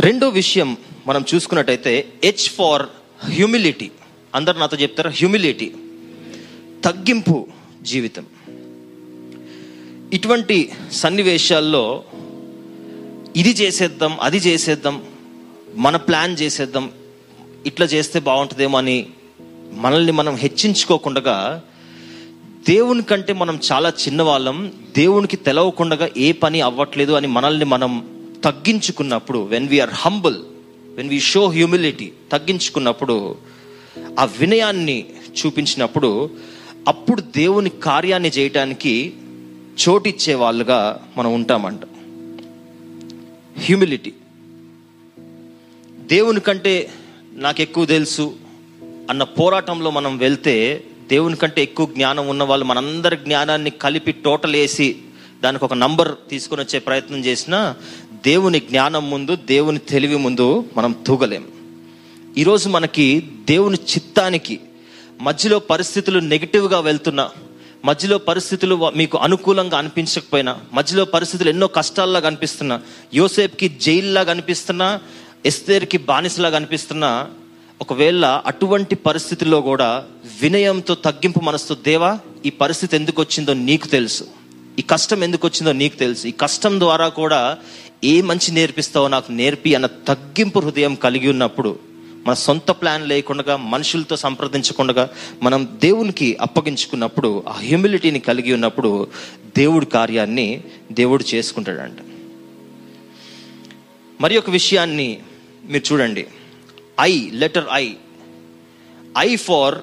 రెండో 0.00 0.28
విషయం 0.28 0.76
మనం 1.06 1.24
చూసుకున్నట్టయితే 1.34 2.06
హెచ్ 2.24 2.50
ఫార్ 2.50 2.86
హ్యూమిలిటీ 3.24 3.90
అందరు 4.34 4.58
నాతో 4.58 4.76
చెప్తారు? 4.76 5.08
హ్యూమిలిటీ 5.08 5.72
తగ్గింపు 6.84 7.46
జీవితం. 7.82 8.24
ఇటువంటి 10.12 10.72
సన్నివేశాల్లో 10.92 12.04
ఇది 13.36 13.50
చేసేద్దాం 13.50 14.18
అది 14.20 14.36
చేసేద్దాం 14.36 15.02
మన 15.74 15.96
ప్లాన్ 15.96 16.36
చేసేద్దాం 16.42 16.92
ఇట్లా 17.66 17.86
చేస్తే 17.86 18.20
బాగుంటుందేమో 18.20 18.78
అని 18.78 19.06
మనల్ని 19.72 20.12
మనం 20.12 20.34
హెచ్చించుకోకుండా 20.34 21.62
దేవుని 22.68 23.02
కంటే 23.02 23.32
మనం 23.32 23.60
చాలా 23.72 23.88
చిన్నవాళ్ళం 23.88 24.72
దేవునికి 24.96 25.36
తెలవకుండా 25.36 26.08
ఏ 26.16 26.32
పని 26.32 26.60
అవ్వట్లేదు 26.60 27.12
అని 27.12 27.26
మనల్ని 27.26 27.64
మనం 27.64 28.20
తగ్గించుకున్నప్పుడు 28.44 29.38
when 29.38 29.68
we are 29.68 29.90
humble 29.94 30.38
when 30.96 31.08
we 31.08 31.20
show 31.20 31.46
humility 31.46 32.12
తగ్గించుకున్నప్పుడు 32.32 33.36
ఆ 34.18 34.24
వినయాన్ని 34.24 35.06
చూపించినప్పుడు 35.30 36.30
అప్పుడు 36.88 37.20
దేవుని 37.20 37.70
కార్యాన్ని 37.70 38.28
చేయటానికి 38.28 39.12
చోటిచ్చే 39.88 40.34
వాళ్ళుగా 40.34 41.08
మనం 41.16 41.34
ఉంటామంట. 41.34 41.80
హ్యూమిలిటీ 43.60 44.12
దేవుని 45.98 46.40
కంటే 46.40 46.90
నాకు 47.32 47.62
ఎక్కువ 47.62 47.84
తెలుసు 47.84 48.36
అన్న 49.10 49.22
పోరాటంలో 49.22 49.90
మనం 49.90 50.18
వెళ్తే 50.18 50.84
దేవుని 51.08 51.36
కంటే 51.36 51.62
ఎక్కువ 51.62 51.86
జ్ఞానం 51.86 52.28
ఉన్న 52.28 52.42
వాళ్ళు 52.42 52.66
మనందరి 52.66 53.16
జ్ఞానాన్ని 53.16 53.70
కలిపి 53.70 54.12
టోటల్ 54.12 54.56
వేసి 54.56 54.96
దానికి 55.42 55.64
ఒక 55.64 55.74
నంబర్ 55.74 56.08
తీసుకొని 56.30 56.62
వచ్చే 56.62 56.78
ప్రయత్నం 56.78 57.18
చేసినా 57.24 57.74
దేవుని 58.26 58.60
జ్ఞానం 58.60 59.10
ముందు 59.10 59.36
దేవుని 59.36 59.78
తెలివి 59.78 60.16
ముందు 60.16 60.64
మనం 60.76 60.92
తూగలేం. 61.06 61.44
ఈరోజు 62.38 62.68
మనకి 62.68 63.22
దేవుని 63.48 63.76
చిత్తానికి 63.76 64.60
మధ్యలో 65.20 65.58
పరిస్థితులు 65.58 66.18
నెగిటివ్గా 66.18 66.80
వెళ్తున్నా 66.80 67.30
మధ్యలో 67.84 68.18
పరిస్థితులు 68.18 68.90
మీకు 68.96 69.18
అనుకూలంగా 69.18 69.78
అనిపించకపోయినా 69.78 70.58
మధ్యలో 70.72 71.04
పరిస్థితులు 71.04 71.48
ఎన్నో 71.48 71.66
కష్టాల్లా 71.66 72.20
కనిపిస్తున్నా 72.20 72.80
యోసేఫ్కి 73.14 73.68
జైల్లా 73.68 74.22
కనిపిస్తున్నా 74.22 75.00
ఎస్తేర్కి 75.46 75.98
బానిసలా 75.98 76.50
కనిపిస్తున్నా 76.50 77.28
ఒకవేళ 77.80 78.42
అటువంటి 78.46 78.94
పరిస్థితుల్లో 78.94 79.60
కూడా 79.60 80.04
వినయంతో 80.42 80.94
తగ్గింపు 80.94 81.40
మనసుతో 81.40 81.74
దేవా 81.74 82.18
ఈ 82.46 82.50
పరిస్థితి 82.50 82.96
ఎందుకు 82.96 83.22
వచ్చిందో 83.22 83.52
నీకు 83.52 83.86
తెలుసు. 83.88 84.24
ఈ 84.78 84.82
కష్టం 84.82 85.24
ఎందుకు 85.24 85.46
వచ్చిందో 85.46 85.72
నీకు 85.72 85.96
తెలుసు. 85.96 86.26
ఈ 86.26 86.30
కష్టం 86.30 86.80
ద్వారా 86.80 87.08
కూడా 87.08 87.58
ఏ 88.04 88.22
మంచి 88.22 88.52
నేర్పిస్తావో 88.52 89.08
నాకు 89.08 89.32
నేర్పి 89.32 89.74
అన్న 89.74 89.86
తగ్గింపు 89.86 90.58
హృదయం 90.58 90.94
కలిగి 90.94 91.30
ఉన్నప్పుడు 91.30 91.78
మన 92.26 92.34
సొంత 92.34 92.70
ప్లాన్ 92.70 93.08
లేకుండా 93.08 93.56
మనుషులతో 93.56 94.16
సంప్రదించకుండా 94.16 95.08
మనం 95.42 95.68
దేవునికి 95.82 96.36
అప్పగించుకున్నప్పుడు 96.40 97.44
ఆ 97.48 97.52
హ్యూమిలిటీని 97.52 98.20
కలిగి 98.20 98.52
ఉన్నప్పుడు 98.52 99.08
దేవుడి 99.56 99.86
కార్యాన్ని 99.86 100.64
దేవుడు 100.92 101.24
చేసుకుంటాడంట. 101.34 101.98
మరి 104.20 104.38
ఒక 104.38 104.50
విషయాన్ని 104.50 105.18
మీరు 105.68 105.92
చూడండి. 105.92 106.26
I 107.00 107.30
letter 107.30 107.64
I. 107.72 107.92
I 109.18 109.36
for 109.36 109.78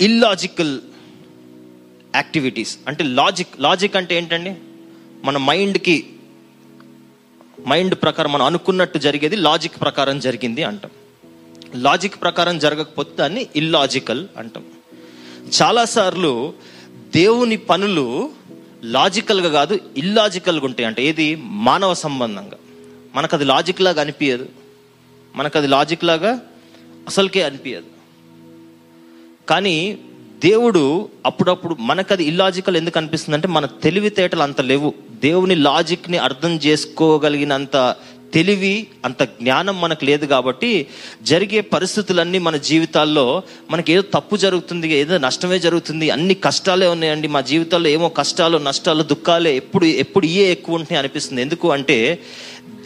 illogical 0.00 0.80
activities. 2.14 2.78
అంటే 2.88 3.04
లాజిక్ 3.04 3.60
లాజిక్ 3.60 3.96
అంటే 3.96 4.16
ఏంటండి? 4.16 4.54
మన 5.24 5.36
మైండ్కి 5.36 6.06
మైండ్ 7.66 7.94
ప్రకారం 7.94 8.32
మనం 8.32 8.46
అనుకున్నట్టు 8.46 8.98
జరిగేది 8.98 9.36
లాజిక్ 9.36 9.80
ప్రకారం 9.80 10.18
జరిగింది 10.18 10.62
అంటాం. 10.62 10.90
లాజిక్ 11.74 12.22
ప్రకారం 12.22 12.58
జరగకపోతే 12.58 13.16
దాన్ని 13.16 13.46
ఇల్లాజికల్ 13.56 14.28
అంటాం. 14.36 14.64
చాలాసార్లు 15.62 16.54
దేవుని 17.14 17.56
పనులు 17.56 18.30
లాజికల్గా 18.84 19.48
కాదు 19.48 19.78
ఇల్లాజికల్గా 19.96 20.66
ఉంటాయి 20.66 20.86
అంటే. 20.86 21.04
ఏది? 21.04 21.36
మానవ 21.40 21.94
సంబంధంగా. 21.94 22.58
మనకు 23.14 23.36
అది 23.36 23.44
లాజిక్ 23.44 23.80
లాగా 23.80 24.00
అనిపించదు 24.00 24.48
మనకు 25.36 25.58
అది 25.58 25.66
లాజిక్ 25.66 26.04
లాగా 26.04 26.40
అసలుకే 27.06 27.42
అనిపించదు 27.42 27.84
కానీ 29.48 29.98
దేవుడు 30.42 30.82
అప్పుడప్పుడు 31.26 31.76
మనకు 31.80 32.12
అది 32.12 32.24
ఇల్లాజికల్ 32.24 32.76
ఎందుకు 32.76 32.98
అనిపిస్తుంది 32.98 33.36
అంటే 33.36 33.48
మన 33.48 33.66
తెలివితేటలు 33.84 34.42
అంత 34.42 34.60
లేవు. 34.60 34.90
దేవుని 35.22 35.54
లాజిక్ని 35.68 36.18
అర్థం 36.18 36.52
చేసుకోగలిగినంత 36.66 37.76
తెలివి 38.32 38.72
అంత 39.04 39.22
జ్ఞానం 39.22 39.80
మనకు 39.80 40.04
లేదు 40.04 40.26
కాబట్టి 40.26 40.70
జరిగే 41.22 41.60
పరిస్థితులన్నీ 41.74 42.38
మన 42.38 42.56
జీవితాల్లో 42.56 43.24
మనకి 43.70 43.92
ఏదో 43.92 44.02
తప్పు 44.14 44.36
జరుగుతుంది 44.36 44.88
ఏదో 45.00 45.18
నష్టమే 45.18 45.58
జరుగుతుంది 45.58 46.10
అన్ని 46.10 46.34
కష్టాలే 46.46 46.86
ఉన్నాయండి. 46.86 47.28
మా 47.28 47.40
జీవితాల్లో 47.40 47.88
ఏమో 47.88 48.08
కష్టాలు 48.20 48.58
నష్టాలు 48.58 49.02
దుఃఖాలే 49.02 49.56
ఎప్పుడు 49.56 49.86
ఎప్పుడు 50.04 50.26
ఏ 50.26 50.44
ఎక్కువ 50.52 50.74
ఉంటున్నాయి 50.74 51.02
అనిపిస్తుంది. 51.02 51.42
ఎందుకు 51.42 51.68
అంటే 51.70 51.98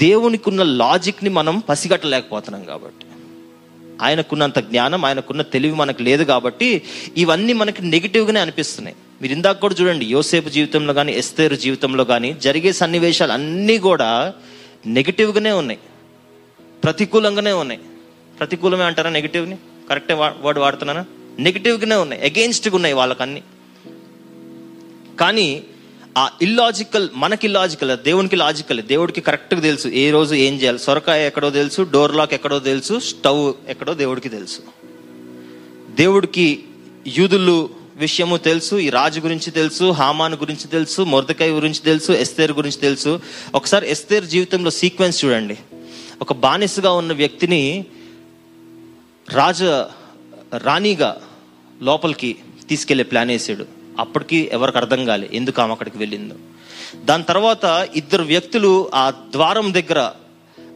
దేవునికి 0.05 0.49
ఉన్న 0.49 0.63
లాజిక్ని 0.83 1.31
మనం 1.31 1.57
పసిగట్టలేకపోతున్నాం 1.69 2.65
కాబట్టి. 2.65 3.05
ఆయనకున్నంత 4.03 4.59
జ్ఞానం 4.59 5.05
ఆయనకున్న 5.05 5.43
తెలివి 5.43 5.75
మనకు 5.75 6.03
లేదు 6.03 6.25
కాబట్టి 6.25 6.83
ఇవన్నీ 7.17 7.53
మనకి 7.53 7.87
నెగిటివ్గానే 7.87 8.41
అనిపిస్తున్నాయి. 8.41 8.97
మీరు 9.23 9.33
ఇందాక 9.33 9.61
కూడా 9.61 9.75
చూడండి 9.81 10.05
యోసేపు 10.07 10.49
జీవితంలో 10.49 10.95
కానీ 10.95 11.13
ఎస్తేరు 11.13 11.55
జీవితంలో 11.55 12.05
కానీ 12.05 12.37
జరిగే 12.43 12.73
సన్నివేశాలు 12.73 13.33
అన్నీ 13.33 13.79
కూడా 13.79 14.35
నెగిటివ్గానే 14.87 15.51
ఉన్నాయి. 15.51 15.81
ప్రతికూలంగానే 16.85 17.53
ఉన్నాయి. 17.53 17.81
ప్రతికూలమే 18.39 18.85
అంటారా 18.85 19.11
నెగిటివ్ని 19.11 19.57
కరెక్టే 19.91 20.15
వర్డ్ 20.15 20.59
వాడుతున్నానా? 20.59 21.05
నెగిటివ్గానే 21.39 21.95
ఉన్నాయి. 21.95 22.23
అగెయిన్స్ట్గా 22.23 22.77
ఉన్నాయి 22.77 22.95
వాళ్ళకన్నీ. 22.95 23.43
కానీ 25.21 25.65
ఆ 26.19 26.31
ఇల్లాజికల్ 26.43 27.09
మనకి 27.15 27.47
ఇల్లాజికల్ 27.47 27.99
దేవునికి 27.99 28.37
లాజికల్ 28.37 28.83
దేవుడికి 28.83 29.21
కరెక్ట్గా 29.21 29.61
తెలుసు. 29.61 29.89
ఏ 29.89 30.11
రోజు 30.11 30.35
ఏం 30.35 30.55
చేయాలి? 30.55 30.79
సొరకాయ 30.79 31.27
ఎక్కడో 31.27 31.51
తెలుసు 31.51 31.83
డోర్ 31.83 32.17
లాక్ 32.17 32.35
ఎక్కడో 32.35 32.59
తెలుసు 32.59 32.99
స్టవ్ 32.99 33.55
ఎక్కడో 33.69 33.95
దేవుడికి 33.95 34.29
తెలుసు. 34.29 34.61
దేవుడికి 35.91 36.65
యూదులు 37.07 37.71
విషయము 37.97 38.37
తెలుసు 38.37 38.77
ఈ 38.77 38.91
రాజు 38.91 39.21
గురించి 39.21 39.51
తెలుసు 39.51 39.91
హామాన్ 39.91 40.35
గురించి 40.35 40.65
తెలుసు 40.65 41.03
మొరదకాయ 41.03 41.49
గురించి 41.49 41.81
తెలుసు 41.81 42.13
ఎస్తేర్ 42.13 42.53
గురించి 42.53 42.77
తెలుసు. 42.77 43.21
ఒకసారి 43.55 43.91
ఎస్తేర్ 43.91 44.25
జీవితంలో 44.25 44.71
సీక్వెన్స్ 44.71 45.25
చూడండి. 45.25 45.59
ఒక 46.21 46.33
బానిసగా 46.33 46.93
ఉన్న 46.93 47.13
వ్యక్తిని 47.13 47.85
రాజ 49.31 49.63
రాణిగా 50.57 51.17
లోపలికి 51.83 52.37
తీసుకెళ్ళే 52.69 53.05
ప్లాన్ 53.05 53.29
వేసాడు. 53.29 53.82
అప్పటికి 53.99 54.51
ఎవరికి 54.53 54.79
అర్థం 54.79 55.05
కాలే. 55.05 55.31
ఎందుకు 55.33 55.63
ఆమె 55.63 55.73
అక్కడికి 55.73 55.99
వెళ్ళిందో. 55.99 56.35
దాని 57.05 57.23
తర్వాత 57.23 57.89
ఇద్దరు 57.95 58.23
వ్యక్తులు 58.23 58.91
ఆ 58.95 59.11
ద్వారం 59.11 59.75
దగ్గర 59.75 60.11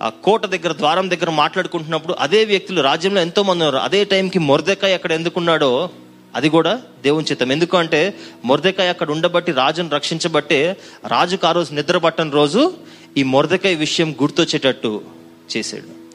ఆ 0.03 0.09
కోట 0.09 0.47
దగ్గర 0.47 0.73
ద్వారం 0.73 1.11
దగ్గర 1.11 1.31
మాట్లాడుకుంటున్నప్పుడు 1.31 2.17
అదే 2.21 2.45
వ్యక్తులు 2.45 2.83
రాజ్యంలో 2.83 3.21
ఎంతో 3.21 3.43
మంది 3.43 3.65
ఉన్నారు. 3.65 3.85
అదే 3.85 4.05
టైంకి 4.05 4.39
మొరదకాయ 4.39 4.95
అక్కడ 4.95 5.13
ఎందుకున్నాడో 5.13 5.91
అది 6.35 6.49
కూడా 6.49 6.83
దేవుని 7.03 7.27
చిత్తం. 7.27 7.53
ఎందుకంటే 7.53 8.15
మొరదకాయ 8.45 8.89
అక్కడ 8.89 9.11
ఉండబట్టి 9.11 9.53
రాజును 9.53 9.89
రక్షించబట్టే 9.89 10.77
రాజుకు 11.07 11.47
ఆ 11.47 11.53
రోజు 11.53 11.73
నిద్ర 11.73 11.99
పట్టని 11.99 12.31
రోజు 12.31 12.75
ఈ 13.17 13.23
మొరదకాయ 13.23 13.75
విషయం 13.75 14.13
గుర్తొచ్చేటట్టు 14.13 15.03
చేశాడు. 15.57 16.07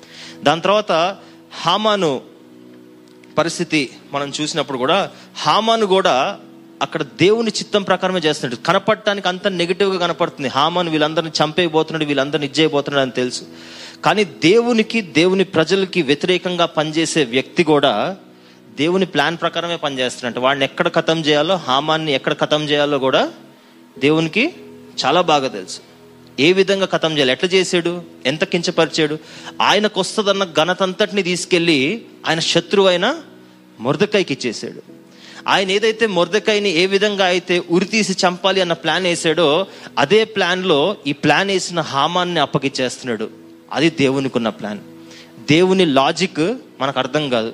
దాని 0.44 0.62
తర్వాత 0.62 1.18
హామాను 1.62 2.22
పరిస్థితి 3.38 3.90
మనం 4.14 4.32
చూసినప్పుడు 4.42 4.78
కూడా 4.78 5.12
హామాను 5.38 5.86
కూడా 5.86 6.40
అక్కడ 6.82 7.04
దేవుని 7.04 7.52
చిత్తం 7.52 7.84
ప్రకారమే 7.84 8.20
చేస్తున్నాడు. 8.20 8.68
కనపడటానికి 8.68 9.28
అంత 9.28 9.48
నెగిటివ్గా 9.48 10.00
కనపడుతుంది. 10.00 10.48
హామాను 10.48 10.92
వీళ్ళందరిని 10.92 11.32
చంపేయబోతున్నాడు 11.44 12.06
వీళ్ళందరిని 12.06 12.46
ఇచ్చేయబోతున్నాడు 12.48 13.02
అని 13.02 13.12
తెలుసు. 13.12 13.42
కానీ 14.06 14.24
దేవునికి 14.24 15.02
దేవుని 15.02 15.44
ప్రజలకి 15.44 16.02
వ్యతిరేకంగా 16.02 16.66
పనిచేసే 16.66 17.24
వ్యక్తి 17.24 17.64
కూడా 17.64 18.18
దేవుని 18.78 19.06
ప్లాన్ 19.06 19.38
ప్రకారమే 19.38 19.76
పనిచేస్తున్నాడు 19.76 20.40
వాడిని 20.40 20.66
ఎక్కడ 20.66 20.88
ఖతం 20.88 21.20
చేయాలో 21.20 21.56
హామాన్ని 21.56 22.14
ఎక్కడ 22.14 22.34
ఖతం 22.34 22.70
చేయాలో 22.70 23.00
కూడా 23.00 23.32
దేవునికి 24.00 24.54
చాలా 25.06 25.22
బాగా 25.22 25.48
తెలుసు. 25.48 25.80
ఏ 26.40 26.54
విధంగా 26.54 26.86
ఖతం 26.86 27.16
చేయాలి? 27.16 27.32
ఎట్లా 27.32 27.50
చేసాడు? 27.50 28.04
ఎంత 28.26 28.44
కించపరిచాడు? 28.44 29.18
ఆయనకు 29.62 30.00
వస్తుందన్న 30.00 30.48
ఘనతంతటిని 30.58 31.24
తీసుకెళ్ళి 31.24 32.06
ఆయన 32.28 32.40
శత్రువు 32.40 32.88
అయిన 32.88 33.16
మొరదకాయకి 33.80 34.34
ఇచ్చేసాడు. 34.34 35.01
ఆయన 35.48 35.72
ఏదైతే 35.72 36.08
మొరదకాయని 36.08 36.70
ఏ 36.70 36.86
విధంగా 36.86 37.26
అయితే 37.26 37.64
ఉరి 37.72 37.86
తీసి 37.86 38.28
చంపాలి 38.28 38.62
అన్న 38.62 38.74
ప్లాన్ 38.74 39.04
వేసాడో 39.04 39.66
అదే 39.98 40.24
ప్లాన్లో 40.24 40.96
ఈ 41.08 41.12
ప్లాన్ 41.12 41.48
వేసిన 41.48 41.82
హామాన్ని 41.82 42.40
అప్పగిచ్చేస్తున్నాడు 42.40 43.30
అది 43.74 43.90
దేవునికి 43.90 44.38
ఉన్న 44.38 44.50
ప్లాన్. 44.50 44.80
దేవుని 45.52 45.86
లాజిక్ 45.86 46.54
మనకు 46.82 47.00
అర్థం 47.00 47.30
కాదు. 47.30 47.54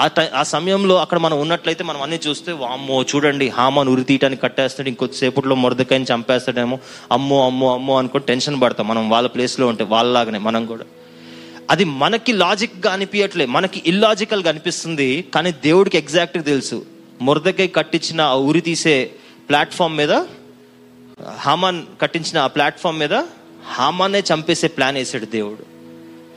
ఆ 0.00 0.06
టై 0.06 0.28
ఆ 0.34 0.42
సమయంలో 0.42 0.94
అక్కడ 0.94 1.18
మనం 1.18 1.40
ఉన్నట్లయితే 1.40 1.84
మనం 1.84 2.02
అన్ని 2.02 2.20
చూస్తే 2.28 2.52
అమ్మో 2.52 3.02
చూడండి 3.02 3.48
హామాను 3.48 3.92
ఉరి 3.92 4.04
తీయటానికి 4.04 4.42
కట్టేస్తాడు 4.42 4.88
ఇంకొద్దిసేపట్లో 4.88 5.54
మొరదకాయని 5.54 6.04
చంపేస్తాడేమో. 6.14 6.78
అమ్మో 7.12 7.46
అమ్మో 7.46 7.74
అమ్మో 7.74 7.98
అనుకుని 7.98 8.24
టెన్షన్ 8.28 8.62
పడతాం. 8.62 8.88
మనం 8.88 9.10
వాళ్ళ 9.10 9.28
ప్లేస్లో 9.28 9.66
ఉంటే 9.66 9.84
వాళ్ళలాగానే 9.84 10.38
మనం 10.38 10.66
కూడా. 10.66 10.84
అది 11.70 11.84
మనకి 11.84 12.32
లాజిక్గా 12.32 12.92
అనిపించట్లే 12.92 13.46
మనకి 13.46 13.82
ఇల్లాజికల్గా 13.86 14.50
అనిపిస్తుంది 14.50 15.24
కానీ 15.34 15.52
దేవుడికి 15.52 15.98
ఎగ్జాక్ట్గా 15.98 16.42
తెలుసు. 16.42 16.95
మురదకై 17.22 17.66
కట్టించిన 17.66 18.20
ఆ 18.20 18.34
ఉరి 18.34 18.60
తీసే 18.60 19.10
ప్లాట్ఫామ్ 19.48 19.96
మీద 19.96 20.12
హామాన్ 21.38 21.82
కట్టించిన 22.00 22.38
ఆ 22.38 22.46
ప్లాట్ఫామ్ 22.46 22.98
మీద 22.98 23.14
హామాన్నే 23.64 24.22
చంపేసే 24.34 24.68
ప్లాన్ 24.68 24.96
వేసాడు 24.96 25.24
దేవుడు. 25.24 25.76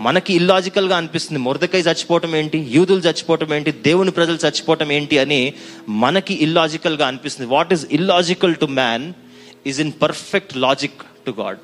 మనకి 0.04 0.34
ఇల్లాజికల్గా 0.34 0.98
అనిపిస్తుంది 0.98 1.42
మురదకై 1.42 1.82
చచ్చిపోవటం 1.82 2.36
ఏంటి 2.36 2.58
యూదులు 2.58 3.00
చచ్చిపోవటం 3.00 3.54
ఏంటి 3.54 3.72
దేవుని 3.72 4.12
ప్రజలు 4.12 4.36
చచ్చిపోవటం 4.36 4.92
ఏంటి 4.92 5.20
అని 5.20 5.54
మనకి 5.90 6.34
ఇల్లాజికల్గా 6.34 7.08
అనిపిస్తుంది. 7.08 7.52
What 7.52 7.74
is 7.74 7.86
illogical 7.92 8.56
to 8.56 8.66
man 8.66 9.14
is 9.68 9.82
in 9.82 9.92
perfect 10.02 10.58
logic 10.58 11.02
to 11.26 11.32
God 11.32 11.58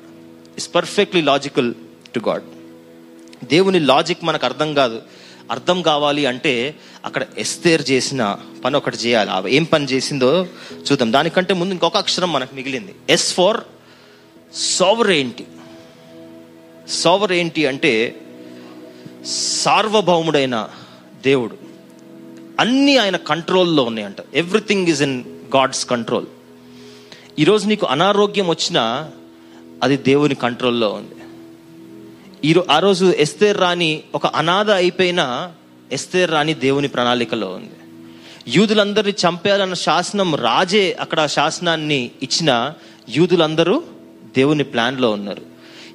is 0.56 0.74
perfectly 0.74 1.22
logical 1.22 1.74
to 2.14 2.20
God 2.20 2.42
దేవుని 3.44 3.80
లాజిక్ 3.80 4.24
మనకు 4.24 4.44
అర్థం 4.44 4.74
కాదు. 4.74 5.02
అర్థం 5.50 5.82
కావాలి 5.82 6.26
అంటే 6.26 6.74
అక్కడ 7.04 7.26
ఎస్తేర్ 7.38 7.90
చేసిన 7.90 8.36
పని 8.64 8.76
ఒకటి 8.76 8.96
చేయాలి. 8.96 9.56
ఏం 9.56 9.64
పని 9.64 9.84
చేసిందో 9.84 10.46
చూద్దాం. 10.74 11.12
దానికంటే 11.12 11.54
ముందు 11.54 11.72
ఇంకొక 11.72 11.96
అక్షరం 11.96 12.32
మనకు 12.32 12.54
మిగిలింది. 12.54 12.94
ఎస్ 13.10 13.34
ఫార్ 13.34 13.60
సోవర్ 14.54 15.10
ఏంటి 15.10 15.46
ఏంటి 17.32 17.66
అంటే 17.66 18.20
సార్వభౌముడైన 19.26 20.68
దేవుడు. 21.24 21.56
అన్నీ 22.60 22.96
ఆయన 22.96 23.16
కంట్రోల్లో 23.16 23.82
ఉన్నాయంట. 23.82 24.16
Everything 24.34 24.88
is 24.88 25.02
in 25.02 25.24
God's 25.56 25.86
control 25.86 26.26
ఈరోజు 27.38 27.66
నీకు 27.66 27.86
అనారోగ్యం 27.86 28.48
వచ్చినా 28.48 29.10
అది 29.82 29.96
దేవుని 29.96 30.34
కంట్రోల్లో 30.34 30.90
ఉంది. 30.90 31.15
ఈరో 32.44 32.64
ఆ 32.70 32.78
రోజు 32.78 33.06
ఎస్తేర్ 33.18 33.58
రాణి 33.58 34.02
ఒక 34.14 34.26
అనాథ 34.26 34.70
అయిపోయిన 34.70 35.52
ఎస్తేర్ 35.92 36.30
రాణి 36.30 36.54
దేవుని 36.54 36.88
ప్రణాళికలో 36.88 37.48
ఉంది. 37.48 37.70
యూదులందరినీ 38.48 39.14
చంపేయాలన్న 39.28 39.74
శాసనం 39.74 40.34
రాజే 40.34 40.96
అక్కడ 41.00 41.26
శాసనాన్ని 41.26 42.10
ఇచ్చిన 42.22 42.72
యూదులందరూ 43.08 43.82
దేవుని 44.36 44.64
ప్లాన్లో 44.64 45.10
ఉన్నారు. 45.10 45.42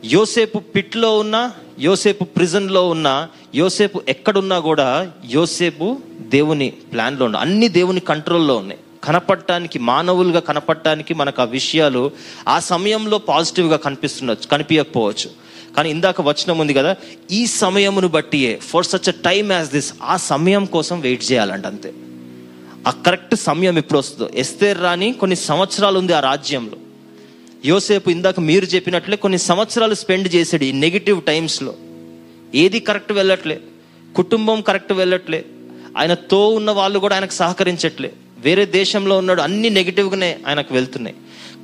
యోసేపు 0.05 0.59
పిట్లో 0.59 1.17
ఉన్నా 1.19 1.51
యోసేపు 1.79 2.23
ప్రిజన్లో 2.23 2.89
ఉన్నా 2.89 3.29
యోసేపు 3.55 4.01
ఎక్కడున్నా 4.07 4.59
కూడా 4.59 5.11
యోసేపు 5.29 5.97
దేవుని 6.21 6.69
ప్లాన్లో 6.69 7.25
ఉన్నా. 7.25 7.39
అన్ని 7.39 7.67
దేవుని 7.67 7.99
కంట్రోల్లో 7.99 8.55
ఉన్నాయి. 8.55 8.79
కనపడటానికి 9.03 9.79
మానవులుగా 9.79 10.39
కనపడటానికి 10.39 11.13
మనకు 11.13 11.41
ఆ 11.41 11.45
విషయాలు 11.45 12.11
ఆ 12.47 12.59
సమయంలో 12.59 13.17
పాజిటివ్గా 13.17 13.77
కనిపిస్తుండొచ్చు 13.77 14.47
కనిపించకపోవచ్చు 14.47 15.40
కానీ 15.78 15.89
ఇందాక 15.89 16.22
వచనం 16.22 16.59
ఉంది 16.59 16.74
కదా 16.74 16.95
ఈ 17.32 17.45
సమయమును 17.45 18.07
బట్టియే 18.07 18.55
for 18.55 18.86
such 18.86 19.09
a 19.09 19.11
time 19.11 19.51
as 19.51 19.72
this 19.72 19.93
ఆ 20.03 20.17
సమయం 20.17 20.65
కోసం 20.65 20.99
వెయిట్ 20.99 21.32
చేయాలంట 21.32 21.65
అంతే. 21.67 21.93
ఆ 22.88 22.91
కరెక్ట్ 22.91 23.36
సమయం 23.36 23.78
ఎప్పుడు 23.78 23.99
వస్తుందో. 23.99 24.30
ఎస్తేర్ 24.36 24.82
రాని 24.82 25.13
కొన్ని 25.13 25.36
సంవత్సరాలు 25.36 25.99
ఉంది 25.99 26.13
ఆ 26.13 26.19
రాజ్యంలో. 26.19 26.78
యోసేపు 27.65 28.09
ఇందాక 28.09 28.39
మీరు 28.39 28.65
చెప్పినట్లే 28.65 29.17
కొన్ని 29.17 29.39
సంవత్సరాలు 29.39 29.93
స్పెండ్ 29.93 30.36
చేసాడు 30.36 30.63
ఈ 30.63 30.72
నెగిటివ్ 30.72 31.22
టైమ్స్లో 31.22 31.76
ఏది 32.55 32.80
కరెక్ట్ 32.80 33.11
వెళ్ళట్లే. 33.11 33.59
కుటుంబం 34.15 34.61
కరెక్ట్ 34.61 34.93
వెళ్ళట్లే. 34.93 35.45
ఆయనతో 35.97 36.47
ఉన్న 36.47 36.72
వాళ్ళు 36.72 36.99
కూడా 36.99 37.15
ఆయనకు 37.15 37.32
సహకరించట్లే. 37.32 38.13
వేరే 38.39 38.65
దేశంలో 38.65 39.17
ఉన్నాడు 39.17 39.41
అన్ని 39.41 39.69
నెగిటివ్గానే 39.69 40.39
ఆయనకు 40.47 40.74
వెళ్తున్నాయి. 40.74 41.15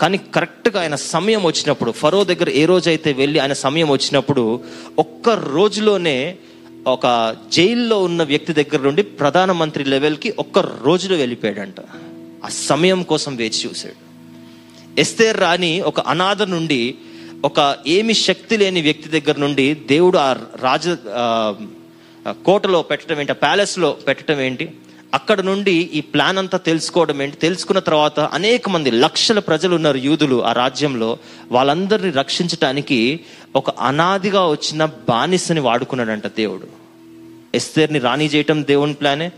కానీ 0.01 0.17
కరెక్ట్గా 0.17 0.81
ఆయన 0.81 0.95
సమయం 0.95 1.43
వచ్చినప్పుడు 1.43 1.91
ఫరో 1.91 2.23
దగ్గర 2.23 2.49
ఏ 2.49 2.65
రోజైతే 2.65 3.13
వెళ్ళి 3.13 3.39
ఆయన 3.39 3.53
సమయం 3.53 3.89
వచ్చినప్పుడు 3.89 4.61
ఒక్క 4.99 5.29
రోజులోనే 5.29 6.37
ఒక 6.87 7.35
జైల్లో 7.51 8.03
ఉన్న 8.03 8.23
వ్యక్తి 8.23 8.53
దగ్గర 8.53 8.81
నుండి 8.81 9.03
ప్రధానమంత్రి 9.03 9.83
లెవెల్కి 9.83 10.33
ఒక్క 10.39 10.59
రోజులో 10.59 11.15
వెళ్ళిపోయాడంట. 11.15 11.79
ఆ 12.45 12.47
సమయం 12.47 13.03
కోసం 13.03 13.35
వేచి 13.35 13.69
చూశాడు. 13.69 14.07
ఎస్తేర్ 14.99 15.37
రాణి 15.37 15.81
ఒక 15.81 15.99
అనాథ 15.99 16.41
నుండి 16.41 16.95
ఒక 17.45 17.77
ఏమి 17.87 18.13
శక్తి 18.13 18.57
లేని 18.57 18.81
వ్యక్తి 18.81 19.21
దగ్గర 19.21 19.39
నుండి 19.39 19.73
దేవుడు 19.73 20.17
ఆ 20.17 20.33
రాజ 20.61 20.89
కోటలో 22.27 22.81
పెట్టడం 22.81 23.19
ఏంటి 23.19 23.31
ఆ 23.31 23.35
ప్యాలెస్లో 23.35 23.91
పెట్టడం 23.91 24.41
ఏంటి 24.41 24.71
అక్కడ 25.13 25.41
నుండి 25.41 25.71
ఈ 25.71 26.01
ప్లాన్ 26.01 26.37
అంతా 26.37 26.57
తెలుసుకోవడం 26.57 27.21
ఏంటి? 27.21 27.37
తెలుసుకున్న 27.37 27.79
తర్వాత 27.79 28.19
అనేక 28.19 28.69
మంది 28.69 28.91
లక్షల 28.91 29.39
ప్రజలు 29.39 29.75
ఉన్నారు 29.75 29.97
యూదులు 29.97 30.45
ఆ 30.45 30.53
రాజ్యంలో. 30.53 31.17
వాళ్ళందరినీ 31.51 32.09
రక్షించటానికి 32.09 33.19
ఒక 33.55 33.69
అనాదిగా 33.69 34.47
వచ్చిన 34.47 34.85
బానిసని 34.85 35.59
వాడుకున్నాడంట 35.59 36.27
దేవుడు. 36.27 36.67
ఎస్తేర్ని 37.55 37.99
రాణి 37.99 38.25
చేయటం 38.25 38.63
దేవుని 38.63 38.93
ప్లానే. 38.93 39.31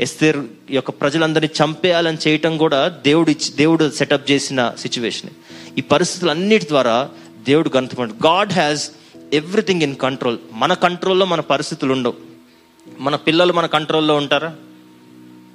ఎస్తేర్ 0.00 0.38
యొక్క 0.70 0.90
ప్రజలందరినీ 0.90 1.64
చంపేయాలని 1.64 2.18
చేయటం 2.28 2.56
కూడా 2.56 2.88
దేవుడు 2.88 3.30
ఇచ్చి 3.30 3.56
దేవుడు 3.56 3.90
సెటప్ 3.90 4.30
చేసిన 4.30 4.72
సిచ్యువేషన్. 4.78 5.30
ఈ 5.78 5.80
పరిస్థితులన్నిటి 5.80 6.68
ద్వారా 6.68 7.10
దేవుడు 7.46 7.70
గంతుపడు 7.76 8.12
God 8.26 8.52
has 8.52 8.90
everything 9.32 9.82
in 9.82 9.96
control. 9.96 10.38
మన 10.52 10.74
కంట్రోల్లో 10.74 11.26
మన 11.26 11.40
పరిస్థితులు 11.40 11.92
ఉండవు. 11.92 12.14
మన 13.00 13.16
పిల్లలు 13.16 13.52
మన 13.52 13.66
కంట్రోల్లో 13.66 14.16
ఉంటారా? 14.16 14.54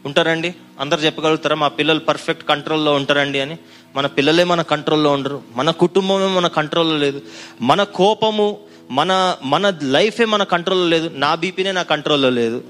ఉంటారండి? 0.06 0.56
అందరు 0.80 1.00
చెప్పగలుగుతారా? 1.00 1.56
మా 1.56 1.68
పిల్లలు 1.68 2.00
పర్ఫెక్ట్ 2.00 2.44
కంట్రోల్లో 2.44 2.94
ఉంటారండి 2.94 3.40
అని. 3.40 3.58
మన 3.96 4.06
పిల్లలే 4.08 4.44
మన 4.44 4.62
కంట్రోల్లో 4.62 5.12
ఉండరు. 5.12 5.42
మన 5.56 5.72
కుటుంబమే 5.72 6.28
మన 6.28 6.48
కంట్రోల్లో 6.48 6.98
లేదు. 6.98 7.22
మన 7.62 7.84
కోపము 7.84 8.58
మన 8.92 9.38
మన 9.44 9.74
లైఫే 9.84 10.26
మన 10.26 10.44
కంట్రోల్లో 10.44 10.88
లేదు. 10.88 11.12
నా 11.16 11.36
బీపీనే 11.36 11.72
నా 11.72 11.84
కంట్రోల్లో 11.84 12.30
లేదు. 12.30 12.64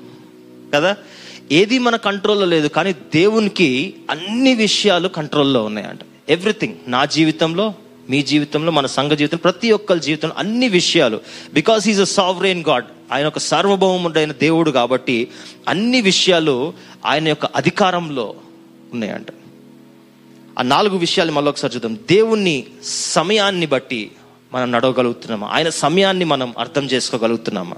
కదా? 0.74 0.96
ఏది 1.52 1.80
మన 1.80 1.96
కంట్రోల్లో 1.96 2.46
లేదు. 2.46 2.68
కానీ 2.68 2.94
దేవునికి 2.94 3.94
అన్ని 4.10 4.56
విషయాలు 4.56 5.08
కంట్రోల్లో 5.08 5.64
ఉన్నాయంట. 5.64 6.00
ఎవ్రీథింగ్ 6.30 6.76
నా 6.88 7.06
జీవితంలో 7.06 7.74
మీ 8.12 8.24
జీవితంలో 8.24 8.72
మన 8.72 8.86
సంఘ 8.86 9.12
జీవితం 9.12 9.38
ప్రతి 9.38 9.72
ఒక్కరి 9.72 9.99
జీవితంలో 9.99 10.36
అన్ని 10.38 10.70
విషయాలు. 10.70 11.20
Because 11.53 11.88
is 11.88 12.01
a 12.01 12.03
sovereign 12.03 12.64
God 12.70 12.86
ఆయన 13.12 13.28
ఒక 13.28 13.38
సార్వభౌముడైన 13.38 14.32
దేవుడు 14.32 14.72
కాబట్టి 14.72 15.28
అన్ని 15.68 16.01
విషయాలు 16.01 16.74
ఆయన 17.05 17.28
యొక్క 17.28 17.45
అధికారంలో 17.45 18.36
ఉన్నాయంట. 18.93 19.28
ఆ 20.59 20.62
నాలుగు 20.62 20.97
విషయాలు 20.97 21.32
మళ్ళీ 21.32 21.49
ఒకసారి 21.49 21.74
చూద్దాం. 21.74 21.95
దేవుణ్ణి 21.95 22.64
సమయాన్ని 22.84 23.66
బట్టి 23.66 24.12
మనం 24.53 24.72
నడవగలుగుతున్నామా? 24.72 25.47
ఆయన 25.47 25.70
సమయాన్ని 25.70 26.26
మనం 26.26 26.53
అర్థం 26.57 26.86
చేసుకోగలుగుతున్నామా? 26.86 27.76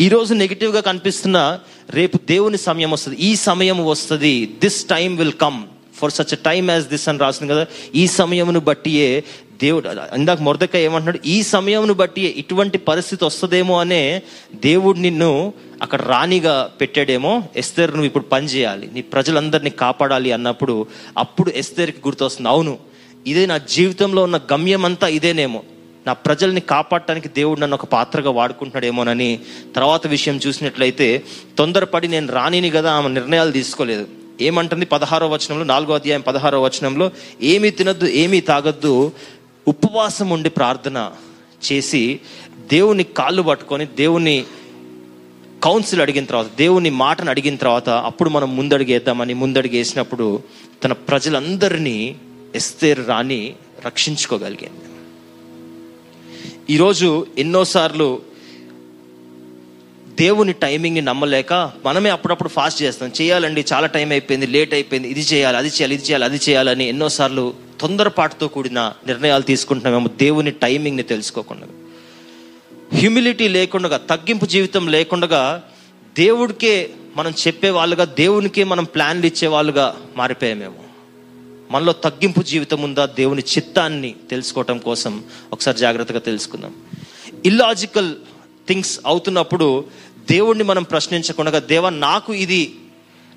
ఈరోజు 0.00 0.34
నెగిటివ్గా 0.34 0.80
కనిపిస్తున్న 0.80 1.58
రేపు 1.90 2.16
దేవుని 2.16 2.58
సమయం 2.58 2.90
వస్తుంది. 2.90 3.18
ఈ 3.18 3.36
సమయం 3.36 3.86
వస్తుంది. 3.86 4.46
This 4.46 4.84
time 4.84 5.16
will 5.16 5.32
come 5.32 5.62
for 6.02 6.12
such 6.12 6.34
time 6.44 6.70
as 6.70 6.86
this 6.88 7.08
అని 7.08 7.18
రాసింది 7.18 7.52
కదా 7.52 7.64
ఈ 7.94 8.04
సమయమును 8.18 8.60
బట్టియే 8.60 9.08
దేవుడు 9.62 9.88
ఇందాక 10.14 10.40
మొరదక 10.40 10.76
ఏమంటున్నాడు 10.76 11.18
ఈ 11.26 11.42
సమయమును 11.42 11.94
బట్టి 11.94 12.22
ఇటువంటి 12.42 12.78
పరిస్థితి 12.78 13.22
వస్తుందేమో 13.24 13.74
అనే 13.80 14.00
దేవుడు 14.64 14.98
నిన్ను 14.98 15.30
అక్కడ 15.82 16.00
రాణిగా 16.02 16.54
పెట్టాడేమో 16.80 17.32
ఎస్తేర్ 17.56 17.90
నువ్వు 17.90 18.06
ఇప్పుడు 18.06 18.24
పని 18.24 18.46
చేయాలి 18.46 18.86
నీ 18.94 19.02
ప్రజలందరినీ 19.02 19.70
కాపాడాలి 19.70 20.32
అన్నప్పుడు 20.32 20.74
అప్పుడు 21.18 21.50
ఎస్తేర్కి 21.56 22.00
గుర్తొస్తుంది. 22.06 22.48
అవును 22.48 22.74
ఇదే 23.26 23.44
నా 23.46 23.58
జీవితంలో 23.74 24.22
ఉన్న 24.22 24.38
గమ్యం 24.52 24.84
అంతా 24.84 25.08
ఇదేనేమో. 25.18 25.60
నా 26.06 26.12
ప్రజల్ని 26.12 26.62
కాపాడటానికి 26.72 27.28
దేవుడు 27.28 27.60
నన్ను 27.60 27.74
ఒక 27.74 27.84
పాత్రగా 27.84 28.30
వాడుకుంటున్నాడేమోనని 28.30 29.30
తర్వాత 29.76 30.06
విషయం 30.06 30.36
చూసినట్లయితే 30.46 31.08
తొందరపడి 31.58 32.08
నేను 32.08 32.28
రానిని 32.32 32.70
కదా 32.70 32.90
ఆమె 32.92 33.08
నిర్ణయాలు 33.18 33.52
తీసుకోలేదు. 33.58 34.06
ఏమంటుంది? 34.40 34.84
పదహారో 34.86 35.28
వచనంలో 35.28 35.64
నాలుగో 35.64 35.94
అధ్యాయం 35.94 36.20
పదహారో 36.20 36.62
వచనంలో 36.62 37.10
ఏమీ 37.42 37.70
తినద్దు 37.70 38.06
ఏమీ 38.06 38.40
తాగొద్దు 38.40 39.12
ఉపవాసం 39.68 40.30
ఉండి 40.30 40.50
ప్రార్థన 40.50 41.12
చేసి 41.72 42.20
దేవుని 42.72 43.04
కాళ్ళు 43.04 43.42
పట్టుకొని 43.42 43.86
దేవుని 43.86 44.44
కౌన్సిల్ 45.62 46.00
అడిగిన 46.00 46.24
తర్వాత 46.24 46.46
దేవుని 46.58 46.90
మాటను 46.90 47.30
అడిగిన 47.30 47.56
తర్వాత 47.56 47.88
అప్పుడు 47.88 48.30
మనం 48.30 48.56
ముందడుగేద్దామని 48.56 49.34
ముందడిగేసినప్పుడు 49.34 50.42
తన 50.84 50.92
ప్రజలందరినీ 50.92 52.16
ఎస్తేర్ 52.54 53.08
రాని 53.08 53.54
రక్షించుకోగలిగింది. 53.84 54.80
ఈరోజు 56.74 57.26
ఎన్నోసార్లు 57.38 58.22
దేవుని 60.18 60.52
టైమింగ్ని 60.52 61.00
నమ్మలేక 61.00 61.72
మనమే 61.84 62.10
అప్పుడప్పుడు 62.10 62.48
ఫాస్ట్ 62.48 62.82
చేస్తాం. 62.82 63.12
చేయాలండి 63.20 63.64
చాలా 63.72 63.86
టైం 63.86 64.10
అయిపోయింది 64.10 64.46
లేట్ 64.46 64.74
అయిపోయింది 64.74 65.08
ఇది 65.08 65.20
చేయాలి 65.20 65.56
అది 65.56 65.68
చేయాలి 65.68 65.94
ఇది 65.94 66.04
చేయాలి 66.04 66.24
అది 66.24 66.40
చేయాలని 66.48 66.88
ఎన్నోసార్లు 66.88 67.54
తొందరపాటుతో 67.80 68.48
కూడిన 68.48 68.92
నిర్ణయాలు 69.06 69.42
తీసుకుంటున్నామేమో 69.42 70.08
దేవుని 70.08 70.50
టైమింగ్ని 70.50 71.02
తెలుసుకోకుండా. 71.02 71.66
హ్యూమిలిటీ 72.98 73.48
లేకుండా 73.48 73.96
తగ్గింపు 73.96 74.46
జీవితం 74.46 74.88
లేకుండా 74.88 75.62
దేవుడికే 76.18 76.90
మనం 77.16 77.34
చెప్పే 77.46 77.70
వాళ్ళుగా 77.70 78.04
దేవునికే 78.04 78.64
మనం 78.64 78.84
ప్లాన్లు 78.84 79.26
ఇచ్చే 79.26 79.48
వాళ్ళుగా 79.48 79.96
మారిపోయామేమో. 80.16 80.74
మనలో 81.70 81.92
తగ్గింపు 81.92 82.42
జీవితం 82.42 82.82
ఉందా? 82.82 83.06
దేవుని 83.06 83.42
చిత్తాన్ని 83.42 84.14
తెలుసుకోవటం 84.30 84.78
కోసం 84.78 85.24
ఒకసారి 85.52 85.78
జాగ్రత్తగా 85.78 86.18
తెలుసుకుందాం. 86.18 86.74
ఇల్లాజికల్ 87.44 88.14
థింగ్స్ 88.68 89.00
అవుతున్నప్పుడు 89.06 89.84
దేవుణ్ణి 90.30 90.64
మనం 90.64 90.82
ప్రశ్నించకుండా 90.82 91.58
దేవ 91.58 91.88
నాకు 91.88 92.34
ఇది 92.34 92.74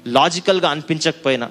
లాజికల్గా 0.08 0.70
అనిపించకపోయినా 0.70 1.50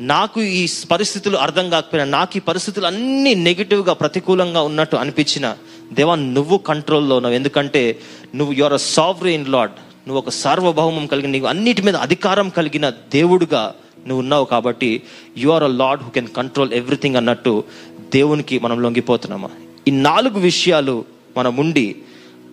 నాకు 0.00 0.40
ఈ 0.40 0.68
పరిస్థితులు 0.90 1.36
అర్థం 1.36 1.70
కాకపోయినా 1.70 2.18
నాకు 2.18 2.36
ఈ 2.36 2.40
పరిస్థితులు 2.40 2.86
అన్నీ 2.86 3.34
నెగిటివ్గా 3.34 3.92
ప్రతికూలంగా 3.92 4.62
ఉన్నట్టు 4.62 4.96
అనిపించిన 4.96 5.56
దేవా 5.92 6.14
నువ్వు 6.14 6.58
కంట్రోల్లో 6.58 7.16
ఉన్నావు. 7.16 7.34
ఎందుకంటే 7.34 7.98
నువ్వు 8.34 8.54
యువర్ 8.54 8.72
అ 8.72 8.76
సావరీన్ 8.76 9.48
లాడ్ 9.48 9.70
నువ్వు 10.08 10.18
ఒక 10.18 10.28
సార్వభౌమం 10.28 11.06
కలిగిన 11.06 11.30
నీవు 11.30 11.46
అన్నిటి 11.46 11.82
మీద 11.82 11.96
అధికారం 11.96 12.48
కలిగిన 12.48 12.88
దేవుడుగా 12.88 13.74
నువ్వు 14.06 14.18
ఉన్నావు 14.18 14.44
కాబట్టి 14.44 15.02
you 15.38 15.50
are 15.50 15.64
a 15.64 15.66
Lord 15.66 16.02
who 16.02 16.10
can 16.10 16.28
control 16.28 16.72
everything 16.72 17.16
అన్నట్టు 17.16 17.64
దేవునికి 17.98 18.58
మనం 18.58 18.82
లొంగిపోతున్నామా? 18.82 19.50
ఈ 19.88 19.90
నాలుగు 19.90 20.38
విషయాలు 20.40 21.04
మనం 21.36 21.56
ఉండి 21.56 21.96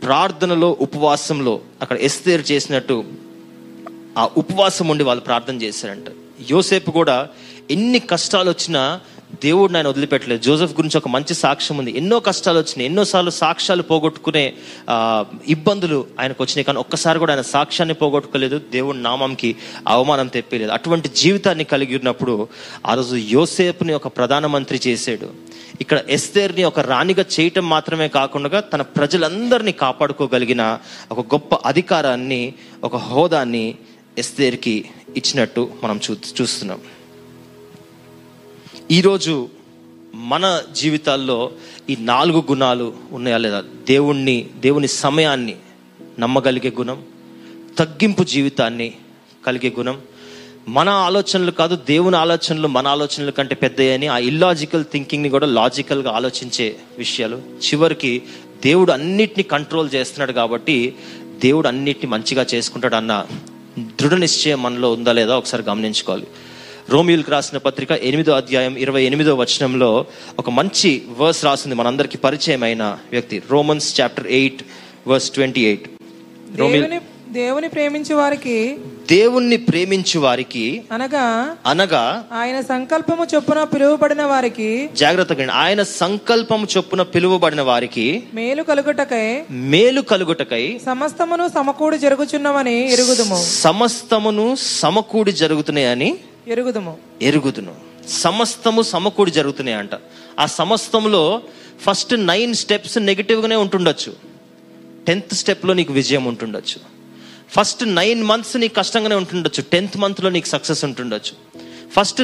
ప్రార్థనలో 0.04 0.78
ఉపవాసంలో 0.80 1.60
అక్కడ 1.82 1.97
ఎస్తేరు 1.97 2.41
చేసినట్టు 2.41 3.04
ఆ 4.18 4.30
ఉపవాసం 4.38 4.88
ఉండి 4.88 5.04
వాళ్ళు 5.04 5.22
ప్రార్థన 5.22 5.62
చేశారంట. 5.62 6.06
యోసేపు 6.52 6.91
కూడా 6.91 7.28
ఎన్ని 7.72 8.00
కష్టాలు 8.00 8.50
వచ్చినా 8.50 9.00
దేవుడు 9.43 9.76
ఆయన 9.76 9.88
వదిలిపెట్టలేదు. 9.88 10.43
జోసెఫ్ 10.43 10.72
గురించి 10.72 10.97
ఒక 10.97 11.08
మంచి 11.08 11.34
సాక్ష్యం 11.34 11.78
ఉంది. 11.78 11.97
ఎన్నో 11.97 12.20
కష్టాలు 12.20 12.58
వచ్చినాయి 12.58 12.86
ఎన్నోసార్లు 12.86 13.30
సాక్ష్యాలు 13.30 13.82
పోగొట్టుకునే 13.82 14.54
ఇబ్బందులు 15.47 16.08
ఆయనకు 16.20 16.43
వచ్చినాయి 16.43 16.64
కానీ 16.64 16.80
ఒక్కసారి 16.80 17.20
కూడా 17.20 17.34
ఆయన 17.34 17.41
సాక్ష్యాన్ని 17.41 17.93
పోగొట్టుకోలేదు. 17.93 18.62
దేవుడి 18.72 19.04
నామంకి 19.04 19.56
అవమానం 19.88 20.28
తెప్పలేదు. 20.28 20.72
అటువంటి 20.72 21.10
జీవితాన్ని 21.16 21.64
కలిగి 21.64 21.97
ఉన్నప్పుడు 21.97 22.47
ఆ 22.86 22.93
రోజు 22.93 23.16
యోసేపుని 23.16 23.93
ఒక 23.93 24.08
ప్రధానమంత్రి 24.08 24.82
చేశాడు. 24.88 25.49
ఇక్కడ 25.82 26.01
ఎస్తేర్ని 26.09 26.63
ఒక 26.63 26.80
రాణిగా 26.80 27.26
చేయటం 27.39 27.70
మాత్రమే 27.70 28.07
కాకుండా 28.07 28.59
తన 28.59 28.82
ప్రజలందరినీ 28.82 29.72
కాపాడుకోగలిగిన 29.72 30.80
ఒక 31.11 31.20
గొప్ప 31.20 31.55
అధికారాన్ని 31.55 32.53
ఒక 32.84 32.95
హోదాన్ని 32.95 33.76
ఎస్తేర్కి 34.17 34.89
ఇచ్చినట్టు 35.15 35.72
మనం 35.84 35.99
చూ 36.09 36.15
చూస్తున్నాం. 36.41 36.82
ఈరోజు 38.91 39.49
మన 40.15 40.61
జీవితాల్లో 40.72 41.51
ఈ 41.89 41.97
నాలుగు 41.99 42.43
గుణాలు 42.49 42.93
ఉన్నాయా 43.11 43.38
లేదా? 43.38 43.63
దేవుణ్ణి 43.88 44.49
దేవుని 44.59 44.88
సమయాన్ని 44.88 45.55
నమ్మగలిగే 46.20 46.70
గుణం 46.70 47.03
తగ్గింపు 47.78 48.24
జీవితాన్ని 48.24 48.93
కలిగే 49.47 49.74
గుణం 49.78 50.01
మన 50.68 50.89
ఆలోచనలు 50.89 51.51
కాదు 51.51 51.76
దేవుని 51.76 52.16
ఆలోచనలు 52.16 52.68
మన 52.68 52.88
ఆలోచనల 52.88 53.30
కంటే 53.30 53.55
పెద్దయని 53.55 54.07
ఆ 54.07 54.18
ఇల్లాజికల్ 54.18 54.86
థింకింగ్ని 54.86 55.30
కూడా 55.30 55.47
లాజికల్గా 55.47 56.12
ఆలోచించే 56.12 56.76
విషయాలు. 56.97 57.36
చివరికి 57.38 58.22
దేవుడు 58.66 58.91
అన్నిటిని 58.91 59.43
కంట్రోల్ 59.43 59.89
చేస్తున్నాడు 59.95 60.32
కాబట్టి 60.32 60.95
దేవుడు 61.43 61.68
అన్నిటిని 61.68 62.12
మంచిగా 62.12 62.45
చేసుకుంటాడు 62.53 62.95
అన్న 62.95 63.26
దృఢ 63.80 64.14
నిశ్చయం 64.14 64.64
మనలో 64.64 64.91
ఉందా 64.91 65.12
లేదా 65.12 65.38
ఒకసారి 65.38 65.64
గమనించుకోవాలి. 65.64 66.28
రోమియోలకు 66.89 67.32
రాసిన 67.32 67.57
పత్రిక 67.57 67.91
ఎనిమిదో 67.91 68.32
అధ్యాయం 68.32 68.76
ఇరవై 68.76 69.03
ఎనిమిదో 69.03 69.36
వచనంలో 69.36 70.05
ఒక 70.39 70.49
మంచి 70.49 71.01
వర్స్ 71.18 71.45
రాసింది 71.45 71.76
మనందరికీ 71.76 72.18
పరిచయం 72.18 72.64
అయిన 72.64 72.97
వ్యక్తి. 73.12 73.43
Romans 73.49 74.01
chapter 74.01 74.28
eight 74.28 74.64
verse 75.07 75.32
twenty 75.32 75.62
eight 75.62 75.89
రోమిల్ 76.55 76.99
దేవుని 77.32 77.69
ప్రేమించు 77.69 78.15
వారికి 78.15 78.77
దేవుణ్ణి 79.09 79.57
ప్రేమించు 79.57 80.19
వారికి 80.19 80.84
అనగా 80.91 81.55
అనగా 81.65 82.25
ఆయన 82.34 82.61
సంకల్పము 82.61 83.27
చొప్పున 83.36 83.63
పిలువబడిన 83.63 84.21
వారికి 84.21 84.89
జాగ్రత్తగా. 84.93 85.53
ఆయన 85.53 85.84
సంకల్పం 85.84 86.67
చొప్పున 86.77 87.01
పిలువబడిన 87.01 87.61
వారికి 87.61 88.23
మేలు 88.34 88.63
కలుగుటకై 88.63 89.43
మేలు 89.51 90.01
కలుగుటకై 90.01 90.80
సమస్తమును 90.86 91.47
సమకూడి 91.47 91.97
జరుగుచున్నవని 91.97 92.93
ఎరుగుదుము. 92.93 93.45
సమస్తమును 93.49 94.55
సమకూడి 94.55 95.32
జరుగుతున్నాయని 95.32 96.17
ఎరుగుదుము. 96.47 96.97
ఎరుగుదును. 97.21 97.75
సమస్తము 98.09 98.82
సమకూడి 98.82 99.32
జరుగుతున్నాయి 99.32 99.77
అంట. 99.77 99.91
ఆ 100.39 100.45
సమస్తములో 100.45 101.41
ఫస్ట్ 101.82 102.27
నైన్ 102.27 102.53
స్టెప్స్ 102.53 102.97
నెగిటివ్గానే 102.97 103.55
ఉంటుండొచ్చు. 103.55 104.13
టెన్త్ 105.07 105.34
స్టెప్లో 105.34 105.73
నీకు 105.73 105.93
విజయం 105.93 106.25
ఉంటుండొచ్చు. 106.25 106.99
ఫస్ట్ 107.52 107.95
నైన్ 107.95 108.24
మంత్స్ 108.24 108.58
నీకు 108.58 108.74
కష్టంగానే 108.74 109.16
ఉంటుండొచ్చు. 109.16 109.64
టెన్త్ 109.72 109.97
మంత్లో 109.97 110.30
నీకు 110.30 110.47
సక్సెస్ 110.47 110.86
ఉంటుండొచ్చు. 110.86 111.62
ఫస్ట్ 111.91 112.24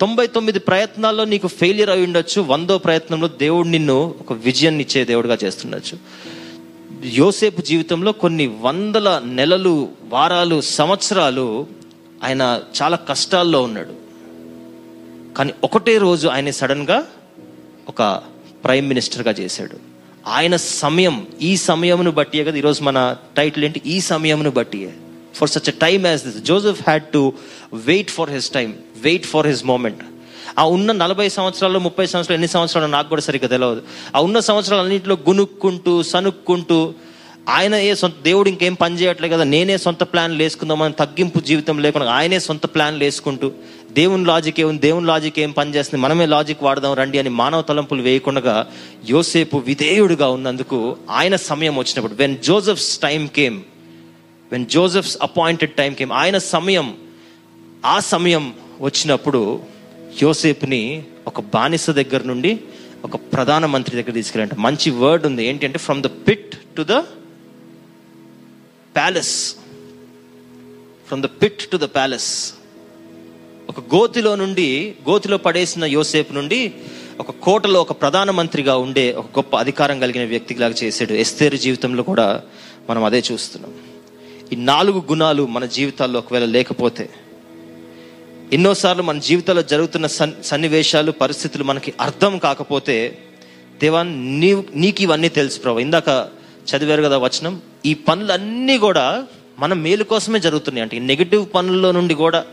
తొంభై 0.00 0.26
తొమ్మిది 0.26 0.58
ప్రయత్నాల్లో 0.58 1.24
నీకు 1.24 1.48
ఫెయిలియర్ 1.48 1.90
అయి 1.90 2.04
ఉండొచ్చు. 2.04 2.42
వందో 2.42 2.78
ప్రయత్నంలో 2.78 3.28
దేవుడు 3.28 3.68
నిన్ను 3.68 4.14
ఒక 4.20 4.32
విజయాన్ని 4.32 4.84
ఇచ్చే 4.84 5.04
దేవుడుగా 5.04 5.38
చేస్తుండొచ్చు. 5.44 5.98
యోసేపు 7.06 7.60
జీవితంలో 7.60 8.12
కొన్ని 8.12 8.46
వందల 8.46 9.22
నెలలు 9.24 9.88
వారాలు 10.08 10.60
సంవత్సరాలు 10.60 11.66
ఆయన 12.24 12.60
చాలా 12.82 12.96
కష్టాల్లో 12.96 13.62
ఉన్నాడు. 13.62 13.94
కానీ 15.34 15.52
ఒకటే 15.64 15.98
రోజు 15.98 16.28
ఆయన 16.28 16.50
సడన్గా 16.50 17.06
ఒక 17.88 18.22
ప్రైమ్ 18.64 18.88
మినిస్టర్గా 18.88 19.30
చేశాడు. 19.30 19.93
ఆయన 20.26 20.56
సమయం 20.56 21.26
ఈ 21.42 21.56
సమయమును 21.56 22.10
బట్టియే 22.10 22.44
కదా 22.44 22.56
ఈరోజు 22.56 22.82
మన 22.82 23.16
టైటిల్ 23.36 23.64
ఏంటి? 23.64 23.82
ఈ 23.86 24.00
సమయమును 24.00 24.50
బట్టియే. 24.50 24.92
For 25.36 25.48
such 25.48 25.68
a 25.68 25.72
time 25.80 26.06
as 26.06 26.24
this 26.24 26.44
Joseph 26.44 26.82
had 26.86 27.02
to 27.04 27.32
wait 27.72 28.10
for 28.10 28.30
his 28.30 28.50
time 28.50 28.74
wait 28.96 29.26
for 29.26 29.46
his 29.46 29.64
moment 29.64 30.02
ఆ 30.58 30.64
ఉన్న 30.64 30.92
నలభై 30.92 31.28
సంవత్సరాలు 31.28 31.78
ముప్పై 31.78 32.06
సంవత్సరాలు 32.06 32.36
ఎన్ని 32.36 32.48
సంవత్సరాలు 32.48 32.86
నాకు 32.86 33.08
కూడా 33.08 33.22
సరిగ్గా 33.22 33.48
తెలియదు 33.48 33.82
ఆ 34.16 34.20
ఉన్న 34.20 34.40
సంవత్సరాలు 34.40 34.82
అన్నింటిలో 34.82 35.18
గునుక్కుంటూ 35.28 36.02
సనుక్కుంటూ 36.02 36.94
ఆయన 37.48 37.74
ఏ 37.74 37.94
సొంత 37.94 38.14
దేవుడు 38.22 38.48
ఇంకేం 38.48 38.74
పని 38.74 38.94
చేయట్లేదు 38.94 39.34
కదా 39.34 39.44
నేనే 39.44 39.78
సొంత 39.78 40.02
ప్లాన్లు 40.02 40.42
వేసుకుందామని 40.42 40.92
తగ్గింపు 40.92 41.40
జీవితం 41.40 41.78
లేకుండా 41.78 42.12
ఆయనే 42.12 42.38
సొంత 42.40 42.66
ప్లాన్లు 42.66 43.04
వేసుకుంటూ 43.04 43.52
దేవుని 43.94 44.24
లాజిక్ 44.24 44.60
ఏముంది 44.60 44.80
దేవుని 44.80 45.06
లాజిక్ 45.06 45.38
ఏం 45.38 45.50
పని 45.50 45.74
చేస్తుంది? 45.74 46.02
మనమే 46.02 46.26
లాజిక్ 46.26 46.62
వాడదాం 46.62 46.94
రండి 46.94 47.18
అని 47.18 47.28
మానవ 47.28 47.62
తలంపులు 47.62 48.02
వేయకుండా 48.02 48.66
యోసేపు 49.10 49.56
విధేయుడుగా 49.56 50.28
ఉన్నందుకు 50.28 50.96
ఆయన 51.10 51.36
సమయం 51.36 51.76
వచ్చినప్పుడు 51.78 52.14
when 52.14 52.36
Joseph's 52.38 52.98
time 52.98 53.26
came 53.26 53.62
when 54.52 54.66
Joseph's 54.66 55.18
appointed 55.22 55.72
time 55.72 55.94
came 55.94 56.12
ఆయన 56.12 56.38
సమయం 56.38 56.88
ఆ 57.84 58.00
సమయం 58.00 58.54
వచ్చినప్పుడు 58.80 59.62
యోసేపుని 60.22 60.82
ఒక 61.26 61.40
బానిస 61.40 61.90
దగ్గర 61.90 62.22
నుండి 62.22 62.60
ఒక 63.04 63.16
ప్రధానమంత్రి 63.16 64.02
దగ్గర 64.02 64.10
తీసుకెళ్ళంట 64.10 64.54
మంచి 64.54 64.90
వర్డ్ 64.90 65.26
ఉంది. 65.26 65.44
ఏంటంటే 65.44 65.78
from 65.78 66.02
the 66.02 66.06
pit 66.06 66.52
to 66.76 66.82
the 66.82 66.96
palace 68.96 69.34
from 71.08 71.22
the 71.22 71.26
pit 71.42 71.70
to 71.70 71.76
the 71.76 71.86
palace 71.96 72.30
ఒక 73.78 73.94
గోతిలో 73.94 74.36
నుండి 74.36 74.94
గోతిలో 75.08 75.36
పడేసిన 75.36 75.84
యోసేపు 75.84 76.32
నుండి 76.32 76.72
ఒక 77.20 77.30
కోటలో 77.30 77.80
ఒక 77.80 77.92
ప్రధానమంత్రిగా 77.92 78.76
ఉండే 78.76 79.12
ఒక 79.12 79.24
గొప్ప 79.24 79.56
అధికారం 79.56 80.00
కలిగిన 80.00 80.28
వ్యక్తిలాగా 80.28 80.74
చేశాడు. 80.82 81.12
ఎస్తేరు 81.12 81.56
జీవితంలో 81.56 82.02
కూడా 82.02 82.42
మనం 82.90 83.04
అదే 83.04 83.22
చూస్తున్నాం. 83.32 83.72
ఈ 84.52 84.56
నాలుగు 84.56 85.02
గుణాలు 85.10 85.46
మన 85.46 85.66
జీవితాల్లో 85.66 86.18
ఒకవేళ 86.18 86.44
లేకపోతే 86.44 87.10
ఎన్నోసార్లు 88.52 89.02
మన 89.02 89.18
జీవితాల్లో 89.18 89.62
జరుగుతున్న 89.62 90.06
సన్ 90.06 90.32
సన్నివేశాలు 90.44 91.12
పరిస్థితులు 91.12 91.64
మనకి 91.64 91.92
అర్థం 92.00 92.38
కాకపోతే 92.38 93.18
దేవా 93.80 94.02
నీ 94.02 94.64
నీకు 94.74 95.02
ఇవన్నీ 95.02 95.28
తెలుసు 95.28 95.60
ప్రభు. 95.60 95.78
ఇందాక 95.78 96.28
చదివారు 96.70 97.02
కదా 97.02 97.18
వచనం 97.18 97.62
ఈ 97.86 97.94
పనులన్నీ 97.94 98.78
కూడా 98.78 99.24
మన 99.58 99.72
మేలు 99.72 100.04
కోసమే 100.04 100.40
జరుగుతున్నాయి. 100.40 100.82
అంటే 100.82 100.98
నెగిటివ్ 100.98 101.46
పనుల్లో 101.54 101.92
నుండి 101.92 102.14
కూడా 102.14 102.44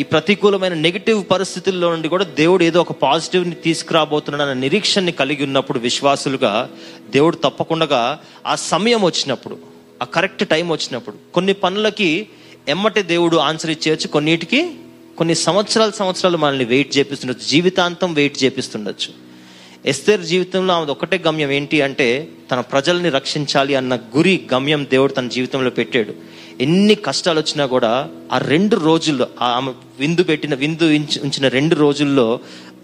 ఈ 0.00 0.02
ప్రతికూలమైన 0.02 0.74
నెగిటివ్ 0.74 1.24
పరిస్థితుల్లో 1.30 1.90
నుండి 1.90 2.08
కూడా 2.08 2.24
దేవుడు 2.24 2.64
ఏదో 2.64 2.80
ఒక 2.80 2.92
పాజిటివ్ని 2.92 3.54
తీసుకురాబోతున్నాడన్న 3.54 4.52
నిరీక్షణని 4.52 5.12
కలిగి 5.12 5.44
ఉన్నప్పుడు 5.44 5.78
విశ్వాసులుగా 5.78 6.70
దేవుడు 7.10 7.36
తప్పకుండా 7.36 8.18
ఆ 8.46 8.54
సమయం 8.54 9.02
వచ్చినప్పుడు 9.02 9.58
ఆ 10.02 10.04
కరెక్ట్ 10.04 10.48
టైం 10.48 10.68
వచ్చినప్పుడు 10.68 11.16
కొన్ని 11.34 11.52
పనులకి 11.52 12.28
ఎమ్మటే 12.68 13.02
దేవుడు 13.02 13.36
ఆన్సర్ 13.36 13.70
ఇచ్చేయచ్చు 13.70 14.06
కొన్నిటికి 14.06 14.70
కొన్ని 15.18 15.34
సంవత్సరాల 15.34 15.90
సంవత్సరాలు 15.90 16.36
మనల్ని 16.36 16.64
వెయిట్ 16.64 16.98
చేపిస్తుండొచ్చు 16.98 17.48
జీవితాంతం 17.48 18.14
వెయిట్ 18.14 18.44
చేపిస్తుండొచ్చు. 18.44 19.26
ఎస్తేర్ 19.86 20.20
జీవితంలో 20.20 20.74
ఆమె 20.74 20.86
ఒకటే 20.86 21.18
గమ్యం 21.26 21.50
ఏంటి 21.50 21.82
అంటే 21.82 22.28
తన 22.50 22.60
ప్రజల్ని 22.60 23.08
రక్షించాలి 23.08 23.74
అన్న 23.74 23.96
గురి 23.96 24.46
గమ్యం 24.54 24.86
దేవుడు 24.90 25.12
తన 25.12 25.28
జీవితంలో 25.28 25.70
పెట్టాడు. 25.70 26.14
ఎన్ని 26.60 26.94
కష్టాలు 26.94 27.40
వచ్చినా 27.40 27.66
కూడా 27.66 28.08
ఆ 28.32 28.38
రెండు 28.38 28.76
రోజుల్లో 28.76 29.26
ఆమె 29.42 29.72
విందు 30.00 30.22
పెట్టిన 30.22 30.54
విందు 30.54 30.84
ఉంచిన 31.24 31.48
రెండు 31.48 31.74
రోజుల్లో 31.74 32.40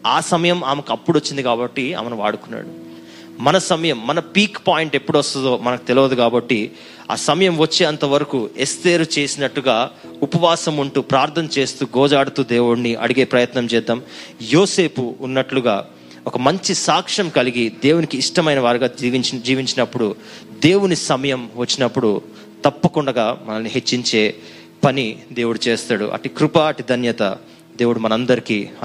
ఆ 0.07 0.21
సమయం 0.21 0.65
ఆమెకు 0.65 0.93
అప్పుడు 0.93 1.19
వచ్చింది 1.19 1.43
కాబట్టి 1.43 1.95
ఆమెను 1.95 2.17
వాడుకున్నాడు. 2.17 2.69
మన 3.41 3.59
సమయం 3.59 4.07
మన 4.07 4.19
పీక్ 4.19 4.59
పాయింట్ 4.69 4.97
ఎప్పుడు 4.97 5.19
వస్తుందో 5.19 5.59
మనకు 5.63 5.85
తెలియదు 5.85 6.15
కాబట్టి 6.15 6.73
ఆ 7.11 7.15
సమయం 7.15 7.59
వచ్చేంత 7.59 8.05
వరకు 8.05 8.51
ఎస్తేరు 8.57 9.07
చేసినట్టుగా 9.19 9.91
ఉపవాసం 10.23 10.77
ఉంటూ 10.77 11.01
ప్రార్థన 11.01 11.49
చేస్తూ 11.59 11.87
గోజాడుతూ 11.99 12.43
దేవుడిని 12.43 12.95
అడిగే 12.95 13.25
ప్రయత్నం 13.25 13.67
చేద్దాం. 13.67 14.03
యోసేపు 14.53 15.15
ఉన్నట్లుగా 15.21 15.89
ఒక 16.27 16.39
మంచి 16.39 16.75
సాక్ష్యం 16.75 17.29
కలిగి 17.29 17.73
దేవునికి 17.83 18.19
ఇష్టమైన 18.19 18.61
వారుగా 18.61 18.87
జీవించి 18.87 19.39
జీవించినప్పుడు 19.39 20.17
దేవుని 20.63 20.97
సమయం 20.97 21.51
వచ్చినప్పుడు 21.57 22.23
తప్పకుండా 22.65 23.39
మనల్ని 23.45 23.71
హెచ్చించే 23.71 24.35
పని 24.85 25.19
దేవుడు 25.33 25.69
చేస్తాడు. 25.69 26.05
అటు 26.05 26.29
కృప 26.29 26.59
అటు 26.59 26.83
ధన్యత 26.83 27.23
దేవుడు 27.77 27.99
మనందరికీ 27.99 28.69